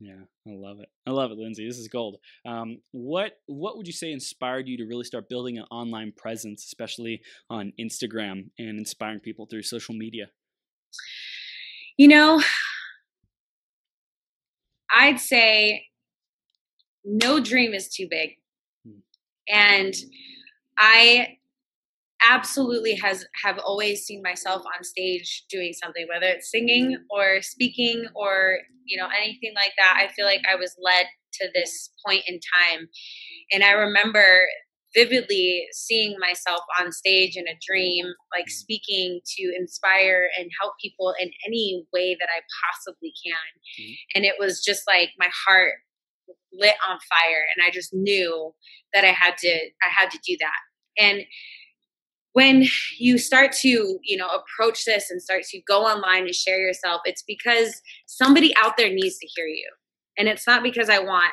Yeah, 0.00 0.24
I 0.48 0.54
love 0.56 0.80
it. 0.80 0.88
I 1.06 1.12
love 1.12 1.30
it, 1.30 1.38
Lindsay. 1.38 1.64
This 1.64 1.78
is 1.78 1.86
gold. 1.86 2.16
Um, 2.44 2.80
what 2.90 3.34
what 3.46 3.76
would 3.76 3.86
you 3.86 3.92
say 3.92 4.10
inspired 4.10 4.66
you 4.66 4.76
to 4.78 4.84
really 4.84 5.04
start 5.04 5.28
building 5.28 5.58
an 5.58 5.64
online 5.70 6.12
presence, 6.16 6.64
especially 6.64 7.20
on 7.48 7.72
Instagram 7.78 8.50
and 8.58 8.78
inspiring 8.80 9.20
people 9.20 9.46
through 9.46 9.62
social 9.62 9.94
media? 9.94 10.26
You 11.96 12.08
know, 12.08 12.42
I'd 14.92 15.20
say 15.20 15.86
no 17.04 17.40
dream 17.40 17.72
is 17.72 17.88
too 17.88 18.06
big. 18.10 18.36
And 19.48 19.94
I 20.78 21.38
absolutely 22.30 22.94
has 22.94 23.24
have 23.44 23.58
always 23.58 24.04
seen 24.04 24.22
myself 24.22 24.62
on 24.76 24.84
stage 24.84 25.44
doing 25.50 25.72
something 25.72 26.06
whether 26.08 26.26
it's 26.26 26.50
singing 26.50 26.96
or 27.10 27.42
speaking 27.42 28.04
or 28.14 28.58
you 28.84 28.96
know 28.96 29.08
anything 29.20 29.52
like 29.54 29.72
that 29.78 29.98
i 29.98 30.12
feel 30.12 30.24
like 30.24 30.42
i 30.50 30.54
was 30.54 30.76
led 30.80 31.06
to 31.32 31.48
this 31.54 31.90
point 32.06 32.22
in 32.26 32.38
time 32.56 32.88
and 33.52 33.64
i 33.64 33.72
remember 33.72 34.24
vividly 34.94 35.66
seeing 35.72 36.16
myself 36.20 36.60
on 36.80 36.92
stage 36.92 37.36
in 37.36 37.48
a 37.48 37.58
dream 37.66 38.06
like 38.36 38.48
speaking 38.48 39.20
to 39.24 39.52
inspire 39.58 40.28
and 40.38 40.50
help 40.60 40.74
people 40.80 41.14
in 41.20 41.30
any 41.46 41.84
way 41.92 42.16
that 42.20 42.28
i 42.28 42.40
possibly 42.66 43.12
can 43.24 43.34
mm-hmm. 43.80 43.92
and 44.14 44.24
it 44.24 44.34
was 44.38 44.62
just 44.62 44.82
like 44.86 45.10
my 45.18 45.28
heart 45.46 45.72
lit 46.52 46.74
on 46.88 46.98
fire 47.08 47.44
and 47.54 47.66
i 47.66 47.70
just 47.70 47.92
knew 47.92 48.52
that 48.92 49.04
i 49.04 49.08
had 49.08 49.36
to 49.38 49.48
i 49.48 49.88
had 49.88 50.10
to 50.10 50.18
do 50.26 50.36
that. 50.40 51.02
And 51.02 51.22
when 52.32 52.64
you 52.98 53.18
start 53.18 53.52
to 53.52 53.98
you 54.02 54.16
know 54.16 54.28
approach 54.28 54.84
this 54.84 55.10
and 55.10 55.22
start 55.22 55.44
to 55.44 55.60
go 55.66 55.84
online 55.84 56.24
and 56.24 56.34
share 56.34 56.58
yourself 56.58 57.02
it's 57.04 57.22
because 57.26 57.80
somebody 58.06 58.54
out 58.56 58.76
there 58.76 58.92
needs 58.92 59.18
to 59.18 59.26
hear 59.34 59.46
you. 59.46 59.70
And 60.18 60.28
it's 60.28 60.46
not 60.46 60.62
because 60.62 60.88
i 60.88 60.98
want 60.98 61.32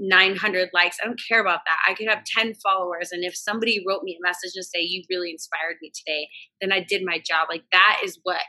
900 0.00 0.70
likes. 0.72 0.98
I 1.02 1.06
don't 1.06 1.20
care 1.28 1.40
about 1.40 1.58
that. 1.66 1.76
I 1.88 1.92
could 1.92 2.06
have 2.08 2.22
10 2.24 2.54
followers 2.54 3.10
and 3.10 3.24
if 3.24 3.36
somebody 3.36 3.84
wrote 3.86 4.04
me 4.04 4.16
a 4.16 4.26
message 4.26 4.52
and 4.54 4.64
say 4.64 4.80
you 4.80 5.02
really 5.10 5.32
inspired 5.32 5.76
me 5.82 5.90
today 5.94 6.28
then 6.60 6.72
i 6.72 6.80
did 6.80 7.02
my 7.04 7.18
job. 7.18 7.48
Like 7.48 7.64
that 7.72 8.00
is 8.04 8.18
what 8.22 8.40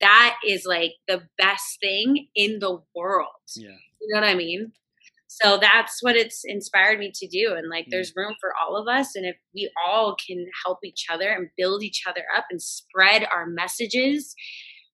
that 0.00 0.36
is 0.46 0.64
like 0.64 0.92
the 1.08 1.22
best 1.38 1.78
thing 1.80 2.28
in 2.34 2.58
the 2.58 2.78
world. 2.94 3.28
Yeah. 3.56 3.76
You 4.00 4.14
know 4.14 4.20
what 4.20 4.28
i 4.28 4.34
mean 4.34 4.72
so 5.32 5.58
that's 5.60 6.02
what 6.02 6.16
it's 6.16 6.42
inspired 6.44 6.98
me 6.98 7.12
to 7.14 7.28
do 7.28 7.54
and 7.56 7.68
like 7.70 7.86
there's 7.88 8.12
room 8.16 8.34
for 8.40 8.50
all 8.60 8.76
of 8.76 8.88
us 8.88 9.14
and 9.14 9.24
if 9.24 9.36
we 9.54 9.70
all 9.86 10.16
can 10.16 10.44
help 10.64 10.78
each 10.84 11.06
other 11.08 11.28
and 11.28 11.50
build 11.56 11.84
each 11.84 12.02
other 12.08 12.22
up 12.36 12.46
and 12.50 12.60
spread 12.60 13.24
our 13.32 13.46
messages 13.46 14.34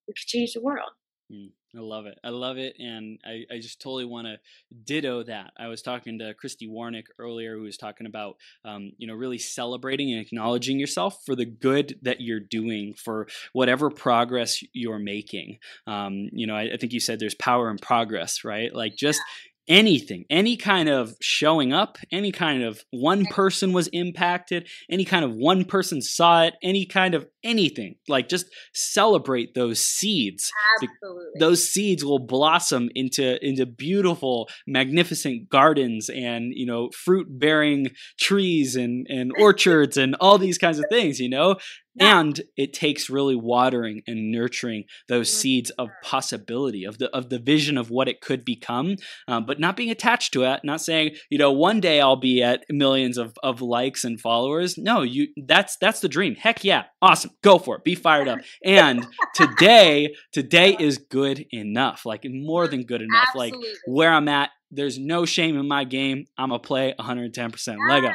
we 0.06 0.12
could 0.12 0.26
change 0.26 0.52
the 0.52 0.60
world 0.60 0.90
mm, 1.32 1.48
I 1.76 1.80
love 1.80 2.06
it. 2.06 2.18
I 2.24 2.30
love 2.30 2.56
it. 2.56 2.76
And 2.78 3.18
I, 3.24 3.44
I 3.52 3.58
just 3.58 3.80
totally 3.80 4.04
want 4.04 4.26
to 4.26 4.38
ditto 4.84 5.24
that. 5.24 5.52
I 5.58 5.68
was 5.68 5.82
talking 5.82 6.18
to 6.20 6.32
Christy 6.34 6.66
Warnick 6.66 7.06
earlier, 7.18 7.56
who 7.56 7.62
was 7.62 7.76
talking 7.76 8.06
about, 8.06 8.36
um, 8.64 8.92
you 8.96 9.06
know, 9.06 9.14
really 9.14 9.38
celebrating 9.38 10.12
and 10.12 10.20
acknowledging 10.20 10.78
yourself 10.78 11.18
for 11.26 11.34
the 11.34 11.44
good 11.44 11.98
that 12.02 12.20
you're 12.20 12.40
doing, 12.40 12.94
for 12.94 13.26
whatever 13.52 13.90
progress 13.90 14.62
you're 14.72 14.98
making. 14.98 15.58
Um, 15.86 16.30
you 16.32 16.46
know, 16.46 16.54
I, 16.54 16.72
I, 16.72 16.76
think 16.78 16.92
you 16.92 17.00
said 17.00 17.18
there's 17.18 17.34
power 17.34 17.70
in 17.70 17.78
progress, 17.78 18.44
right? 18.44 18.74
Like 18.74 18.96
just 18.96 19.20
anything, 19.68 20.24
any 20.30 20.56
kind 20.56 20.88
of 20.88 21.14
showing 21.20 21.72
up, 21.72 21.98
any 22.12 22.32
kind 22.32 22.62
of 22.62 22.84
one 22.90 23.26
person 23.26 23.72
was 23.72 23.88
impacted, 23.88 24.68
any 24.90 25.04
kind 25.04 25.24
of 25.24 25.34
one 25.34 25.64
person 25.64 26.00
saw 26.00 26.44
it, 26.44 26.54
any 26.62 26.86
kind 26.86 27.14
of 27.14 27.26
anything. 27.42 27.96
Like 28.08 28.28
just 28.28 28.46
celebrate 28.74 29.54
those 29.54 29.80
seeds. 29.80 30.50
Absolutely. 30.82 31.24
Those 31.40 31.68
seeds 31.68 32.04
will 32.04 32.18
blossom 32.18 32.90
into 32.94 33.44
into 33.44 33.66
beautiful, 33.66 34.48
magnificent 34.66 35.48
gardens 35.48 36.08
and, 36.08 36.52
you 36.54 36.66
know, 36.66 36.90
fruit 36.90 37.26
bearing 37.30 37.88
trees 38.20 38.76
and 38.76 39.06
and 39.08 39.32
orchards 39.38 39.96
and 39.96 40.16
all 40.20 40.38
these 40.38 40.58
kinds 40.58 40.78
of 40.78 40.86
things, 40.90 41.20
you 41.20 41.28
know? 41.28 41.56
And 42.00 42.40
it 42.56 42.72
takes 42.72 43.10
really 43.10 43.36
watering 43.36 44.02
and 44.06 44.30
nurturing 44.30 44.84
those 45.08 45.32
seeds 45.32 45.70
of 45.70 45.88
possibility 46.02 46.84
of 46.84 46.98
the 46.98 47.14
of 47.14 47.30
the 47.30 47.38
vision 47.38 47.76
of 47.76 47.90
what 47.90 48.08
it 48.08 48.20
could 48.20 48.44
become 48.44 48.96
um, 49.28 49.44
but 49.46 49.60
not 49.60 49.76
being 49.76 49.90
attached 49.90 50.32
to 50.32 50.42
it 50.44 50.60
not 50.64 50.80
saying 50.80 51.14
you 51.30 51.38
know 51.38 51.52
one 51.52 51.80
day 51.80 52.00
i'll 52.00 52.16
be 52.16 52.42
at 52.42 52.64
millions 52.70 53.18
of, 53.18 53.34
of 53.42 53.60
likes 53.60 54.04
and 54.04 54.20
followers. 54.20 54.78
No 54.78 55.02
you 55.02 55.28
that's 55.36 55.76
that's 55.76 56.00
the 56.00 56.08
dream. 56.08 56.34
Heck 56.36 56.64
yeah. 56.64 56.84
Awesome. 57.02 57.32
Go 57.42 57.58
for 57.58 57.76
it. 57.76 57.84
Be 57.84 57.94
fired 57.94 58.28
up. 58.28 58.38
And 58.64 59.06
today 59.34 60.14
today 60.32 60.76
is 60.78 60.98
good 60.98 61.46
enough 61.50 62.04
like 62.04 62.24
more 62.24 62.66
than 62.66 62.84
good 62.84 63.02
enough. 63.02 63.28
Absolutely. 63.28 63.68
like 63.68 63.78
where 63.86 64.12
i'm 64.12 64.28
at 64.28 64.50
there's 64.70 64.98
no 64.98 65.24
shame 65.24 65.56
in 65.56 65.68
my 65.68 65.84
game. 65.84 66.24
I'm 66.36 66.48
gonna 66.48 66.58
play 66.58 66.92
110% 66.98 67.76
lego 67.88 68.10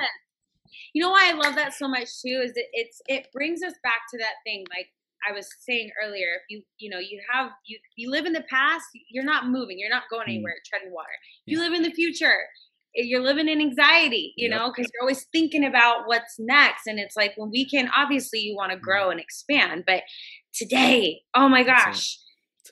you 0.94 1.02
know 1.02 1.12
why 1.12 1.30
I 1.30 1.34
love 1.34 1.56
that 1.56 1.74
so 1.74 1.88
much 1.88 2.10
too 2.22 2.42
is 2.44 2.54
that 2.54 2.66
it's 2.74 3.02
it 3.08 3.28
brings 3.34 3.62
us 3.64 3.74
back 3.84 4.02
to 4.12 4.18
that 4.20 4.36
thing 4.46 4.66
like 4.76 4.88
I 5.28 5.34
was 5.34 5.48
saying 5.68 5.92
earlier. 6.04 6.28
If 6.36 6.44
you 6.50 6.62
you 6.80 6.90
know 6.90 7.00
you 7.00 7.22
have 7.32 7.52
you 7.66 7.78
you 7.96 8.10
live 8.10 8.26
in 8.26 8.34
the 8.34 8.44
past, 8.50 8.86
you're 9.10 9.24
not 9.24 9.48
moving, 9.48 9.78
you're 9.80 9.90
not 9.90 10.04
going 10.10 10.28
mm. 10.28 10.36
anywhere, 10.36 10.56
treading 10.70 10.94
water. 10.94 11.10
You 11.46 11.60
live 11.60 11.74
in 11.74 11.84
the 11.84 11.92
future. 11.92 12.36
Eh, 12.98 13.04
you're 13.04 13.22
living 13.22 13.48
in 13.48 13.62
anxiety, 13.62 14.34
you 14.36 14.50
yep. 14.50 14.58
know, 14.58 14.70
because 14.70 14.90
you're 14.94 15.02
always 15.02 15.26
thinking 15.32 15.66
about 15.66 16.08
what's 16.08 16.36
next. 16.40 16.88
And 16.88 17.00
it's 17.00 17.16
like 17.16 17.34
when 17.38 17.50
we 17.50 17.70
can, 17.70 17.90
obviously, 17.96 18.40
you 18.40 18.56
want 18.56 18.72
to 18.72 18.78
mm. 18.78 18.82
grow 18.82 19.10
and 19.10 19.20
expand, 19.20 19.84
but 19.86 20.04
today, 20.54 21.22
oh 21.36 21.48
my 21.48 21.64
gosh, 21.64 22.18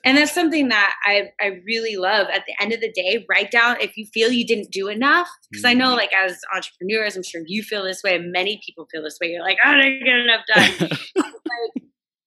and 0.04 0.16
that's 0.16 0.32
something 0.32 0.68
that 0.68 0.94
I, 1.04 1.30
I 1.40 1.60
really 1.66 1.96
love. 1.96 2.28
At 2.32 2.44
the 2.46 2.54
end 2.60 2.72
of 2.72 2.80
the 2.80 2.90
day 2.92 3.24
write 3.28 3.50
down 3.50 3.80
if 3.80 3.96
you 3.96 4.06
feel 4.06 4.30
you 4.30 4.46
didn't 4.46 4.70
do 4.70 4.88
enough. 4.88 5.28
Because 5.50 5.64
i 5.64 5.74
know 5.74 5.88
mm-hmm. 5.88 5.96
like 5.96 6.10
as 6.12 6.38
entrepreneurs 6.54 7.16
i'm 7.16 7.22
sure 7.22 7.42
you 7.46 7.62
feel 7.62 7.84
this 7.84 8.02
way 8.02 8.18
many 8.18 8.60
people 8.64 8.86
feel 8.90 9.02
this 9.02 9.18
way. 9.20 9.28
You're 9.28 9.42
like 9.42 9.58
i 9.64 9.76
didn't 9.76 10.04
get 10.04 10.18
enough 10.18 10.42
done. 10.46 10.90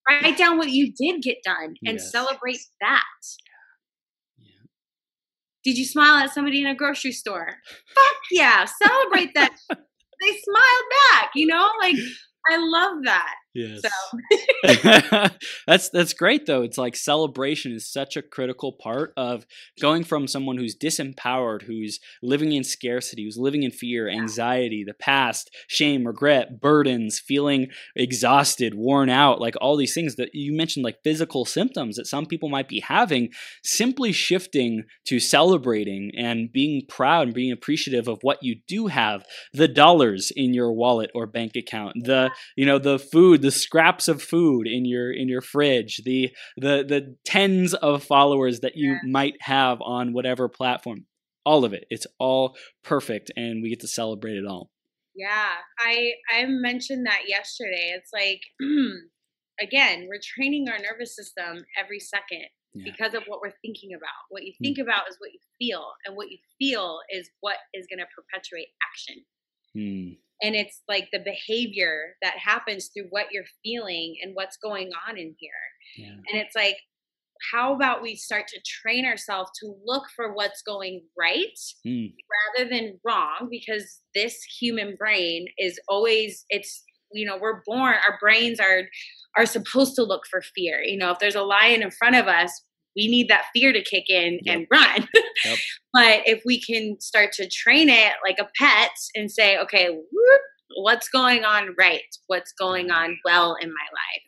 Like, 0.10 0.24
write 0.24 0.38
down 0.38 0.58
what 0.58 0.70
you 0.70 0.92
did 0.92 1.22
get 1.22 1.38
done 1.46 1.76
and 1.86 1.94
yes. 1.94 2.12
celebrate 2.12 2.60
that. 2.82 3.04
Yeah. 4.38 4.66
did 5.64 5.78
you 5.78 5.86
smile 5.86 6.16
at 6.16 6.34
somebody 6.34 6.60
in 6.60 6.68
a 6.68 6.76
grocery 6.76 7.14
store? 7.14 7.56
Fuck 7.96 8.16
yeah 8.32 8.66
celebrate 8.66 9.34
that. 9.36 9.56
They 10.22 10.30
smiled 10.30 10.90
back 11.12 11.32
you 11.36 11.48
know? 11.48 11.70
Like 11.82 11.96
i 12.50 12.58
love 12.58 13.04
that 13.04 13.36
Yes. 13.54 13.82
So. 13.82 14.18
that's 15.68 15.90
that's 15.90 16.14
great 16.14 16.46
though. 16.46 16.62
It's 16.64 16.78
like 16.78 16.96
celebration 16.96 17.74
is 17.74 17.92
such 17.92 18.16
a 18.16 18.22
critical 18.22 18.72
part 18.72 19.14
of 19.18 19.46
going 19.82 20.04
from 20.06 20.28
someone 20.28 20.58
who's 20.58 20.76
disempowered, 20.76 21.64
who's 21.64 22.00
living 22.22 22.54
in 22.54 22.64
scarcity, 22.64 23.26
who's 23.26 23.38
living 23.38 23.64
in 23.64 23.72
fear, 23.72 24.10
anxiety, 24.10 24.84
the 24.86 24.94
past, 24.94 25.52
shame, 25.68 26.08
regret, 26.08 26.62
burdens, 26.62 27.20
feeling 27.20 27.68
exhausted, 27.96 28.74
worn 28.74 29.10
out, 29.10 29.42
like 29.42 29.56
all 29.60 29.76
these 29.76 29.94
things 29.94 30.16
that 30.16 30.30
you 30.34 30.56
mentioned 30.56 30.86
like 30.86 31.04
physical 31.04 31.46
symptoms 31.46 31.98
that 31.98 32.08
some 32.08 32.26
people 32.26 32.50
might 32.50 32.70
be 32.70 32.80
having, 32.80 33.30
simply 33.64 34.14
shifting 34.14 34.84
to 35.06 35.20
celebrating 35.20 36.12
and 36.18 36.52
being 36.52 36.84
proud 36.88 37.28
and 37.28 37.36
being 37.36 37.52
appreciative 37.52 38.08
of 38.08 38.20
what 38.22 38.42
you 38.42 38.56
do 38.68 38.88
have, 38.88 39.26
the 39.54 39.68
dollars 39.68 40.32
in 40.36 40.54
your 40.54 40.72
wallet 40.72 41.12
or 41.14 41.28
bank 41.28 41.56
account, 41.58 41.96
the 42.04 42.32
you 42.56 42.66
know 42.66 42.80
the 42.80 42.98
food 42.98 43.43
the 43.44 43.52
scraps 43.52 44.08
of 44.08 44.22
food 44.22 44.68
in 44.68 44.86
your 44.86 45.12
in 45.12 45.28
your 45.28 45.42
fridge, 45.42 46.02
the 46.06 46.34
the 46.56 46.86
the 46.88 47.18
tens 47.26 47.74
of 47.74 48.02
followers 48.02 48.62
that 48.62 48.78
you 48.78 48.94
yeah. 48.94 49.00
might 49.06 49.36
have 49.42 49.82
on 49.82 50.14
whatever 50.14 50.48
platform. 50.48 51.06
All 51.46 51.66
of 51.66 51.74
it. 51.74 51.86
It's 51.90 52.08
all 52.20 52.56
perfect 52.84 53.30
and 53.36 53.62
we 53.62 53.70
get 53.70 53.82
to 53.82 53.88
celebrate 53.88 54.38
it 54.38 54.46
all. 54.48 54.72
Yeah. 55.14 55.50
I 55.78 56.14
I 56.32 56.46
mentioned 56.46 57.06
that 57.06 57.24
yesterday. 57.28 57.94
It's 57.98 58.12
like 58.14 58.40
again, 59.62 60.08
we're 60.08 60.22
training 60.24 60.70
our 60.70 60.80
nervous 60.80 61.14
system 61.14 61.66
every 61.78 62.00
second 62.00 62.46
yeah. 62.74 62.86
because 62.90 63.14
of 63.14 63.24
what 63.28 63.42
we're 63.42 63.60
thinking 63.62 63.92
about. 63.94 64.24
What 64.30 64.44
you 64.44 64.54
think 64.62 64.78
mm. 64.78 64.84
about 64.84 65.10
is 65.10 65.18
what 65.20 65.34
you 65.34 65.40
feel, 65.60 65.84
and 66.06 66.16
what 66.16 66.32
you 66.32 66.38
feel 66.58 67.00
is 67.14 67.30
what 67.42 67.58
is 67.74 67.88
going 67.88 68.00
to 68.00 68.06
perpetuate 68.16 68.70
action. 68.90 69.26
Mm 69.76 70.23
and 70.42 70.56
it's 70.56 70.82
like 70.88 71.08
the 71.12 71.20
behavior 71.20 72.16
that 72.22 72.38
happens 72.38 72.90
through 72.94 73.08
what 73.10 73.28
you're 73.32 73.44
feeling 73.64 74.16
and 74.22 74.36
what's 74.36 74.58
going 74.58 74.90
on 75.08 75.18
in 75.18 75.36
here 75.40 75.52
yeah. 75.98 76.10
and 76.10 76.42
it's 76.42 76.56
like 76.56 76.78
how 77.52 77.76
about 77.76 78.02
we 78.02 78.16
start 78.16 78.48
to 78.48 78.62
train 78.66 79.06
ourselves 79.06 79.52
to 79.60 79.76
look 79.86 80.04
for 80.16 80.34
what's 80.34 80.62
going 80.62 81.04
right 81.18 81.60
mm. 81.86 82.14
rather 82.58 82.70
than 82.70 83.00
wrong 83.04 83.48
because 83.50 84.00
this 84.16 84.42
human 84.60 84.96
brain 84.96 85.46
is 85.58 85.80
always 85.88 86.46
it's 86.50 86.84
you 87.12 87.26
know 87.26 87.38
we're 87.40 87.62
born 87.66 87.96
our 88.08 88.18
brains 88.20 88.60
are 88.60 88.84
are 89.38 89.46
supposed 89.46 89.96
to 89.96 90.04
look 90.04 90.24
for 90.30 90.42
fear 90.56 90.82
you 90.82 90.98
know 90.98 91.12
if 91.12 91.20
there's 91.20 91.36
a 91.36 91.42
lion 91.42 91.82
in 91.82 91.92
front 91.92 92.16
of 92.16 92.28
us 92.28 92.64
we 92.96 93.08
need 93.08 93.28
that 93.30 93.46
fear 93.54 93.74
to 93.74 93.82
kick 93.82 94.10
in 94.10 94.40
yep. 94.44 94.56
and 94.56 94.68
run. 94.72 95.08
Yep. 95.46 95.58
but 95.92 96.22
if 96.26 96.44
we 96.46 96.62
can 96.62 97.00
start 97.02 97.32
to 97.34 97.50
train 97.50 97.90
it 97.90 98.14
like 98.24 98.38
a 98.40 98.48
pet 98.58 98.92
and 99.16 99.30
say, 99.30 99.58
okay, 99.58 99.90
whoop, 99.90 100.42
what's 100.78 101.10
going 101.10 101.44
on 101.44 101.76
right? 101.78 102.02
What's 102.28 102.54
going 102.54 102.88
mm-hmm. 102.88 103.12
on 103.12 103.18
well 103.26 103.56
in 103.60 103.70
my 103.70 103.74
life? 103.74 104.24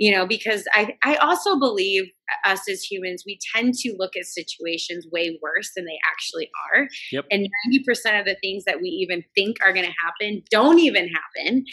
You 0.00 0.10
know 0.10 0.26
because 0.26 0.64
i 0.74 0.96
i 1.04 1.14
also 1.16 1.56
believe 1.58 2.04
us 2.44 2.68
as 2.68 2.82
humans 2.82 3.22
we 3.26 3.38
tend 3.54 3.74
to 3.74 3.94
look 3.98 4.16
at 4.16 4.24
situations 4.24 5.06
way 5.12 5.38
worse 5.42 5.70
than 5.76 5.84
they 5.84 5.98
actually 6.10 6.48
are 6.72 6.88
Yep. 7.12 7.26
and 7.30 7.48
90% 7.72 8.20
of 8.20 8.24
the 8.24 8.36
things 8.42 8.64
that 8.64 8.80
we 8.80 8.88
even 8.88 9.22
think 9.34 9.56
are 9.64 9.72
going 9.72 9.86
to 9.86 9.92
happen 10.04 10.42
don't 10.50 10.78
even 10.78 11.08
happen 11.08 11.64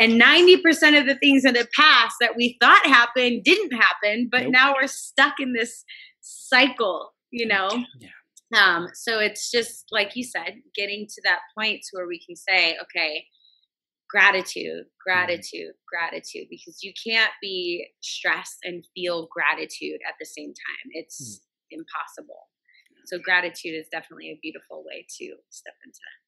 and 0.00 0.20
90% 0.20 0.98
of 1.00 1.06
the 1.06 1.16
things 1.22 1.44
in 1.44 1.54
the 1.54 1.68
past 1.78 2.16
that 2.20 2.34
we 2.36 2.56
thought 2.60 2.84
happened 2.86 3.44
didn't 3.44 3.72
happen 3.72 4.28
but 4.30 4.44
Nope. 4.44 4.52
now 4.52 4.74
we're 4.74 4.88
stuck 4.88 5.34
in 5.38 5.52
this 5.52 5.84
cycle 6.20 7.12
you 7.30 7.46
know 7.46 7.68
Yeah. 8.00 8.08
um 8.76 8.88
so 8.94 9.18
it's 9.20 9.50
just 9.50 9.84
like 9.92 10.16
you 10.16 10.24
said 10.24 10.56
getting 10.74 11.06
to 11.06 11.20
that 11.24 11.40
point 11.56 11.80
to 11.82 11.88
where 11.96 12.06
we 12.08 12.18
can 12.24 12.36
say 12.36 12.76
okay 12.82 13.24
gratitude 14.08 14.84
gratitude 15.04 15.72
gratitude 15.88 16.46
because 16.50 16.78
you 16.82 16.92
can't 17.06 17.32
be 17.42 17.86
stressed 18.02 18.58
and 18.64 18.84
feel 18.94 19.28
gratitude 19.32 19.98
at 20.08 20.14
the 20.20 20.26
same 20.26 20.48
time 20.48 20.90
it's 20.92 21.40
impossible 21.70 22.48
so 23.06 23.18
gratitude 23.18 23.74
is 23.74 23.86
definitely 23.90 24.28
a 24.30 24.38
beautiful 24.42 24.84
way 24.86 25.04
to 25.18 25.34
step 25.50 25.74
into 25.84 25.98
that 25.98 26.22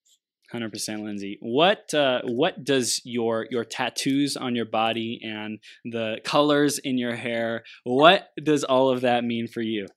Hundred 0.51 0.72
percent, 0.72 1.05
Lindsay. 1.05 1.37
What 1.43 1.93
uh, 1.93 2.22
what 2.24 2.64
does 2.64 3.03
your 3.05 3.47
your 3.51 3.66
tattoos 3.66 4.35
on 4.35 4.55
your 4.57 4.64
body 4.64 5.20
and 5.22 5.59
the 5.85 6.20
colors 6.24 6.79
in 6.79 6.97
your 6.97 7.14
hair? 7.14 7.64
What 7.85 8.29
does 8.43 8.64
all 8.64 8.89
of 8.89 9.03
that 9.03 9.24
mean 9.24 9.47
for 9.47 9.61
you? 9.61 9.89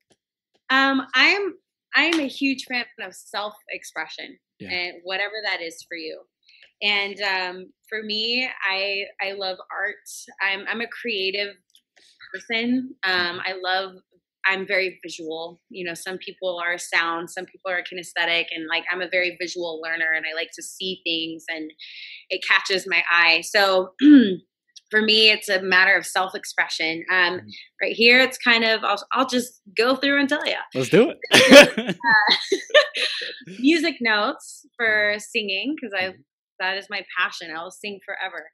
um 0.69 1.01
i'm 1.15 1.53
i'm 1.95 2.19
a 2.19 2.27
huge 2.27 2.65
fan 2.65 2.85
of 3.01 3.13
self-expression 3.13 4.37
Yeah. 4.59 4.71
and 4.71 4.93
whatever 5.03 5.35
that 5.43 5.61
is 5.61 5.85
for 5.87 5.95
you 5.95 6.21
and 6.81 7.15
um 7.21 7.71
for 7.89 8.01
me 8.03 8.49
i 8.69 9.03
i 9.21 9.31
love 9.33 9.57
art. 9.71 9.95
I'm 10.41 10.65
i'm 10.67 10.81
a 10.81 10.87
creative 10.87 11.55
person. 12.33 12.95
Um 13.03 13.39
i 13.45 13.53
love 13.61 13.93
i'm 14.47 14.65
very 14.65 14.99
visual. 15.03 15.61
You 15.69 15.85
know 15.85 15.93
some 15.93 16.17
people 16.17 16.59
are 16.63 16.77
sound 16.77 17.29
some 17.29 17.45
people 17.45 17.69
are 17.71 17.81
kinesthetic 17.83 18.45
and 18.51 18.67
like 18.69 18.83
i'm 18.91 19.01
a 19.01 19.09
very 19.09 19.37
visual 19.39 19.79
learner 19.83 20.11
and 20.15 20.25
i 20.31 20.33
like 20.35 20.49
to 20.55 20.63
see 20.63 21.01
things 21.03 21.45
and 21.49 21.71
it 22.29 22.41
catches 22.47 22.87
my 22.87 23.03
eye. 23.11 23.41
So 23.41 23.93
for 24.89 25.01
me 25.01 25.29
it's 25.29 25.47
a 25.49 25.61
matter 25.61 25.95
of 25.95 26.05
self-expression. 26.05 27.03
Um 27.11 27.33
Mhm. 27.39 27.49
right 27.81 27.95
here 27.95 28.19
it's 28.19 28.37
kind 28.37 28.63
of 28.63 28.83
i'll, 28.83 29.03
I'll 29.11 29.27
just 29.27 29.61
go 29.77 29.95
through 29.95 30.19
and 30.19 30.27
tell 30.29 30.45
you 30.45 30.55
Let's 30.73 30.89
do 30.89 31.11
it. 31.11 31.17
music 33.59 33.95
notes 34.01 34.65
for 34.77 35.15
singing 35.19 35.75
because 35.75 35.93
I 35.97 36.13
that 36.61 36.77
is 36.77 36.87
my 36.89 37.01
passion. 37.17 37.49
I 37.49 37.61
will 37.61 37.73
sing 37.73 37.99
forever. 38.05 38.45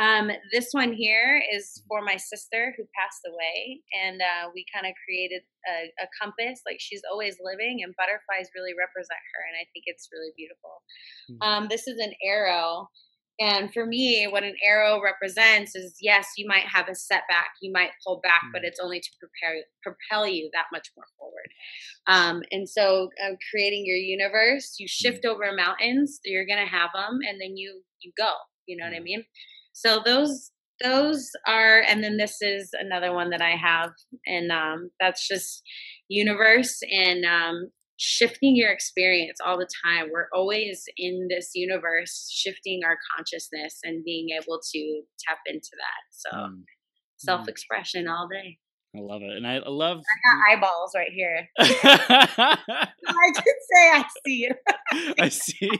Um, 0.00 0.32
this 0.52 0.72
one 0.72 0.92
here 0.92 1.40
is 1.52 1.84
for 1.86 2.00
my 2.00 2.16
sister 2.16 2.72
who 2.76 2.84
passed 2.96 3.20
away, 3.28 3.84
and 3.92 4.20
uh, 4.20 4.48
we 4.54 4.64
kind 4.72 4.88
of 4.88 4.96
created 5.04 5.44
a, 5.68 5.92
a 6.00 6.08
compass. 6.16 6.64
Like 6.64 6.80
she's 6.80 7.04
always 7.12 7.36
living, 7.44 7.84
and 7.84 7.92
butterflies 8.00 8.48
really 8.56 8.72
represent 8.72 9.20
her, 9.20 9.42
and 9.52 9.60
I 9.60 9.68
think 9.76 9.84
it's 9.84 10.08
really 10.08 10.32
beautiful. 10.32 10.80
Mm. 11.28 11.38
Um, 11.44 11.62
this 11.68 11.86
is 11.86 12.00
an 12.00 12.16
arrow. 12.24 12.88
And 13.40 13.72
for 13.72 13.86
me, 13.86 14.26
what 14.30 14.44
an 14.44 14.54
arrow 14.64 15.00
represents 15.02 15.74
is 15.74 15.96
yes, 16.00 16.28
you 16.36 16.46
might 16.46 16.66
have 16.66 16.88
a 16.88 16.94
setback, 16.94 17.50
you 17.60 17.72
might 17.72 17.90
pull 18.06 18.20
back, 18.22 18.42
but 18.52 18.62
Mm. 18.62 18.66
it's 18.66 18.80
only 18.80 19.00
to 19.00 19.10
prepare 19.18 19.64
propel 19.82 20.26
you 20.28 20.50
that 20.52 20.66
much 20.72 20.88
more 20.96 21.06
forward. 21.18 21.48
Um, 22.06 22.42
and 22.50 22.68
so, 22.68 23.10
uh, 23.24 23.34
creating 23.50 23.86
your 23.86 23.96
universe, 23.96 24.76
you 24.78 24.88
shift 24.88 25.24
over 25.24 25.52
mountains. 25.52 26.20
You're 26.24 26.46
gonna 26.46 26.66
have 26.66 26.90
them, 26.94 27.20
and 27.28 27.40
then 27.40 27.56
you 27.56 27.82
you 28.00 28.12
go. 28.18 28.32
You 28.66 28.76
know 28.76 28.84
what 28.84 28.94
I 28.96 29.00
mean? 29.00 29.24
So 29.72 30.00
those 30.04 30.50
those 30.82 31.30
are, 31.46 31.80
and 31.82 32.02
then 32.02 32.16
this 32.16 32.42
is 32.42 32.70
another 32.74 33.12
one 33.14 33.30
that 33.30 33.40
I 33.42 33.52
have, 33.56 33.92
and 34.26 34.50
um, 34.50 34.90
that's 35.00 35.28
just 35.28 35.62
universe 36.08 36.82
and 36.90 37.24
um, 37.24 37.70
shifting 37.96 38.56
your 38.56 38.70
experience 38.70 39.38
all 39.44 39.58
the 39.58 39.68
time. 39.84 40.10
We're 40.12 40.28
always 40.34 40.84
in 40.96 41.28
this 41.28 41.50
universe, 41.54 42.28
shifting 42.32 42.80
our 42.84 42.98
consciousness 43.16 43.78
and 43.84 44.04
being 44.04 44.28
able 44.30 44.60
to 44.72 45.02
tap 45.26 45.38
into 45.46 45.70
that. 45.72 46.02
So 46.10 46.30
Um, 46.38 46.64
self 47.18 47.48
expression 47.48 48.08
all 48.08 48.28
day. 48.28 48.58
I 48.94 49.00
love 49.00 49.22
it, 49.22 49.34
and 49.34 49.46
I 49.46 49.58
love. 49.66 49.98
I 49.98 50.16
got 50.28 50.58
eyeballs 50.58 50.92
right 50.94 51.10
here. 51.12 51.48
I 51.58 53.30
could 53.34 53.44
say 53.72 53.90
I 53.90 54.04
see 54.26 54.34
you. 54.34 55.14
I 55.18 55.28
see. 55.30 55.70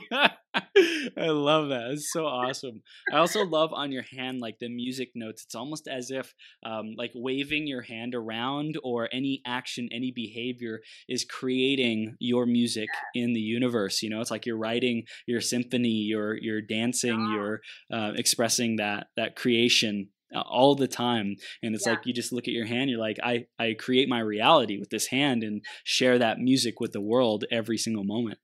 I 1.15 1.27
love 1.27 1.69
that. 1.69 1.91
It's 1.91 2.11
so 2.11 2.25
awesome. 2.25 2.81
I 3.11 3.17
also 3.17 3.45
love 3.45 3.71
on 3.71 3.91
your 3.91 4.01
hand, 4.01 4.39
like 4.39 4.57
the 4.59 4.69
music 4.69 5.11
notes. 5.13 5.43
It's 5.43 5.53
almost 5.55 5.87
as 5.87 6.09
if, 6.09 6.33
um, 6.65 6.95
like 6.97 7.11
waving 7.13 7.67
your 7.67 7.83
hand 7.83 8.15
around 8.15 8.77
or 8.83 9.09
any 9.11 9.41
action, 9.45 9.89
any 9.91 10.11
behavior 10.11 10.81
is 11.07 11.23
creating 11.23 12.15
your 12.19 12.47
music 12.47 12.89
in 13.13 13.33
the 13.33 13.39
universe. 13.39 14.01
You 14.01 14.09
know, 14.09 14.21
it's 14.21 14.31
like 14.31 14.45
you're 14.47 14.57
writing 14.57 15.03
your 15.27 15.41
symphony, 15.41 15.89
you're 15.89 16.35
you're 16.35 16.61
dancing, 16.61 17.19
Yeah. 17.19 17.33
you're 17.35 17.61
uh, 17.91 18.11
expressing 18.15 18.77
that 18.77 19.07
that 19.17 19.35
creation 19.35 20.09
all 20.35 20.75
the 20.75 20.87
time 20.87 21.35
and 21.61 21.75
it's 21.75 21.85
Yeah. 21.85 21.93
like 21.93 22.05
you 22.05 22.13
just 22.13 22.31
look 22.33 22.47
at 22.47 22.53
your 22.53 22.65
hand 22.65 22.89
you're 22.89 22.99
like 22.99 23.17
i 23.23 23.45
i 23.59 23.73
create 23.73 24.07
my 24.09 24.19
reality 24.19 24.77
with 24.79 24.89
this 24.89 25.07
hand 25.07 25.43
and 25.43 25.63
share 25.83 26.17
that 26.19 26.39
music 26.39 26.79
with 26.79 26.91
the 26.91 27.01
world 27.01 27.45
every 27.51 27.77
single 27.77 28.03
moment 28.03 28.39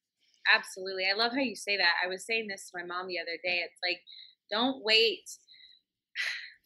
Absolutely. 0.56 1.04
I 1.06 1.16
love 1.16 1.32
how 1.34 1.42
you 1.42 1.56
say 1.56 1.78
that. 1.78 1.94
I 2.04 2.08
was 2.08 2.26
saying 2.26 2.48
this 2.48 2.72
to 2.72 2.80
my 2.80 2.84
mom 2.84 3.06
the 3.08 3.20
other 3.20 3.38
day. 3.44 3.62
It's 3.64 3.78
like, 3.88 4.00
don't 4.50 4.84
wait 4.84 5.20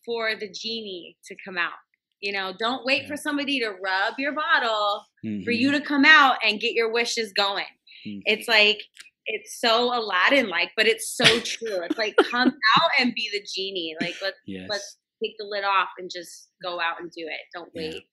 for 0.05 0.35
the 0.35 0.49
genie 0.49 1.17
to 1.25 1.35
come 1.43 1.57
out. 1.57 1.73
You 2.21 2.31
know, 2.31 2.53
don't 2.57 2.85
wait 2.85 3.01
Yeah. 3.03 3.09
for 3.09 3.17
somebody 3.17 3.59
to 3.59 3.71
rub 3.83 4.13
your 4.17 4.31
bottle 4.31 5.05
for 5.21 5.27
Mhm. 5.51 5.59
you 5.59 5.71
to 5.71 5.81
come 5.81 6.05
out 6.05 6.37
and 6.43 6.61
get 6.61 6.73
your 6.73 6.91
wishes 6.93 7.33
going. 7.33 7.65
Mhm. 8.05 8.21
It's 8.25 8.47
like, 8.47 8.81
it's 9.25 9.59
so 9.59 9.93
Aladdin 9.97 10.47
like, 10.47 10.71
but 10.77 10.85
it's 10.87 11.09
so 11.09 11.25
true. 11.41 11.81
It's 11.83 11.97
like, 11.97 12.15
come 12.17 12.53
out 12.77 12.91
and 12.99 13.13
be 13.13 13.29
the 13.33 13.45
genie. 13.53 13.95
Like, 13.99 14.15
let's 14.21 14.37
yes 14.45 14.69
let's 14.69 14.97
take 15.23 15.35
the 15.39 15.45
lid 15.45 15.63
off 15.63 15.89
and 15.97 16.09
just 16.13 16.49
go 16.61 16.79
out 16.81 16.99
and 16.99 17.09
do 17.11 17.21
it. 17.25 17.39
Don't 17.53 17.69
Yeah. 17.73 17.91
wait. 17.93 18.03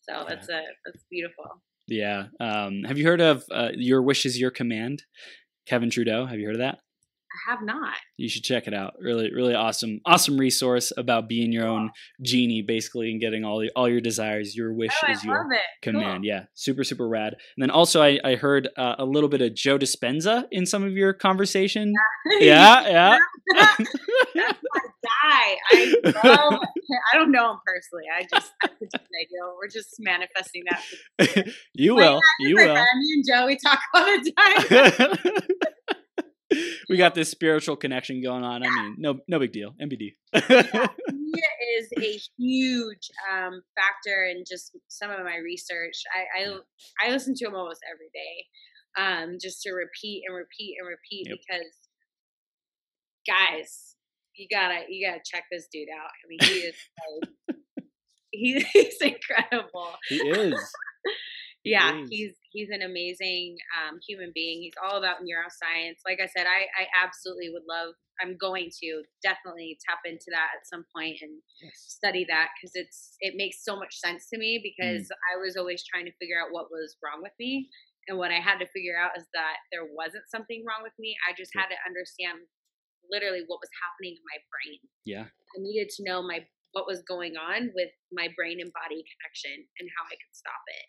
So 0.00 0.24
that's 0.28 0.48
a 0.48 0.62
that's 0.84 1.04
beautiful. 1.10 1.44
yeah 1.88 2.26
um 2.40 2.82
have 2.84 2.96
you 2.98 3.04
heard 3.04 3.20
of 3.20 3.44
uh, 3.50 3.70
your 3.74 4.02
wish 4.02 4.24
is 4.26 4.38
your 4.40 4.50
command 4.50 5.04
kevin 5.66 5.90
trudeau 5.90 6.26
have 6.26 6.38
you 6.40 6.46
heard 6.46 6.56
of 6.56 6.60
that 6.60 6.78
I 7.36 7.50
have 7.52 7.62
not. 7.62 7.94
you 8.16 8.28
should 8.28 8.42
check 8.44 8.66
it 8.66 8.74
out 8.74 8.94
really 9.00 9.32
really 9.32 9.54
awesome 9.54 10.00
awesome 10.06 10.38
resource 10.38 10.92
about 10.96 11.28
being 11.28 11.52
your 11.52 11.66
own 11.66 11.90
genie 12.22 12.62
basically 12.62 13.10
and 13.10 13.20
getting 13.20 13.44
all 13.44 13.58
the, 13.60 13.70
all 13.76 13.88
your 13.88 14.00
desires 14.00 14.56
your 14.56 14.72
wish 14.72 14.92
Oh, 15.06 15.10
is 15.12 15.22
your 15.24 15.46
it. 15.52 15.60
command 15.82 16.22
Cool. 16.22 16.26
yeah 16.26 16.44
super 16.54 16.84
super 16.84 17.06
rad 17.08 17.34
and 17.56 17.62
then 17.62 17.70
also 17.70 18.02
i, 18.02 18.18
I 18.24 18.36
heard 18.36 18.68
uh, 18.76 18.94
a 18.98 19.04
little 19.04 19.28
bit 19.28 19.42
of 19.42 19.54
joe 19.54 19.78
dispenza 19.78 20.44
in 20.50 20.64
some 20.66 20.82
of 20.84 20.92
your 20.92 21.12
conversation 21.12 21.92
yeah 22.40 22.88
yeah 22.88 23.18
That's 23.54 23.78
my 23.78 24.80
guy. 25.22 25.56
I 25.72 25.94
love. 26.24 26.60
I 27.12 27.16
don't 27.16 27.30
know 27.30 27.52
him 27.52 27.58
personally. 27.64 28.04
I 28.12 28.26
just 28.32 28.52
I 28.64 28.68
could 28.68 28.90
just 28.90 29.04
say, 29.04 29.26
we're 29.56 29.68
just 29.68 29.94
manifesting 30.00 30.64
that. 30.68 31.46
you 31.74 31.94
Like, 31.96 32.10
will 32.10 32.20
you 32.40 32.56
will 32.56 32.74
me 32.74 32.80
and 33.14 33.24
Joe, 33.28 33.46
we 33.46 33.56
talk 33.56 33.78
all 33.94 34.04
the 34.04 34.32
time. 34.32 35.32
we 36.88 36.96
got 36.96 37.14
this 37.14 37.30
spiritual 37.30 37.76
connection 37.76 38.22
going 38.22 38.44
on 38.44 38.62
i 38.62 38.68
mean 38.68 38.94
no 38.98 39.18
no 39.28 39.38
big 39.38 39.52
deal 39.52 39.72
mbd 39.82 40.14
he 40.32 41.42
is 41.78 41.88
a 41.98 42.20
huge 42.38 43.10
um, 43.32 43.62
factor 43.74 44.24
in 44.30 44.44
just 44.48 44.76
some 44.88 45.10
of 45.10 45.18
my 45.24 45.36
research. 45.36 45.94
I, 46.14 46.42
I 46.44 47.06
I 47.06 47.10
listen 47.10 47.34
to 47.34 47.46
him 47.46 47.54
almost 47.54 47.80
every 47.92 48.08
day, 48.14 48.46
um, 48.98 49.36
just 49.40 49.60
to 49.62 49.72
repeat 49.72 50.22
and 50.26 50.36
repeat 50.36 50.76
and 50.78 50.88
repeat 50.88 51.28
Yep. 51.28 51.38
because, 51.38 51.72
guys, 53.26 53.96
you 54.34 54.46
gotta 54.50 54.84
you 54.88 55.06
gotta 55.06 55.20
check 55.24 55.44
this 55.50 55.66
dude 55.72 55.88
out. 55.94 56.08
I 56.10 56.28
mean, 56.28 56.38
he 56.42 56.60
is 56.60 56.74
like, 57.48 57.56
he, 58.30 58.60
he's 58.72 59.00
incredible. 59.00 59.94
he 60.08 60.16
is 60.16 60.72
Yeah, 61.66 61.98
is. 61.98 62.08
he's 62.10 62.34
he's 62.52 62.70
an 62.70 62.82
amazing 62.82 63.58
um, 63.74 63.98
human 64.06 64.30
being. 64.34 64.62
He's 64.62 64.78
all 64.78 64.98
about 64.98 65.26
neuroscience. 65.26 65.98
Like 66.06 66.22
I 66.22 66.30
said, 66.30 66.46
I 66.46 66.70
I 66.78 66.86
absolutely 66.94 67.50
would 67.50 67.66
love. 67.68 67.94
I'm 68.22 68.38
going 68.38 68.70
to 68.80 69.02
definitely 69.20 69.76
tap 69.84 70.00
into 70.06 70.30
that 70.30 70.56
at 70.56 70.64
some 70.64 70.86
point 70.94 71.18
and 71.20 71.36
yes. 71.60 71.74
study 71.76 72.24
that 72.30 72.48
because 72.54 72.72
it's 72.78 73.18
it 73.20 73.34
makes 73.36 73.64
so 73.66 73.76
much 73.76 73.98
sense 73.98 74.30
to 74.32 74.38
me 74.38 74.62
because 74.62 75.10
I 75.34 75.36
was 75.42 75.58
always 75.58 75.84
trying 75.84 76.06
to 76.06 76.16
figure 76.16 76.40
out 76.40 76.54
what 76.54 76.70
was 76.70 76.96
wrong 77.02 77.20
with 77.20 77.34
me. 77.38 77.68
And 78.08 78.16
what 78.16 78.30
I 78.30 78.38
had 78.38 78.62
to 78.62 78.70
figure 78.70 78.94
out 78.94 79.18
is 79.18 79.26
that 79.34 79.58
there 79.74 79.82
wasn't 79.82 80.30
something 80.30 80.62
wrong 80.62 80.86
with 80.86 80.94
me. 80.96 81.18
I 81.26 81.34
just 81.34 81.50
had 81.50 81.66
to 81.74 81.78
understand 81.82 82.46
literally 83.10 83.42
what 83.50 83.58
was 83.58 83.70
happening 83.82 84.14
in 84.14 84.24
my 84.26 84.38
brain. 84.50 84.78
yeah 85.04 85.26
I 85.26 85.56
needed 85.58 85.90
to 85.98 86.06
know 86.06 86.22
my 86.22 86.46
what 86.76 86.86
was 86.86 87.00
going 87.08 87.40
on 87.40 87.72
with 87.72 87.88
my 88.12 88.28
brain 88.36 88.60
and 88.60 88.68
body 88.76 89.00
connection 89.00 89.64
and 89.80 89.88
how 89.96 90.04
I 90.04 90.16
could 90.20 90.34
stop 90.36 90.60
it. 90.68 90.86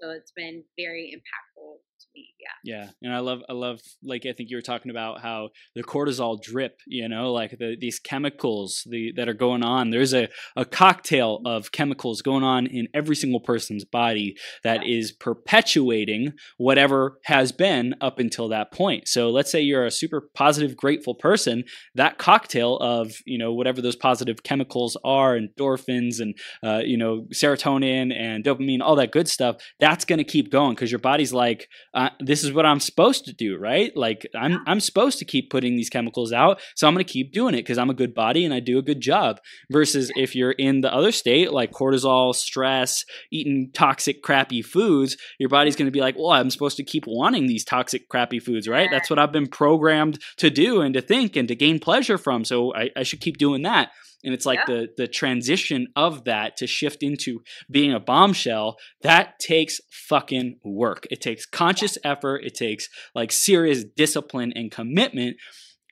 So 0.00 0.10
it's 0.10 0.32
been 0.32 0.64
very 0.76 1.14
impactful 1.16 1.76
to 2.00 2.06
me. 2.14 2.28
Yeah. 2.38 2.76
Yeah, 2.76 2.90
and 3.02 3.12
I 3.12 3.18
love, 3.18 3.40
I 3.48 3.52
love, 3.54 3.80
like 4.04 4.24
I 4.24 4.32
think 4.32 4.50
you 4.50 4.56
were 4.56 4.62
talking 4.62 4.90
about 4.90 5.20
how 5.20 5.50
the 5.74 5.82
cortisol 5.82 6.40
drip, 6.40 6.78
you 6.86 7.08
know, 7.08 7.32
like 7.32 7.52
the 7.58 7.76
these 7.78 7.98
chemicals 7.98 8.82
the 8.88 9.12
that 9.16 9.28
are 9.28 9.34
going 9.34 9.64
on. 9.64 9.90
There's 9.90 10.14
a 10.14 10.28
a 10.56 10.64
cocktail 10.64 11.40
of 11.44 11.72
chemicals 11.72 12.22
going 12.22 12.44
on 12.44 12.66
in 12.66 12.86
every 12.94 13.16
single 13.16 13.40
person's 13.40 13.84
body 13.84 14.36
that 14.62 14.86
Yeah. 14.86 14.96
is 14.98 15.10
perpetuating 15.12 16.32
whatever 16.58 17.18
has 17.24 17.50
been 17.52 17.94
up 18.00 18.18
until 18.18 18.48
that 18.48 18.72
point. 18.72 19.08
So 19.08 19.30
let's 19.30 19.50
say 19.50 19.60
you're 19.60 19.86
a 19.86 19.90
super 19.90 20.28
positive, 20.34 20.76
grateful 20.76 21.14
person, 21.14 21.64
that 21.94 22.18
cocktail 22.18 22.76
of 22.78 23.12
you 23.24 23.38
know 23.38 23.52
whatever 23.52 23.80
those 23.80 23.96
positive 23.96 24.42
chemicals 24.42 24.96
are, 25.04 25.36
endorphins 25.38 26.20
and 26.20 26.34
uh, 26.62 26.82
you 26.84 26.96
know 26.96 27.26
serotonin 27.32 28.14
and 28.14 28.44
dopamine, 28.44 28.80
all 28.82 28.96
that 28.96 29.12
good 29.12 29.28
stuff. 29.28 29.56
That's 29.80 30.04
going 30.04 30.18
to 30.18 30.24
keep 30.24 30.50
going 30.50 30.74
because 30.74 30.90
your 30.92 30.98
body's 31.00 31.32
like, 31.32 31.68
uh, 31.96 32.10
this 32.20 32.44
is 32.44 32.52
what 32.52 32.66
I'm 32.66 32.78
supposed 32.78 33.24
to 33.24 33.32
do, 33.32 33.56
right? 33.56 33.90
Like 33.96 34.26
I'm 34.34 34.62
I'm 34.66 34.80
supposed 34.80 35.18
to 35.20 35.24
keep 35.24 35.48
putting 35.48 35.76
these 35.76 35.88
chemicals 35.88 36.30
out, 36.30 36.60
so 36.74 36.86
I'm 36.86 36.92
going 36.92 37.04
to 37.04 37.10
keep 37.10 37.32
doing 37.32 37.54
it 37.54 37.62
because 37.62 37.78
I'm 37.78 37.88
a 37.88 37.94
good 37.94 38.14
body 38.14 38.44
and 38.44 38.52
I 38.52 38.60
do 38.60 38.78
a 38.78 38.82
good 38.82 39.00
job. 39.00 39.40
Versus 39.70 40.12
if 40.14 40.36
you're 40.36 40.50
in 40.52 40.82
the 40.82 40.92
other 40.92 41.10
state, 41.10 41.52
like 41.52 41.72
cortisol, 41.72 42.34
stress, 42.34 43.06
eating 43.30 43.70
toxic, 43.72 44.22
crappy 44.22 44.60
foods, 44.60 45.16
your 45.38 45.48
body's 45.48 45.74
going 45.74 45.86
to 45.86 45.90
be 45.90 46.02
like, 46.02 46.16
well, 46.18 46.32
I'm 46.32 46.50
supposed 46.50 46.76
to 46.76 46.84
keep 46.84 47.06
wanting 47.06 47.46
these 47.46 47.64
toxic, 47.64 48.10
crappy 48.10 48.40
foods, 48.40 48.68
right? 48.68 48.90
That's 48.90 49.08
what 49.08 49.18
I've 49.18 49.32
been 49.32 49.46
programmed 49.46 50.18
to 50.36 50.50
do 50.50 50.82
and 50.82 50.92
to 50.92 51.00
think 51.00 51.34
and 51.34 51.48
to 51.48 51.54
gain 51.54 51.78
pleasure 51.78 52.18
from. 52.18 52.44
So 52.44 52.74
I, 52.74 52.90
I 52.94 53.04
should 53.04 53.22
keep 53.22 53.38
doing 53.38 53.62
that. 53.62 53.90
And 54.26 54.34
it's 54.34 54.44
like 54.44 54.58
Yeah. 54.68 54.74
the 54.74 54.88
the 54.98 55.08
transition 55.08 55.86
of 55.96 56.24
that 56.24 56.58
to 56.58 56.66
shift 56.66 57.02
into 57.02 57.42
being 57.70 57.94
a 57.94 58.00
bombshell 58.00 58.76
that 59.02 59.38
takes 59.38 59.80
fucking 59.90 60.58
work. 60.64 61.06
It 61.10 61.22
takes 61.22 61.46
conscious 61.46 61.96
effort. 62.04 62.44
It 62.44 62.54
takes 62.54 62.88
like 63.14 63.32
serious 63.32 63.84
discipline 63.84 64.52
and 64.54 64.70
commitment. 64.70 65.36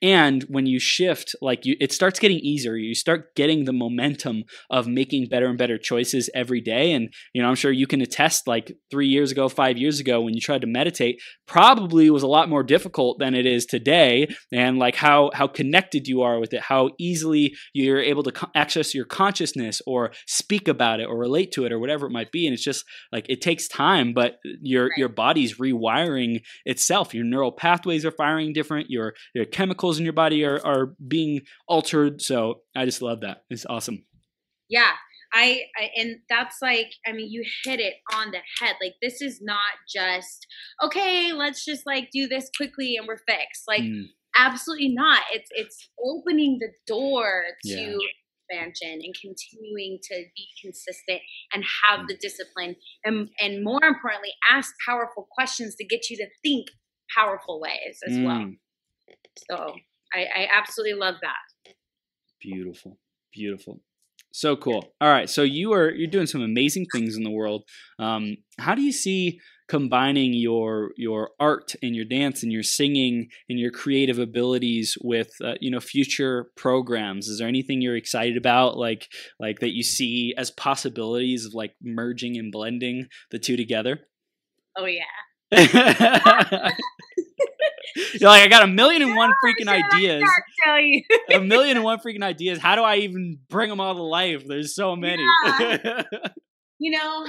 And 0.01 0.43
when 0.43 0.65
you 0.65 0.79
shift, 0.79 1.35
like 1.41 1.65
you, 1.65 1.75
it 1.79 1.91
starts 1.91 2.19
getting 2.19 2.39
easier. 2.39 2.75
You 2.75 2.93
start 2.95 3.35
getting 3.35 3.65
the 3.65 3.73
momentum 3.73 4.43
of 4.69 4.87
making 4.87 5.29
better 5.29 5.47
and 5.47 5.57
better 5.57 5.77
choices 5.77 6.29
every 6.35 6.61
day. 6.61 6.91
And 6.91 7.13
you 7.33 7.41
know, 7.41 7.49
I'm 7.49 7.55
sure 7.55 7.71
you 7.71 7.87
can 7.87 8.01
attest. 8.01 8.47
Like 8.47 8.71
three 8.91 9.07
years 9.07 9.31
ago, 9.31 9.47
five 9.49 9.77
years 9.77 9.99
ago, 9.99 10.21
when 10.21 10.33
you 10.33 10.41
tried 10.41 10.61
to 10.61 10.67
meditate, 10.67 11.21
probably 11.47 12.09
was 12.09 12.23
a 12.23 12.27
lot 12.27 12.49
more 12.49 12.63
difficult 12.63 13.19
than 13.19 13.33
it 13.33 13.45
is 13.45 13.65
today. 13.65 14.27
And 14.51 14.77
like 14.77 14.95
how 14.95 15.31
how 15.33 15.47
connected 15.47 16.07
you 16.07 16.21
are 16.21 16.39
with 16.39 16.53
it, 16.53 16.61
how 16.61 16.89
easily 16.99 17.53
you're 17.73 18.01
able 18.01 18.23
to 18.23 18.31
co- 18.31 18.51
access 18.55 18.93
your 18.93 19.05
consciousness 19.05 19.81
or 19.87 20.11
speak 20.27 20.67
about 20.67 20.99
it 20.99 21.05
or 21.05 21.17
relate 21.17 21.51
to 21.53 21.65
it 21.65 21.71
or 21.71 21.79
whatever 21.79 22.07
it 22.07 22.11
might 22.11 22.31
be. 22.31 22.45
And 22.45 22.53
it's 22.53 22.63
just 22.63 22.83
like 23.11 23.25
it 23.29 23.41
takes 23.41 23.67
time, 23.67 24.13
but 24.13 24.37
your 24.61 24.85
Right. 24.85 24.97
your 24.97 25.09
body's 25.09 25.57
rewiring 25.57 26.41
itself. 26.65 27.13
Your 27.13 27.23
neural 27.23 27.51
pathways 27.51 28.05
are 28.05 28.11
firing 28.11 28.53
different. 28.53 28.89
Your 28.89 29.13
your 29.33 29.45
chemicals 29.85 29.99
in 29.99 30.03
your 30.05 30.13
body 30.13 30.43
are 30.43 30.65
are 30.65 30.95
being 31.07 31.41
altered. 31.67 32.21
So 32.21 32.61
I 32.75 32.85
just 32.85 33.01
love 33.01 33.21
that. 33.21 33.43
It's 33.49 33.65
awesome. 33.65 34.05
Yeah. 34.69 34.91
I, 35.33 35.63
I 35.77 35.89
and 35.97 36.17
that's 36.29 36.57
like 36.61 36.91
I 37.05 37.11
mean 37.11 37.29
you 37.29 37.43
hit 37.65 37.79
it 37.79 37.95
on 38.13 38.31
the 38.31 38.39
head. 38.59 38.75
Like 38.81 38.93
this 39.01 39.21
is 39.21 39.41
not 39.41 39.73
just 39.93 40.47
okay, 40.83 41.33
let's 41.33 41.65
just 41.65 41.85
like 41.85 42.09
do 42.11 42.27
this 42.27 42.49
quickly 42.55 42.95
and 42.97 43.07
we're 43.07 43.17
fixed. 43.27 43.63
Like 43.67 43.81
Mm, 43.81 44.05
absolutely 44.37 44.89
not. 44.89 45.23
It's 45.33 45.49
it's 45.51 45.89
opening 45.99 46.59
the 46.59 46.69
door 46.87 47.43
to 47.63 47.69
Yeah. 47.69 47.97
expansion 48.49 49.01
and 49.03 49.15
continuing 49.19 49.99
to 50.03 50.23
be 50.37 50.47
consistent 50.61 51.21
and 51.53 51.63
have 51.83 52.01
Mm. 52.01 52.07
the 52.07 52.17
discipline 52.17 52.75
and 53.03 53.29
and 53.41 53.63
more 53.63 53.83
importantly 53.83 54.31
ask 54.49 54.73
powerful 54.87 55.27
questions 55.31 55.75
to 55.75 55.85
get 55.85 56.09
you 56.09 56.17
to 56.17 56.27
think 56.43 56.67
powerful 57.13 57.59
ways 57.59 57.99
as 58.07 58.17
well. 58.19 58.45
So 59.49 59.73
I, 60.13 60.25
I 60.35 60.47
absolutely 60.53 60.99
love 60.99 61.15
that. 61.21 61.73
Beautiful. 62.41 62.97
Beautiful. 63.33 63.81
So 64.31 64.55
cool. 64.57 64.93
All 64.99 65.09
right. 65.09 65.29
So 65.29 65.43
you 65.43 65.73
are 65.73 65.89
you're 65.91 66.09
doing 66.09 66.27
some 66.27 66.41
amazing 66.41 66.87
things 66.91 67.15
in 67.15 67.23
the 67.23 67.31
world. 67.31 67.63
Um, 67.99 68.35
how 68.59 68.75
do 68.75 68.81
you 68.81 68.91
see 68.91 69.39
combining 69.67 70.33
your 70.33 70.91
your 70.97 71.31
art 71.39 71.73
and 71.81 71.95
your 71.95 72.05
dance 72.05 72.43
and 72.43 72.51
your 72.51 72.61
singing 72.61 73.29
and 73.49 73.57
your 73.57 73.71
creative 73.71 74.19
abilities 74.19 74.97
with 75.01 75.29
uh, 75.43 75.53
you 75.61 75.71
know 75.71 75.79
future 75.79 76.47
programs? 76.57 77.27
Is 77.27 77.39
there 77.39 77.47
anything 77.47 77.81
you're 77.81 77.95
excited 77.95 78.35
about, 78.35 78.77
like 78.77 79.07
like 79.39 79.59
that 79.59 79.73
you 79.73 79.83
see 79.83 80.33
as 80.37 80.51
possibilities 80.51 81.45
of 81.45 81.53
like 81.53 81.73
merging 81.81 82.37
and 82.37 82.51
blending 82.51 83.07
the 83.31 83.39
two 83.39 83.55
together? 83.55 84.01
Oh 84.77 84.85
yeah. 84.85 85.03
You're 88.19 88.29
like, 88.29 88.43
I 88.43 88.47
got 88.47 88.63
a 88.63 88.67
million 88.67 89.01
and 89.01 89.15
one 89.15 89.31
freaking 89.43 89.67
ideas. 89.67 90.23
can't 90.23 90.43
tell 90.63 90.79
you. 90.81 91.01
a 91.31 91.39
million 91.39 91.77
and 91.77 91.83
one 91.83 91.99
freaking 91.99 92.23
ideas. 92.23 92.59
How 92.59 92.75
do 92.75 92.81
I 92.83 92.97
even 92.97 93.39
bring 93.49 93.69
them 93.69 93.79
all 93.79 93.95
to 93.95 94.01
life? 94.03 94.43
There's 94.47 94.75
so 94.75 94.95
many. 94.95 95.23
you 96.79 96.91
know, 96.91 97.25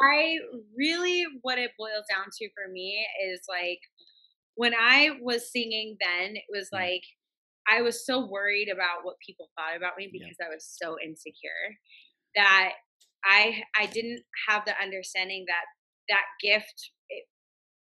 I 0.00 0.36
really 0.76 1.24
what 1.42 1.58
it 1.58 1.72
boils 1.78 2.04
down 2.10 2.26
to 2.38 2.48
for 2.54 2.70
me 2.72 3.04
is 3.30 3.40
like 3.48 3.80
when 4.54 4.74
I 4.74 5.10
was 5.20 5.50
singing 5.52 5.96
then, 6.00 6.36
it 6.36 6.44
was 6.50 6.68
Mm. 6.72 6.78
like 6.78 7.02
I 7.70 7.82
was 7.82 8.06
so 8.06 8.26
worried 8.26 8.68
about 8.72 9.04
what 9.04 9.16
people 9.24 9.50
thought 9.56 9.76
about 9.76 9.96
me 9.98 10.10
Yeah. 10.12 10.20
because 10.24 10.36
I 10.44 10.48
was 10.54 10.64
so 10.80 10.96
insecure 11.04 11.76
that 12.34 12.72
I 13.24 13.62
I 13.76 13.86
didn't 13.86 14.22
have 14.48 14.64
the 14.64 14.74
understanding 14.82 15.44
that 15.48 15.64
that 16.08 16.24
gift 16.42 16.90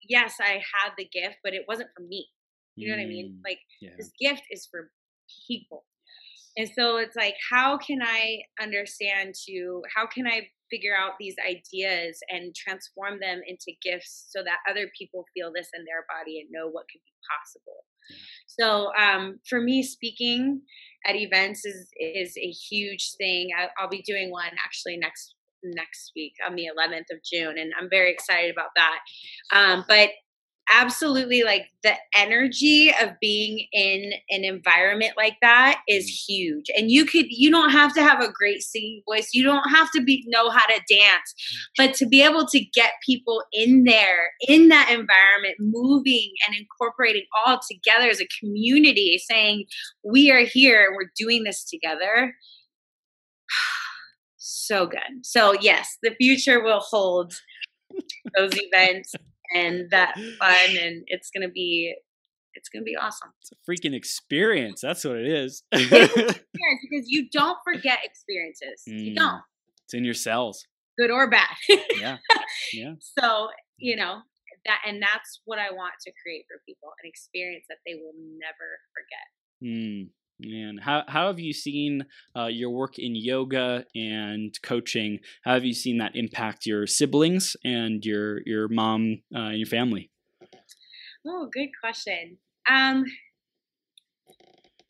yes, 0.09 0.35
I 0.41 0.63
had 0.75 0.93
the 0.97 1.09
gift, 1.13 1.37
but 1.43 1.55
it 1.55 1.63
wasn't 1.69 1.91
for 1.97 2.03
me. 2.03 2.29
You 2.77 2.89
know 2.89 2.97
what 2.97 3.03
I 3.03 3.07
mean? 3.07 3.39
Mm, 3.39 3.41
Like 3.45 3.59
yeah. 3.81 3.91
this 3.99 4.11
gift 4.21 4.43
is 4.51 4.67
for 4.71 4.91
people. 5.47 5.85
And 6.57 6.69
so 6.77 6.97
it's 6.97 7.17
like, 7.17 7.35
how 7.51 7.79
can 7.79 8.01
I 8.03 8.41
understand 8.61 9.35
to, 9.49 9.83
how 9.95 10.07
can 10.07 10.27
I 10.27 10.49
figure 10.71 10.95
out 10.97 11.13
these 11.19 11.37
ideas 11.39 12.19
and 12.29 12.55
transform 12.55 13.19
them 13.21 13.41
into 13.47 13.73
gifts 13.83 14.27
so 14.31 14.43
that 14.43 14.59
other 14.69 14.91
people 14.99 15.25
feel 15.35 15.53
this 15.55 15.69
in 15.75 15.85
their 15.85 16.05
body 16.09 16.41
and 16.41 16.49
know 16.51 16.69
what 16.69 16.87
could 16.91 17.03
be 17.05 17.15
possible? 17.31 17.85
Yeah. 18.09 18.17
So 18.47 18.91
um, 18.97 19.41
for 19.49 19.61
me, 19.61 19.83
speaking 19.83 20.63
at 21.07 21.17
events 21.17 21.65
is 21.65 21.89
is 21.99 22.37
a 22.37 22.51
huge 22.51 23.13
thing. 23.17 23.51
I, 23.57 23.69
I'll 23.79 23.89
be 23.89 24.03
doing 24.03 24.31
one 24.31 24.51
actually 24.65 24.97
next 24.97 25.35
next 25.63 26.13
week 26.15 26.35
on 26.47 26.57
the 26.57 26.67
11th 26.67 27.11
of 27.13 27.23
June, 27.25 27.59
and 27.59 27.73
I'm 27.81 27.89
very 27.91 28.11
excited 28.11 28.51
about 28.51 28.71
that. 28.77 28.99
Um, 29.53 29.85
but 29.89 30.11
absolutely 30.73 31.43
like 31.43 31.67
the 31.83 31.95
energy 32.15 32.93
of 33.03 33.11
being 33.21 33.67
in 33.73 34.13
an 34.31 34.45
environment 34.45 35.13
like 35.17 35.37
that 35.43 35.81
is 35.89 36.07
huge 36.29 36.67
and 36.77 36.91
you 36.91 37.05
could 37.05 37.27
you 37.29 37.51
don't 37.51 37.71
have 37.71 37.93
to 37.93 38.03
have 38.03 38.21
a 38.21 38.31
great 38.31 38.63
singing 38.63 39.03
voice 39.09 39.31
you 39.33 39.43
don't 39.43 39.69
have 39.71 39.91
to 39.91 40.03
be 40.03 40.25
know 40.29 40.49
how 40.49 40.65
to 40.67 40.81
dance 40.89 41.35
but 41.77 41.95
to 41.95 42.07
be 42.07 42.23
able 42.23 42.47
to 42.47 42.61
get 42.73 42.93
people 43.05 43.43
in 43.53 43.85
there 43.85 44.31
in 44.47 44.69
that 44.69 44.91
environment 44.91 45.57
moving 45.59 46.31
and 46.47 46.57
incorporating 46.57 47.25
all 47.45 47.59
together 47.69 48.09
as 48.09 48.21
a 48.21 48.29
community 48.39 49.21
saying 49.29 49.65
we 50.05 50.31
are 50.31 50.45
here 50.45 50.87
and 50.87 50.97
we're 50.97 51.11
doing 51.17 51.43
this 51.45 51.65
together 51.65 52.35
so 54.53 54.87
good 54.87 55.01
so 55.23 55.53
yes 55.61 55.97
the 56.03 56.15
future 56.21 56.63
will 56.63 56.81
hold 56.81 57.33
those 58.37 58.53
events 58.55 59.13
and 59.55 59.91
that 59.91 60.15
fun 60.39 60.77
and 60.81 61.03
it's 61.09 61.31
gonna 61.31 61.49
be 61.49 61.95
it's 62.55 62.69
gonna 62.69 62.85
be 62.85 62.97
awesome 62.97 63.31
It's 63.41 63.53
a 63.53 63.71
freaking 63.71 63.95
experience. 63.95 64.81
That's 64.81 65.05
what 65.05 65.17
it 65.17 65.27
is. 65.29 65.63
Experience, 65.73 66.81
because 66.83 67.07
you 67.09 67.29
don't 67.31 67.59
forget 67.65 67.99
experiences 68.05 68.83
you 68.87 69.13
Mm. 69.13 69.17
don't 69.17 69.43
it's 69.85 69.95
in 69.95 70.05
your 70.05 70.15
cells. 70.15 70.67
good 70.99 71.11
or 71.11 71.29
bad 71.31 71.49
Yeah. 71.99 72.19
Yeah. 72.73 72.95
so 73.19 73.49
you 73.79 73.97
know 73.97 74.21
that 74.67 74.81
and 74.87 75.01
that's 75.01 75.41
what 75.47 75.59
i 75.59 75.71
want 75.73 75.95
to 76.05 76.13
create 76.23 76.45
for 76.49 76.61
people 76.67 76.91
an 77.03 77.09
experience 77.09 77.65
that 77.71 77.79
they 77.87 77.95
will 77.95 78.13
never 78.39 78.69
forget 78.95 79.27
Mm, 79.63 80.09
man, 80.45 80.79
how 80.83 81.05
how 81.09 81.27
have 81.27 81.39
you 81.39 81.53
seen 81.53 82.07
uh, 82.37 82.47
your 82.47 82.71
work 82.71 82.99
in 82.99 83.15
yoga 83.15 83.85
and 83.95 84.57
coaching? 84.63 85.21
How 85.43 85.55
have 85.55 85.65
you 85.65 85.75
seen 85.75 85.99
that 85.99 86.17
impact 86.17 86.67
your 86.67 86.87
siblings 86.87 87.57
and 87.65 88.05
your 88.05 88.41
your 88.47 88.69
mom 88.69 89.23
uh, 89.35 89.51
and 89.51 89.59
your 89.59 89.67
family? 89.67 90.11
Oh, 91.27 91.49
good 91.53 91.69
question. 91.83 92.39
Um, 92.69 93.05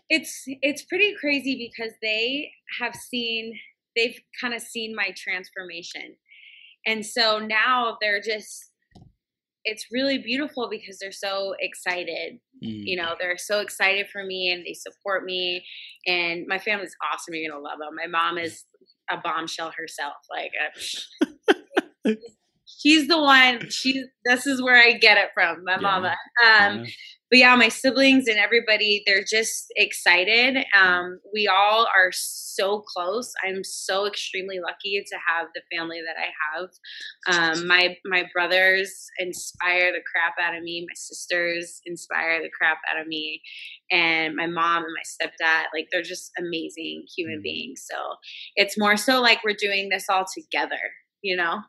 it's 0.09 0.45
it's 0.47 0.85
pretty 0.85 1.15
crazy 1.19 1.71
because 1.71 1.93
they 2.03 2.53
have 2.81 2.95
seen 2.95 3.59
they've 3.97 4.19
kind 4.41 4.55
of 4.55 4.63
seen 4.63 4.95
my 4.95 5.15
transformation, 5.17 6.17
and 6.87 7.05
so 7.05 7.39
now 7.39 7.97
they're 8.01 8.21
just 8.21 8.70
it's 9.65 9.87
really 9.93 10.19
beautiful 10.19 10.69
because 10.71 10.99
they're 10.99 11.13
so 11.13 11.55
excited. 11.61 12.35
Mm, 12.65 12.83
You 12.87 12.97
know, 12.97 13.15
they're 13.21 13.39
so 13.39 13.61
excited 13.61 14.09
for 14.11 14.25
me 14.25 14.51
and 14.51 14.65
they 14.65 14.75
support 14.75 15.25
me. 15.25 15.65
And 16.07 16.47
my 16.47 16.59
family's 16.59 16.95
awesome. 17.13 17.35
You're 17.35 17.51
gonna 17.53 17.63
love 17.63 17.79
them. 17.79 17.95
My 17.95 18.07
mom 18.07 18.39
is 18.39 18.65
a 19.11 19.19
bombshell 19.19 19.73
herself. 19.77 20.15
Like, 20.31 20.53
uh, 22.07 22.13
she's 22.67 23.09
the 23.09 23.21
one. 23.21 23.69
She 23.71 24.05
this 24.25 24.47
is 24.47 24.63
where 24.63 24.77
I 24.77 24.93
get 24.93 25.19
it 25.19 25.31
from, 25.35 25.65
my 25.65 25.73
Yeah. 25.73 25.79
mama. 25.79 26.17
Um, 26.47 26.85
Yeah. 26.85 26.87
But 27.31 27.39
yeah, 27.39 27.55
my 27.57 27.69
siblings 27.69 28.27
and 28.29 28.39
everybody, 28.39 29.03
they're 29.07 29.25
just 29.25 29.67
excited. 29.77 30.65
Um, 30.79 31.21
we 31.33 31.47
all 31.47 31.87
are 31.87 32.11
so 32.13 32.81
close. 32.81 33.33
I'm 33.47 33.63
so 33.65 34.07
extremely 34.07 34.59
lucky 34.61 35.03
to 35.07 35.17
have 35.27 35.47
the 35.55 35.63
family 35.77 36.01
that 36.05 36.17
I 36.21 36.31
have. 36.59 36.71
Um, 37.61 37.67
my 37.67 37.97
my 38.05 38.25
brothers 38.33 38.93
inspire 39.19 39.93
the 39.93 40.03
crap 40.11 40.35
out 40.41 40.57
of 40.57 40.63
me. 40.63 40.83
My 40.89 40.95
sisters 40.95 41.81
inspire 41.87 42.43
the 42.43 42.51
crap 42.57 42.79
out 42.93 43.01
of 43.01 43.07
me, 43.07 43.43
and 43.91 44.35
my 44.37 44.47
mom 44.47 44.85
and 44.85 44.95
my 44.95 45.05
stepdad, 45.27 45.65
like 45.75 45.89
they're 45.93 46.03
just 46.03 46.33
amazing 46.39 47.05
human 47.17 47.41
Mhm. 47.41 47.43
beings. 47.43 47.87
So 47.91 47.97
it's 48.57 48.79
more 48.79 48.97
so 48.97 49.21
like 49.21 49.43
we're 49.45 49.55
doing 49.55 49.89
this 49.89 50.07
all 50.09 50.25
together. 50.33 50.81
You 51.23 51.37
know, 51.37 51.61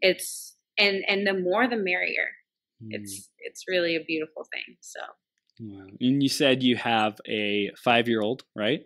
it's 0.00 0.56
and 0.78 1.04
and 1.08 1.26
the 1.26 1.34
more 1.34 1.68
the 1.68 1.76
merrier 1.76 2.28
Mm. 2.28 2.39
It's 2.88 3.28
it's 3.38 3.64
really 3.68 3.96
a 3.96 4.04
beautiful 4.04 4.44
thing 4.52 4.76
so 4.80 5.00
Wow. 5.62 5.88
And 6.00 6.22
you 6.22 6.28
said 6.30 6.62
you 6.62 6.76
have 6.76 7.20
a 7.28 7.70
five 7.76 8.08
year 8.08 8.22
old, 8.22 8.44
right? 8.56 8.80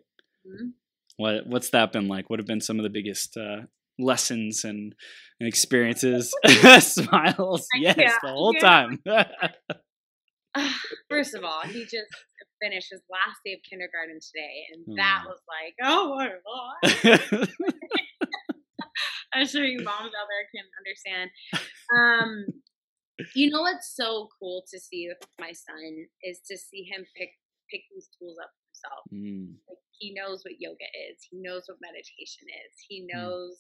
Mhm. 0.47 0.73
What 1.17 1.47
what's 1.47 1.71
that 1.71 1.93
been 1.93 2.09
like? 2.09 2.29
What 2.29 2.41
have 2.41 2.47
been 2.47 2.61
some 2.61 2.81
of 2.81 2.83
the 2.83 2.91
biggest 2.91 3.37
uh, 3.37 3.63
lessons 3.97 4.65
and, 4.65 4.93
and 5.39 5.47
experiences? 5.49 6.35
Smiles, 6.81 7.69
yes, 7.77 7.97
Yeah, 7.97 8.17
the 8.23 8.29
whole 8.29 8.55
yeah. 8.55 8.61
time. 8.61 8.99
first 11.09 11.35
of 11.35 11.43
all 11.45 11.63
he 11.63 11.83
just 11.83 12.11
finished 12.63 12.89
his 12.91 13.03
last 13.11 13.41
day 13.45 13.53
of 13.55 13.61
kindergarten 13.69 14.19
today 14.21 14.67
and 14.73 14.97
that 14.97 15.23
was 15.27 15.41
like 15.51 15.75
oh 15.83 16.15
my 16.15 16.31
god 16.31 17.49
i'm 19.35 19.47
sure 19.47 19.65
you 19.65 19.83
moms 19.83 20.13
out 20.15 20.29
there 20.31 20.47
can 20.55 20.65
understand 20.79 21.29
um 21.93 22.47
you 23.35 23.51
know 23.51 23.63
what's 23.63 23.95
so 23.95 24.29
cool 24.39 24.65
to 24.71 24.79
see 24.81 25.09
with 25.09 25.19
my 25.41 25.53
son 25.53 26.07
is 26.23 26.41
to 26.51 26.57
see 26.59 26.83
him 26.85 27.05
pick 27.17 27.31
pick 27.71 27.83
these 27.95 28.09
tools 28.19 28.37
up 28.43 28.51
himself. 28.69 29.05
Mm, 29.13 29.55
like 29.69 29.79
he 29.99 30.13
knows 30.15 30.43
what 30.45 30.61
yoga 30.61 30.85
is 31.11 31.23
he 31.31 31.39
knows 31.41 31.65
what 31.67 31.79
meditation 31.81 32.47
is 32.67 32.73
he 32.89 33.03
Mm. 33.03 33.15
knows 33.15 33.59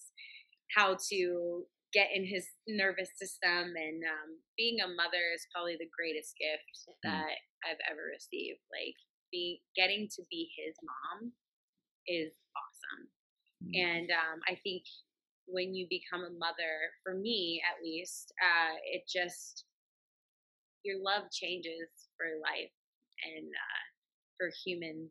how 0.76 0.96
to 1.10 1.64
get 1.92 2.08
in 2.14 2.26
his 2.26 2.46
nervous 2.66 3.10
system 3.16 3.72
and 3.78 4.02
um, 4.02 4.30
being 4.58 4.80
a 4.80 4.88
mother 4.88 5.22
is 5.34 5.46
probably 5.54 5.76
the 5.78 5.88
greatest 5.96 6.34
gift 6.36 6.66
Mm. 7.06 7.10
that 7.10 7.36
i've 7.64 7.82
ever 7.90 8.02
received. 8.12 8.60
Like 8.72 8.96
being 9.30 9.58
getting 9.76 10.08
to 10.16 10.22
be 10.30 10.50
his 10.58 10.74
mom 10.82 11.32
is 12.06 12.32
awesome. 12.58 13.08
Mm, 13.64 13.72
and 13.78 14.10
um, 14.10 14.38
i 14.48 14.54
think 14.62 14.82
when 15.46 15.74
you 15.74 15.86
become 15.90 16.24
a 16.24 16.38
mother 16.38 16.90
for 17.02 17.14
me 17.14 17.60
at 17.68 17.82
least 17.84 18.32
uh, 18.42 18.74
it 18.92 19.02
just 19.08 19.64
your 20.84 20.98
love 21.02 21.30
changes 21.32 21.88
for 22.16 22.26
life 22.42 22.70
and 23.36 23.46
uh, 23.46 23.82
for 24.38 24.50
humans 24.64 25.10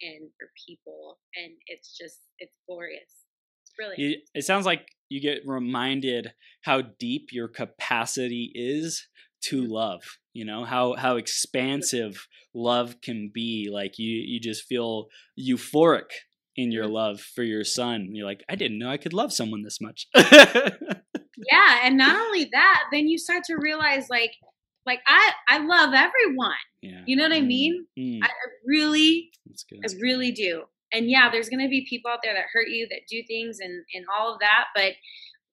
and 0.00 0.28
for 0.38 0.48
people 0.66 1.18
and 1.36 1.52
it's 1.66 1.96
just 1.96 2.18
it's 2.38 2.56
glorious. 2.66 3.26
It's 3.62 3.72
brilliant. 3.76 3.98
You- 4.00 4.20
it 4.34 4.42
sounds 4.44 4.66
like 4.66 4.88
you 5.08 5.20
get 5.20 5.42
reminded 5.46 6.32
how 6.62 6.82
deep 6.98 7.28
your 7.32 7.48
capacity 7.48 8.50
is 8.54 9.08
to 9.42 9.62
Mhm. 9.62 9.70
love 9.70 10.18
you 10.32 10.44
know 10.44 10.64
how 10.64 10.94
how 10.94 11.16
expansive 11.16 12.28
love 12.54 13.00
can 13.00 13.28
be 13.28 13.68
like 13.70 13.98
you 13.98 14.16
you 14.16 14.38
just 14.40 14.64
feel 14.64 15.08
euphoric 15.38 16.10
in 16.56 16.70
your 16.72 16.86
Mhm. 16.86 16.92
love 16.92 17.20
for 17.20 17.42
your 17.42 17.64
son 17.64 18.08
you're 18.14 18.26
like 18.26 18.44
i 18.48 18.54
didn't 18.54 18.78
know 18.78 18.90
i 18.90 18.96
could 18.96 19.12
love 19.12 19.32
someone 19.32 19.62
this 19.62 19.80
much 19.80 20.08
yeah 20.14 21.80
and 21.84 21.96
not 21.96 22.16
only 22.26 22.44
that 22.52 22.84
then 22.92 23.08
you 23.08 23.18
start 23.18 23.42
to 23.44 23.56
realize 23.56 24.08
like 24.10 24.32
like 24.86 25.00
i 25.06 25.32
i 25.48 25.58
love 25.58 25.94
everyone 25.94 26.52
yeah 26.82 27.02
you 27.06 27.16
know 27.16 27.24
what 27.24 27.32
i 27.32 27.40
Mm, 27.40 27.46
mean 27.46 27.86
mm, 27.98 28.18
I, 28.22 28.26
I 28.26 28.48
really 28.66 29.30
I 29.84 29.88
really 30.00 30.32
do. 30.32 30.64
And 30.92 31.10
yeah, 31.10 31.30
there's 31.30 31.48
going 31.48 31.62
to 31.64 31.68
be 31.68 31.86
people 31.88 32.10
out 32.10 32.18
there 32.22 32.34
that 32.34 32.46
hurt 32.52 32.68
you, 32.68 32.86
that 32.90 33.02
do 33.08 33.22
things 33.26 33.58
and, 33.60 33.84
and 33.94 34.04
all 34.14 34.32
of 34.34 34.40
that, 34.40 34.66
but 34.74 34.92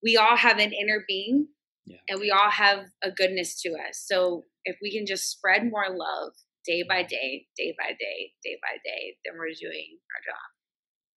we 0.03 0.17
all 0.17 0.35
have 0.35 0.57
an 0.59 0.73
inner 0.73 1.03
being 1.07 1.47
Yeah. 1.85 1.97
and 2.09 2.19
we 2.19 2.29
all 2.31 2.49
have 2.51 2.85
a 3.03 3.11
goodness 3.11 3.61
to 3.61 3.69
us. 3.69 4.03
So 4.05 4.45
if 4.65 4.77
we 4.81 4.91
can 4.95 5.05
just 5.05 5.29
spread 5.31 5.63
more 5.69 5.87
love 5.89 6.33
day 6.65 6.83
by 6.87 7.03
day, 7.03 7.47
day 7.57 7.73
by 7.79 7.91
day, 7.91 8.33
day 8.43 8.57
by 8.61 8.77
day, 8.83 9.15
then 9.25 9.35
we're 9.37 9.47
doing 9.59 9.97
our 10.15 10.21
job. 10.33 10.47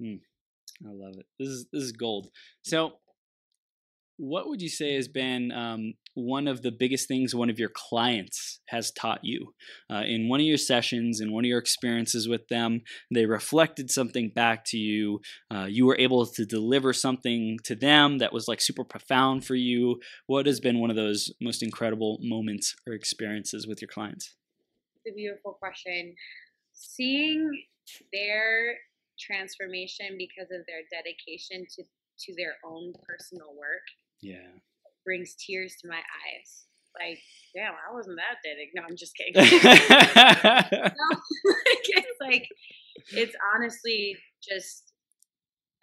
I 0.05 0.90
love 0.90 1.14
it. 1.18 1.26
This 1.38 1.48
is 1.48 1.66
this 1.72 1.82
is 1.82 1.92
gold. 1.92 2.28
So, 2.62 2.94
what 4.16 4.48
would 4.48 4.61
you 4.61 4.68
say 4.68 4.94
has 4.94 5.09
been 5.09 5.53
um, 5.53 5.94
one 6.14 6.46
of 6.46 6.62
the 6.62 6.70
biggest 6.70 7.09
things 7.09 7.34
one 7.34 7.50
of 7.50 7.59
your 7.59 7.70
clients 7.74 8.61
has 8.68 8.90
taught 8.90 9.20
you 9.22 9.55
uh, 9.90 10.03
in 10.07 10.28
one 10.28 10.40
of 10.40 10.46
your 10.46 10.59
sessions, 10.59 11.20
in 11.20 11.32
one 11.32 11.44
of 11.44 11.48
your 11.48 11.59
experiences 11.59 12.28
with 12.28 12.48
them? 12.48 12.82
They 13.12 13.26
reflected 13.26 13.90
something 13.90 14.30
back 14.34 14.64
to 14.66 14.76
you. 14.76 15.20
Uh, 15.53 15.66
you 15.68 15.86
were 15.86 15.98
able 15.98 16.26
to 16.26 16.44
deliver 16.44 16.92
something 16.92 17.59
to 17.64 17.74
them 17.74 18.18
that 18.18 18.32
was 18.32 18.48
like 18.48 18.61
super 18.61 18.84
profound 18.84 19.44
for 19.44 19.55
you. 19.55 20.00
What 20.26 20.46
has 20.46 20.61
been 20.61 20.80
one 20.80 20.90
of 20.90 20.96
those 20.96 21.32
most 21.40 21.62
incredible 21.62 22.18
moments 22.22 22.74
or 22.86 22.94
experiences 22.94 23.66
with 23.66 23.80
your 23.80 23.88
clients? 23.88 24.34
It's 24.96 25.12
a 25.12 25.16
beautiful 25.16 25.53
question. 25.53 26.14
Seeing 26.72 27.50
their 28.12 28.76
transformation 29.18 30.16
because 30.18 30.50
of 30.50 30.64
their 30.66 30.82
dedication 30.90 31.66
to, 31.76 31.82
to 31.84 32.34
their 32.36 32.56
own 32.64 32.92
personal 33.06 33.54
work 33.56 33.84
Yeah. 34.20 34.48
brings 35.04 35.34
tears 35.36 35.76
to 35.82 35.88
my 35.88 35.98
eyes. 36.00 36.66
Like, 36.98 37.18
damn, 37.54 37.72
I 37.72 37.92
wasn't 37.94 38.18
that 38.20 38.38
dedicated. 38.44 38.74
No, 38.76 38.82
I'm 38.84 38.96
just 38.96 39.16
kidding. 39.16 39.32
No, 39.34 39.40
like, 41.48 41.86
it's 41.88 42.20
like 42.20 42.46
it's 43.12 43.34
honestly 43.54 44.16
just 44.42 44.92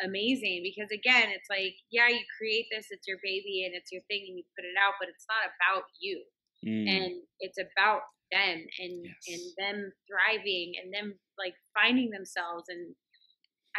amazing 0.04 0.62
because 0.64 0.90
again, 0.92 1.28
it's 1.34 1.50
like, 1.50 1.76
yeah, 1.92 2.08
you 2.08 2.22
create 2.38 2.68
this, 2.72 2.88
it's 2.92 3.08
your 3.08 3.18
baby 3.24 3.64
and 3.66 3.76
it's 3.76 3.92
your 3.92 4.02
thing 4.08 4.26
and 4.30 4.38
you 4.38 4.44
put 4.56 4.64
it 4.66 4.78
out, 4.80 4.94
but 5.00 5.10
it's 5.10 5.26
not 5.28 5.50
about 5.58 5.84
you. 6.00 6.24
Mm, 6.66 6.88
And 6.88 7.14
it's 7.40 7.58
about 7.58 8.02
them 8.32 8.62
and 8.80 8.94
and 9.28 9.42
them 9.58 9.92
thriving 10.06 10.74
and 10.82 10.94
them 10.94 11.18
like 11.40 11.56
finding 11.74 12.12
themselves 12.12 12.66
and 12.70 12.94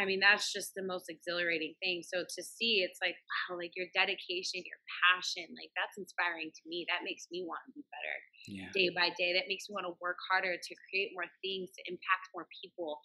I 0.01 0.09
mean 0.09 0.20
that's 0.24 0.48
just 0.53 0.72
the 0.72 0.82
most 0.82 1.12
exhilarating 1.12 1.76
thing. 1.84 2.01
So 2.01 2.24
to 2.24 2.40
see 2.42 2.80
it's 2.80 2.98
like 3.05 3.20
wow, 3.28 3.61
like 3.61 3.76
your 3.76 3.92
dedication, 3.92 4.64
your 4.64 4.80
passion, 5.05 5.44
like 5.53 5.68
that's 5.76 6.01
inspiring 6.01 6.48
to 6.48 6.62
me. 6.64 6.88
That 6.88 7.05
makes 7.05 7.28
me 7.28 7.44
want 7.44 7.61
to 7.68 7.72
be 7.76 7.84
better 7.92 8.16
yeah. 8.48 8.70
day 8.72 8.88
by 8.94 9.12
day 9.18 9.32
that 9.34 9.48
makes 9.48 9.68
me 9.68 9.74
want 9.74 9.86
to 9.86 9.96
work 10.01 10.16
harder 10.30 10.57
to 10.57 10.72
create 10.88 11.11
more 11.12 11.28
things 11.42 11.70
to 11.76 11.82
impact 11.90 12.32
more 12.34 12.46
people 12.62 12.98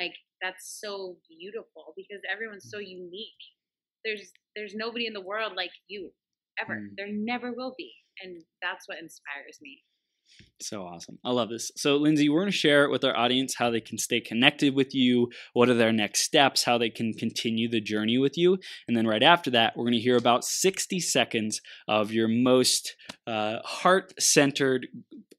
like 0.00 0.12
that's 0.42 0.78
so 0.80 1.16
beautiful 1.28 1.94
because 1.96 2.20
everyone's 2.30 2.68
so 2.68 2.78
unique 2.78 3.42
there's 4.04 4.32
there's 4.56 4.74
nobody 4.74 5.06
in 5.06 5.12
the 5.12 5.20
world 5.20 5.52
like 5.56 5.72
you 5.88 6.10
ever 6.60 6.74
Mm. 6.84 6.96
there 6.96 7.08
never 7.10 7.52
will 7.52 7.74
be 7.78 7.92
and 8.22 8.44
that's 8.60 8.86
what 8.88 8.98
inspires 8.98 9.58
me 9.62 9.82
So 10.60 10.82
awesome. 10.84 11.18
I 11.24 11.32
love 11.32 11.48
this. 11.48 11.72
So, 11.76 11.96
Lindsay, 11.96 12.28
we're 12.28 12.42
going 12.42 12.52
to 12.52 12.56
share 12.56 12.88
with 12.88 13.02
our 13.02 13.16
audience 13.16 13.56
how 13.56 13.70
they 13.70 13.80
can 13.80 13.98
stay 13.98 14.20
connected 14.20 14.76
with 14.76 14.94
you, 14.94 15.28
what 15.54 15.68
are 15.68 15.74
their 15.74 15.92
next 15.92 16.20
steps, 16.20 16.62
how 16.62 16.78
they 16.78 16.88
can 16.88 17.12
continue 17.14 17.68
the 17.68 17.80
journey 17.80 18.16
with 18.16 18.38
you. 18.38 18.58
And 18.86 18.96
then 18.96 19.06
right 19.08 19.24
after 19.24 19.50
that, 19.50 19.76
we're 19.76 19.82
going 19.84 19.94
to 19.94 19.98
hear 20.00 20.16
about 20.16 20.44
60 20.44 21.00
seconds 21.00 21.60
of 21.88 22.12
your 22.12 22.28
most 22.28 22.94
uh, 23.26 23.56
heart 23.64 24.14
centered, 24.22 24.86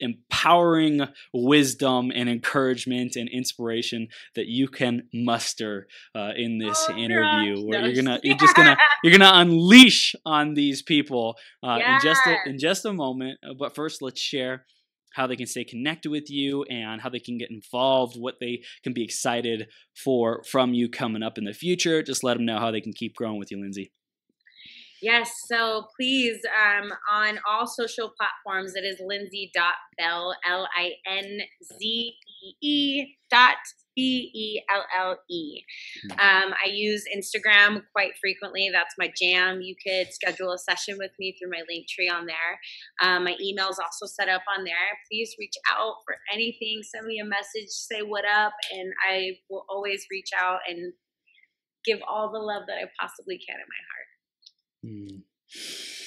empowering 0.01 1.07
wisdom 1.33 2.11
and 2.13 2.27
encouragement 2.27 3.15
and 3.15 3.29
inspiration 3.29 4.09
that 4.35 4.47
you 4.47 4.67
can 4.67 5.07
muster 5.13 5.87
uh, 6.15 6.31
in 6.35 6.57
this 6.57 6.85
Oh, 6.89 6.97
interview 6.97 7.55
gosh. 7.55 7.63
where 7.65 7.85
you're 7.87 8.03
gonna 8.03 8.19
you're 8.23 8.37
just 8.37 8.55
gonna 8.55 8.75
you're 9.03 9.17
gonna 9.17 9.31
unleash 9.39 10.15
on 10.25 10.53
these 10.53 10.81
people 10.81 11.37
uh, 11.63 11.79
in 11.85 11.99
just 12.03 12.21
a, 12.27 12.35
in 12.49 12.59
just 12.59 12.83
a 12.83 12.91
moment. 12.91 13.39
But 13.57 13.73
first, 13.73 14.01
let's 14.01 14.19
share 14.19 14.65
how 15.13 15.25
they 15.27 15.35
can 15.35 15.47
stay 15.47 15.63
connected 15.63 16.09
with 16.11 16.29
you 16.29 16.63
and 16.63 17.01
how 17.01 17.09
they 17.09 17.19
can 17.19 17.37
get 17.37 17.49
involved, 17.49 18.15
what 18.19 18.35
they 18.39 18.63
can 18.83 18.93
be 18.93 19.03
excited 19.03 19.67
for 19.95 20.43
from 20.43 20.73
you 20.73 20.89
coming 20.89 21.23
up 21.23 21.37
in 21.37 21.45
the 21.45 21.53
future. 21.53 22.03
Just 22.03 22.23
let 22.23 22.35
them 22.35 22.45
know 22.45 22.59
how 22.59 22.71
they 22.71 22.81
can 22.81 22.93
keep 22.93 23.15
growing 23.15 23.39
with 23.39 23.51
you, 23.51 23.59
Lindsay. 23.59 23.91
yes 25.01 25.31
so 25.47 25.87
please 25.95 26.39
um 26.65 26.91
on 27.11 27.37
all 27.47 27.67
social 27.67 28.11
platforms 28.17 28.73
it 28.75 28.85
is 28.85 28.99
linzee.belle 29.01 30.35
l-i-n-z-e-e 30.47 31.45
dot 33.29 33.57
B-E-L-L-E. 33.95 35.63
Um, 36.11 36.53
I 36.53 36.69
use 36.69 37.05
Instagram 37.15 37.83
quite 37.93 38.13
frequently. 38.19 38.69
That's 38.71 38.95
my 38.97 39.11
jam. 39.19 39.61
You 39.61 39.75
could 39.85 40.13
schedule 40.13 40.51
a 40.51 40.57
session 40.57 40.97
with 40.97 41.11
me 41.19 41.35
through 41.37 41.51
my 41.51 41.61
Linktree 41.61 42.11
on 42.13 42.25
there. 42.25 42.59
Um, 43.01 43.25
my 43.25 43.35
email 43.41 43.69
is 43.69 43.79
also 43.79 44.05
set 44.05 44.29
up 44.29 44.43
on 44.57 44.63
there. 44.63 44.75
Please 45.09 45.35
reach 45.39 45.55
out 45.71 45.95
for 46.05 46.15
anything. 46.33 46.81
Send 46.83 47.05
me 47.05 47.19
a 47.19 47.25
message, 47.25 47.69
say 47.69 48.01
what 48.01 48.25
up, 48.25 48.53
and 48.71 48.93
I 49.09 49.31
will 49.49 49.65
always 49.69 50.05
reach 50.11 50.29
out 50.37 50.59
and 50.67 50.93
give 51.85 51.99
all 52.09 52.31
the 52.31 52.39
love 52.39 52.63
that 52.67 52.77
I 52.77 52.89
possibly 52.99 53.37
can 53.37 53.57
in 53.57 53.67
my 53.69 53.81
heart. 53.89 54.07
Mm. 54.85 56.02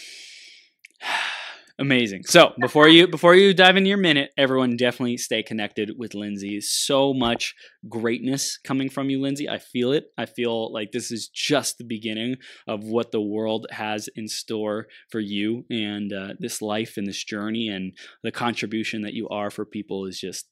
Amazing. 1.79 2.23
So 2.25 2.55
before 2.59 2.89
you 2.89 3.07
before 3.07 3.35
you 3.35 3.53
dive 3.53 3.77
into 3.77 3.89
your 3.89 3.99
minute, 3.99 4.31
everyone 4.39 4.79
definitely 4.79 5.19
stay 5.19 5.43
connected 5.43 5.91
with 5.99 6.15
Lindsay. 6.15 6.59
So 6.63 7.13
much 7.13 7.55
greatness 7.87 8.59
coming 8.65 8.89
from 8.89 9.11
you, 9.11 9.21
Lindsay. 9.21 9.47
I 9.47 9.59
feel 9.59 9.93
it. 9.93 10.07
I 10.17 10.25
feel 10.25 10.73
like 10.73 10.93
this 10.93 11.11
is 11.11 11.29
just 11.29 11.77
the 11.77 11.85
beginning 11.85 12.37
of 12.67 12.85
what 12.85 13.13
the 13.13 13.21
world 13.21 13.67
has 13.73 14.09
in 14.17 14.27
store 14.27 14.87
for 15.11 15.21
you 15.21 15.67
and 15.69 16.15
uh, 16.15 16.29
this 16.39 16.63
life 16.63 16.97
and 16.97 17.07
this 17.07 17.23
journey 17.23 17.69
and 17.69 17.93
the 18.23 18.33
contribution 18.33 19.03
that 19.03 19.13
you 19.13 19.29
are 19.29 19.51
for 19.51 19.67
people 19.67 20.07
is 20.07 20.19
just 20.19 20.47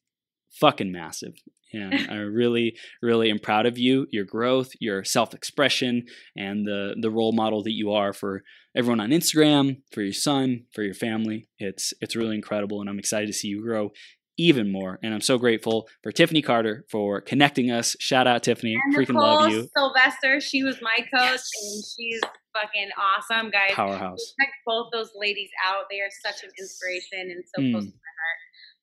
fucking 0.60 0.92
massive. 0.92 1.34
And 1.72 1.92
I 2.10 2.16
really, 2.16 2.76
really 3.02 3.30
am 3.30 3.38
proud 3.40 3.66
of 3.66 3.76
you, 3.78 4.06
your 4.12 4.24
growth, 4.24 4.70
your 4.80 5.02
self-expression, 5.04 6.06
and 6.36 6.64
the 6.66 6.94
the 7.00 7.10
role 7.10 7.32
model 7.32 7.62
that 7.64 7.72
you 7.72 7.92
are 7.92 8.12
for 8.12 8.42
everyone 8.76 9.00
on 9.00 9.10
Instagram, 9.10 9.82
for 9.92 10.02
your 10.02 10.12
son, 10.12 10.64
for 10.72 10.82
your 10.82 10.94
family. 10.94 11.48
It's 11.58 11.92
it's 12.00 12.14
really 12.16 12.36
incredible, 12.36 12.80
and 12.80 12.88
I'm 12.88 12.98
excited 12.98 13.26
to 13.26 13.32
see 13.32 13.48
you 13.48 13.62
grow 13.62 13.90
even 14.36 14.70
more. 14.72 14.98
And 15.02 15.14
I'm 15.14 15.20
so 15.20 15.38
grateful 15.38 15.86
for 16.02 16.10
Tiffany 16.10 16.42
Carter 16.42 16.84
for 16.90 17.20
connecting 17.20 17.70
us. 17.70 17.94
Shout 18.00 18.26
out 18.26 18.42
Tiffany, 18.42 18.74
And 18.74 18.94
freaking 18.96 19.14
Nicole 19.14 19.22
love 19.42 19.50
you, 19.52 19.68
Sylvester, 19.76 20.40
she 20.40 20.64
was 20.64 20.80
my 20.82 20.96
coach, 20.96 21.38
Yes. 21.38 21.50
and 21.62 21.84
she's 21.96 22.20
fucking 22.52 22.90
awesome, 22.98 23.50
guys. 23.50 23.70
powerhouse. 23.74 24.34
Check 24.40 24.48
both 24.66 24.88
those 24.92 25.10
ladies 25.14 25.50
out. 25.64 25.84
They 25.88 26.00
are 26.00 26.10
such 26.24 26.42
an 26.42 26.50
inspiration 26.58 27.30
and 27.30 27.44
so 27.54 27.62
Mm. 27.62 27.72
close 27.72 27.84
to 27.84 27.90
my 27.90 28.14
heart. 28.22 28.40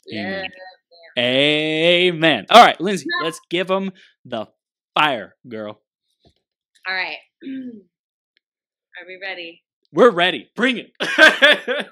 Yeah. 0.07 0.47
Amen. 1.18 2.45
All 2.49 2.64
right, 2.66 2.80
Lindsay, 2.80 3.05
let's 3.24 3.39
give 3.49 3.68
them 3.68 3.91
the 4.26 4.47
fire, 4.93 5.36
girl. 5.47 5.82
All 6.88 6.95
right. 6.95 7.18
Are 7.43 9.07
we 9.07 9.20
ready? 9.22 9.64
We're 9.93 10.12
ready. 10.12 10.49
Bring 10.55 10.78
it. 10.78 10.91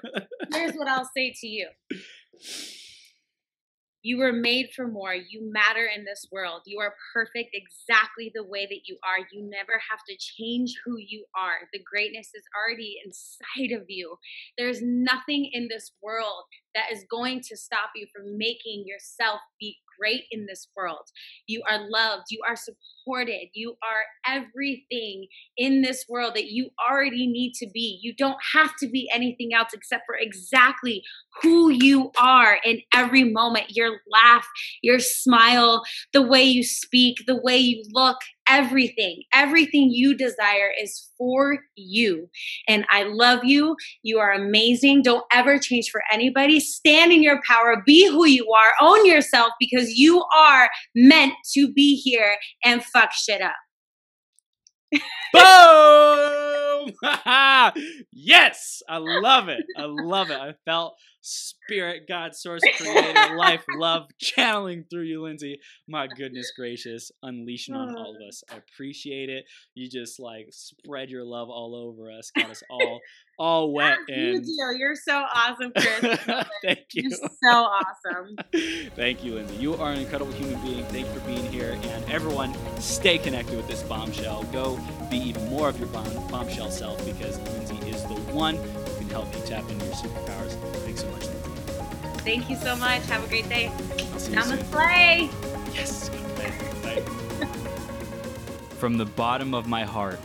Here's 0.52 0.74
what 0.74 0.88
I'll 0.88 1.08
say 1.14 1.34
to 1.40 1.46
you. 1.46 1.68
You 4.02 4.18
were 4.18 4.32
made 4.32 4.70
for 4.74 4.86
more. 4.86 5.14
You 5.14 5.52
matter 5.52 5.86
in 5.94 6.04
this 6.04 6.26
world. 6.32 6.62
You 6.64 6.80
are 6.80 6.94
perfect 7.12 7.50
exactly 7.52 8.32
the 8.34 8.44
way 8.44 8.66
that 8.66 8.82
you 8.86 8.96
are. 9.04 9.26
You 9.30 9.42
never 9.42 9.80
have 9.90 10.00
to 10.08 10.16
change 10.16 10.74
who 10.84 10.96
you 10.98 11.26
are. 11.36 11.68
The 11.72 11.82
greatness 11.84 12.28
is 12.34 12.44
already 12.56 12.96
inside 13.04 13.72
of 13.78 13.84
you. 13.88 14.16
There's 14.56 14.80
nothing 14.82 15.50
in 15.52 15.68
this 15.68 15.92
world 16.02 16.44
that 16.74 16.92
is 16.92 17.04
going 17.10 17.42
to 17.48 17.56
stop 17.56 17.90
you 17.94 18.06
from 18.14 18.38
making 18.38 18.84
yourself 18.86 19.40
be 19.58 19.76
great 20.00 20.24
in 20.30 20.46
this 20.46 20.68
world. 20.76 21.08
You 21.46 21.62
are 21.68 21.78
loved. 21.88 22.24
You 22.30 22.40
are 22.48 22.56
supported. 22.56 23.48
You 23.54 23.76
are 23.82 24.34
everything 24.34 25.26
in 25.56 25.82
this 25.82 26.04
world 26.08 26.34
that 26.34 26.50
you 26.50 26.70
already 26.90 27.26
need 27.26 27.52
to 27.54 27.68
be. 27.72 27.98
You 28.02 28.14
don't 28.16 28.38
have 28.54 28.72
to 28.80 28.88
be 28.88 29.10
anything 29.12 29.50
else 29.54 29.70
except 29.72 30.04
for 30.06 30.16
exactly 30.18 31.02
who 31.42 31.70
you 31.70 32.10
are 32.20 32.58
in 32.64 32.80
every 32.94 33.24
moment. 33.24 33.66
Your 33.70 33.98
laugh, 34.10 34.46
your 34.82 34.98
smile, 34.98 35.82
the 36.12 36.22
way 36.22 36.42
you 36.42 36.62
speak, 36.62 37.18
the 37.26 37.40
way 37.40 37.58
you 37.58 37.82
look, 37.92 38.18
everything. 38.50 39.22
Everything 39.32 39.90
you 39.90 40.16
desire 40.16 40.70
is 40.80 41.08
for 41.16 41.58
you. 41.76 42.28
And 42.68 42.84
I 42.90 43.04
love 43.04 43.44
you. 43.44 43.76
You 44.02 44.18
are 44.18 44.32
amazing. 44.32 45.02
Don't 45.02 45.24
ever 45.32 45.58
change 45.58 45.90
for 45.90 46.02
anybody. 46.12 46.58
Stand 46.58 47.12
in 47.12 47.22
your 47.22 47.40
power. 47.48 47.82
Be 47.86 48.08
who 48.08 48.26
you 48.26 48.46
are. 48.50 48.88
Own 48.88 49.06
yourself 49.06 49.52
because 49.60 49.90
you 49.90 50.24
are 50.36 50.68
meant 50.94 51.34
to 51.54 51.72
be 51.72 51.94
here 51.94 52.36
and 52.64 52.84
fuck 52.84 53.12
shit 53.12 53.40
up. 53.40 53.54
Boom! 55.32 56.49
yes, 58.12 58.82
I 58.88 58.98
love 58.98 59.48
it. 59.48 59.64
I 59.76 59.84
love 59.84 60.30
it. 60.30 60.38
I 60.38 60.54
felt 60.64 60.96
spirit, 61.22 62.04
God, 62.08 62.34
source, 62.34 62.62
creator, 62.76 63.36
life, 63.36 63.64
love 63.76 64.04
channeling 64.18 64.84
through 64.90 65.02
you, 65.02 65.22
Lindsay. 65.22 65.60
My 65.88 66.06
goodness 66.06 66.52
gracious, 66.56 67.10
unleashing 67.22 67.74
on 67.74 67.94
all 67.96 68.12
of 68.12 68.22
ah. 68.22 68.28
us. 68.28 68.42
I 68.50 68.56
appreciate 68.56 69.28
it. 69.28 69.44
You 69.74 69.88
just 69.88 70.18
like 70.18 70.48
spread 70.50 71.10
your 71.10 71.24
love 71.24 71.48
all 71.50 71.74
over 71.74 72.10
us, 72.10 72.30
got 72.30 72.50
us 72.50 72.62
all 72.70 73.00
all 73.38 73.72
wet 73.74 73.98
you 74.08 74.34
and. 74.36 74.44
do. 74.44 74.76
You're 74.78 74.94
so 74.94 75.24
awesome, 75.34 75.72
Chris. 75.76 76.18
Thank 76.62 76.86
you. 76.94 77.08
You're 77.08 77.30
so 77.42 77.48
awesome. 77.48 78.36
Thank 78.96 79.24
you, 79.24 79.34
Lindsay. 79.34 79.56
You 79.56 79.74
are 79.76 79.92
an 79.92 79.98
incredible 79.98 80.32
human 80.32 80.60
being. 80.60 80.84
Thank 80.86 81.06
you 81.06 81.12
for 81.12 81.26
being 81.26 81.46
here. 81.50 81.78
And 81.82 81.99
everyone, 82.10 82.54
stay 82.80 83.18
connected 83.18 83.56
with 83.56 83.68
this 83.68 83.82
bombshell. 83.82 84.42
Go 84.44 84.78
be 85.10 85.16
even 85.18 85.48
more 85.48 85.68
of 85.68 85.78
your 85.78 85.88
bomb- 85.88 86.26
bombshell 86.28 86.70
self 86.70 87.04
because 87.04 87.38
Lindsay 87.40 87.78
is 87.88 88.02
the 88.04 88.14
one 88.32 88.56
who 88.56 88.94
can 88.98 89.08
help 89.10 89.34
you 89.34 89.42
tap 89.46 89.68
into 89.70 89.84
your 89.84 89.94
superpowers. 89.94 90.52
Thanks 90.84 91.02
so 91.02 91.10
much. 91.10 91.24
Thank 92.22 92.50
you 92.50 92.56
so 92.56 92.76
much. 92.76 93.04
Have 93.06 93.24
a 93.24 93.28
great 93.28 93.48
day. 93.48 93.70
Namaste. 93.76 95.30
Yes. 95.74 96.08
Bye. 96.82 97.02
From 98.78 98.98
the 98.98 99.06
bottom 99.06 99.54
of 99.54 99.66
my 99.66 99.84
heart, 99.84 100.18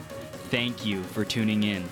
thank 0.50 0.86
you 0.86 1.04
for 1.04 1.24
tuning 1.26 1.64
in. 1.64 1.88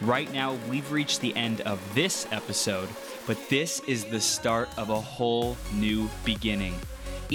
Right 0.00 0.32
now, 0.32 0.58
we've 0.68 0.90
reached 0.90 1.20
the 1.20 1.34
end 1.36 1.60
of 1.62 1.80
this 1.94 2.26
episode, 2.30 2.88
but 3.26 3.38
this 3.48 3.80
is 3.86 4.04
the 4.04 4.20
start 4.20 4.68
of 4.76 4.90
a 4.90 5.00
whole 5.00 5.56
new 5.72 6.08
beginning. 6.24 6.74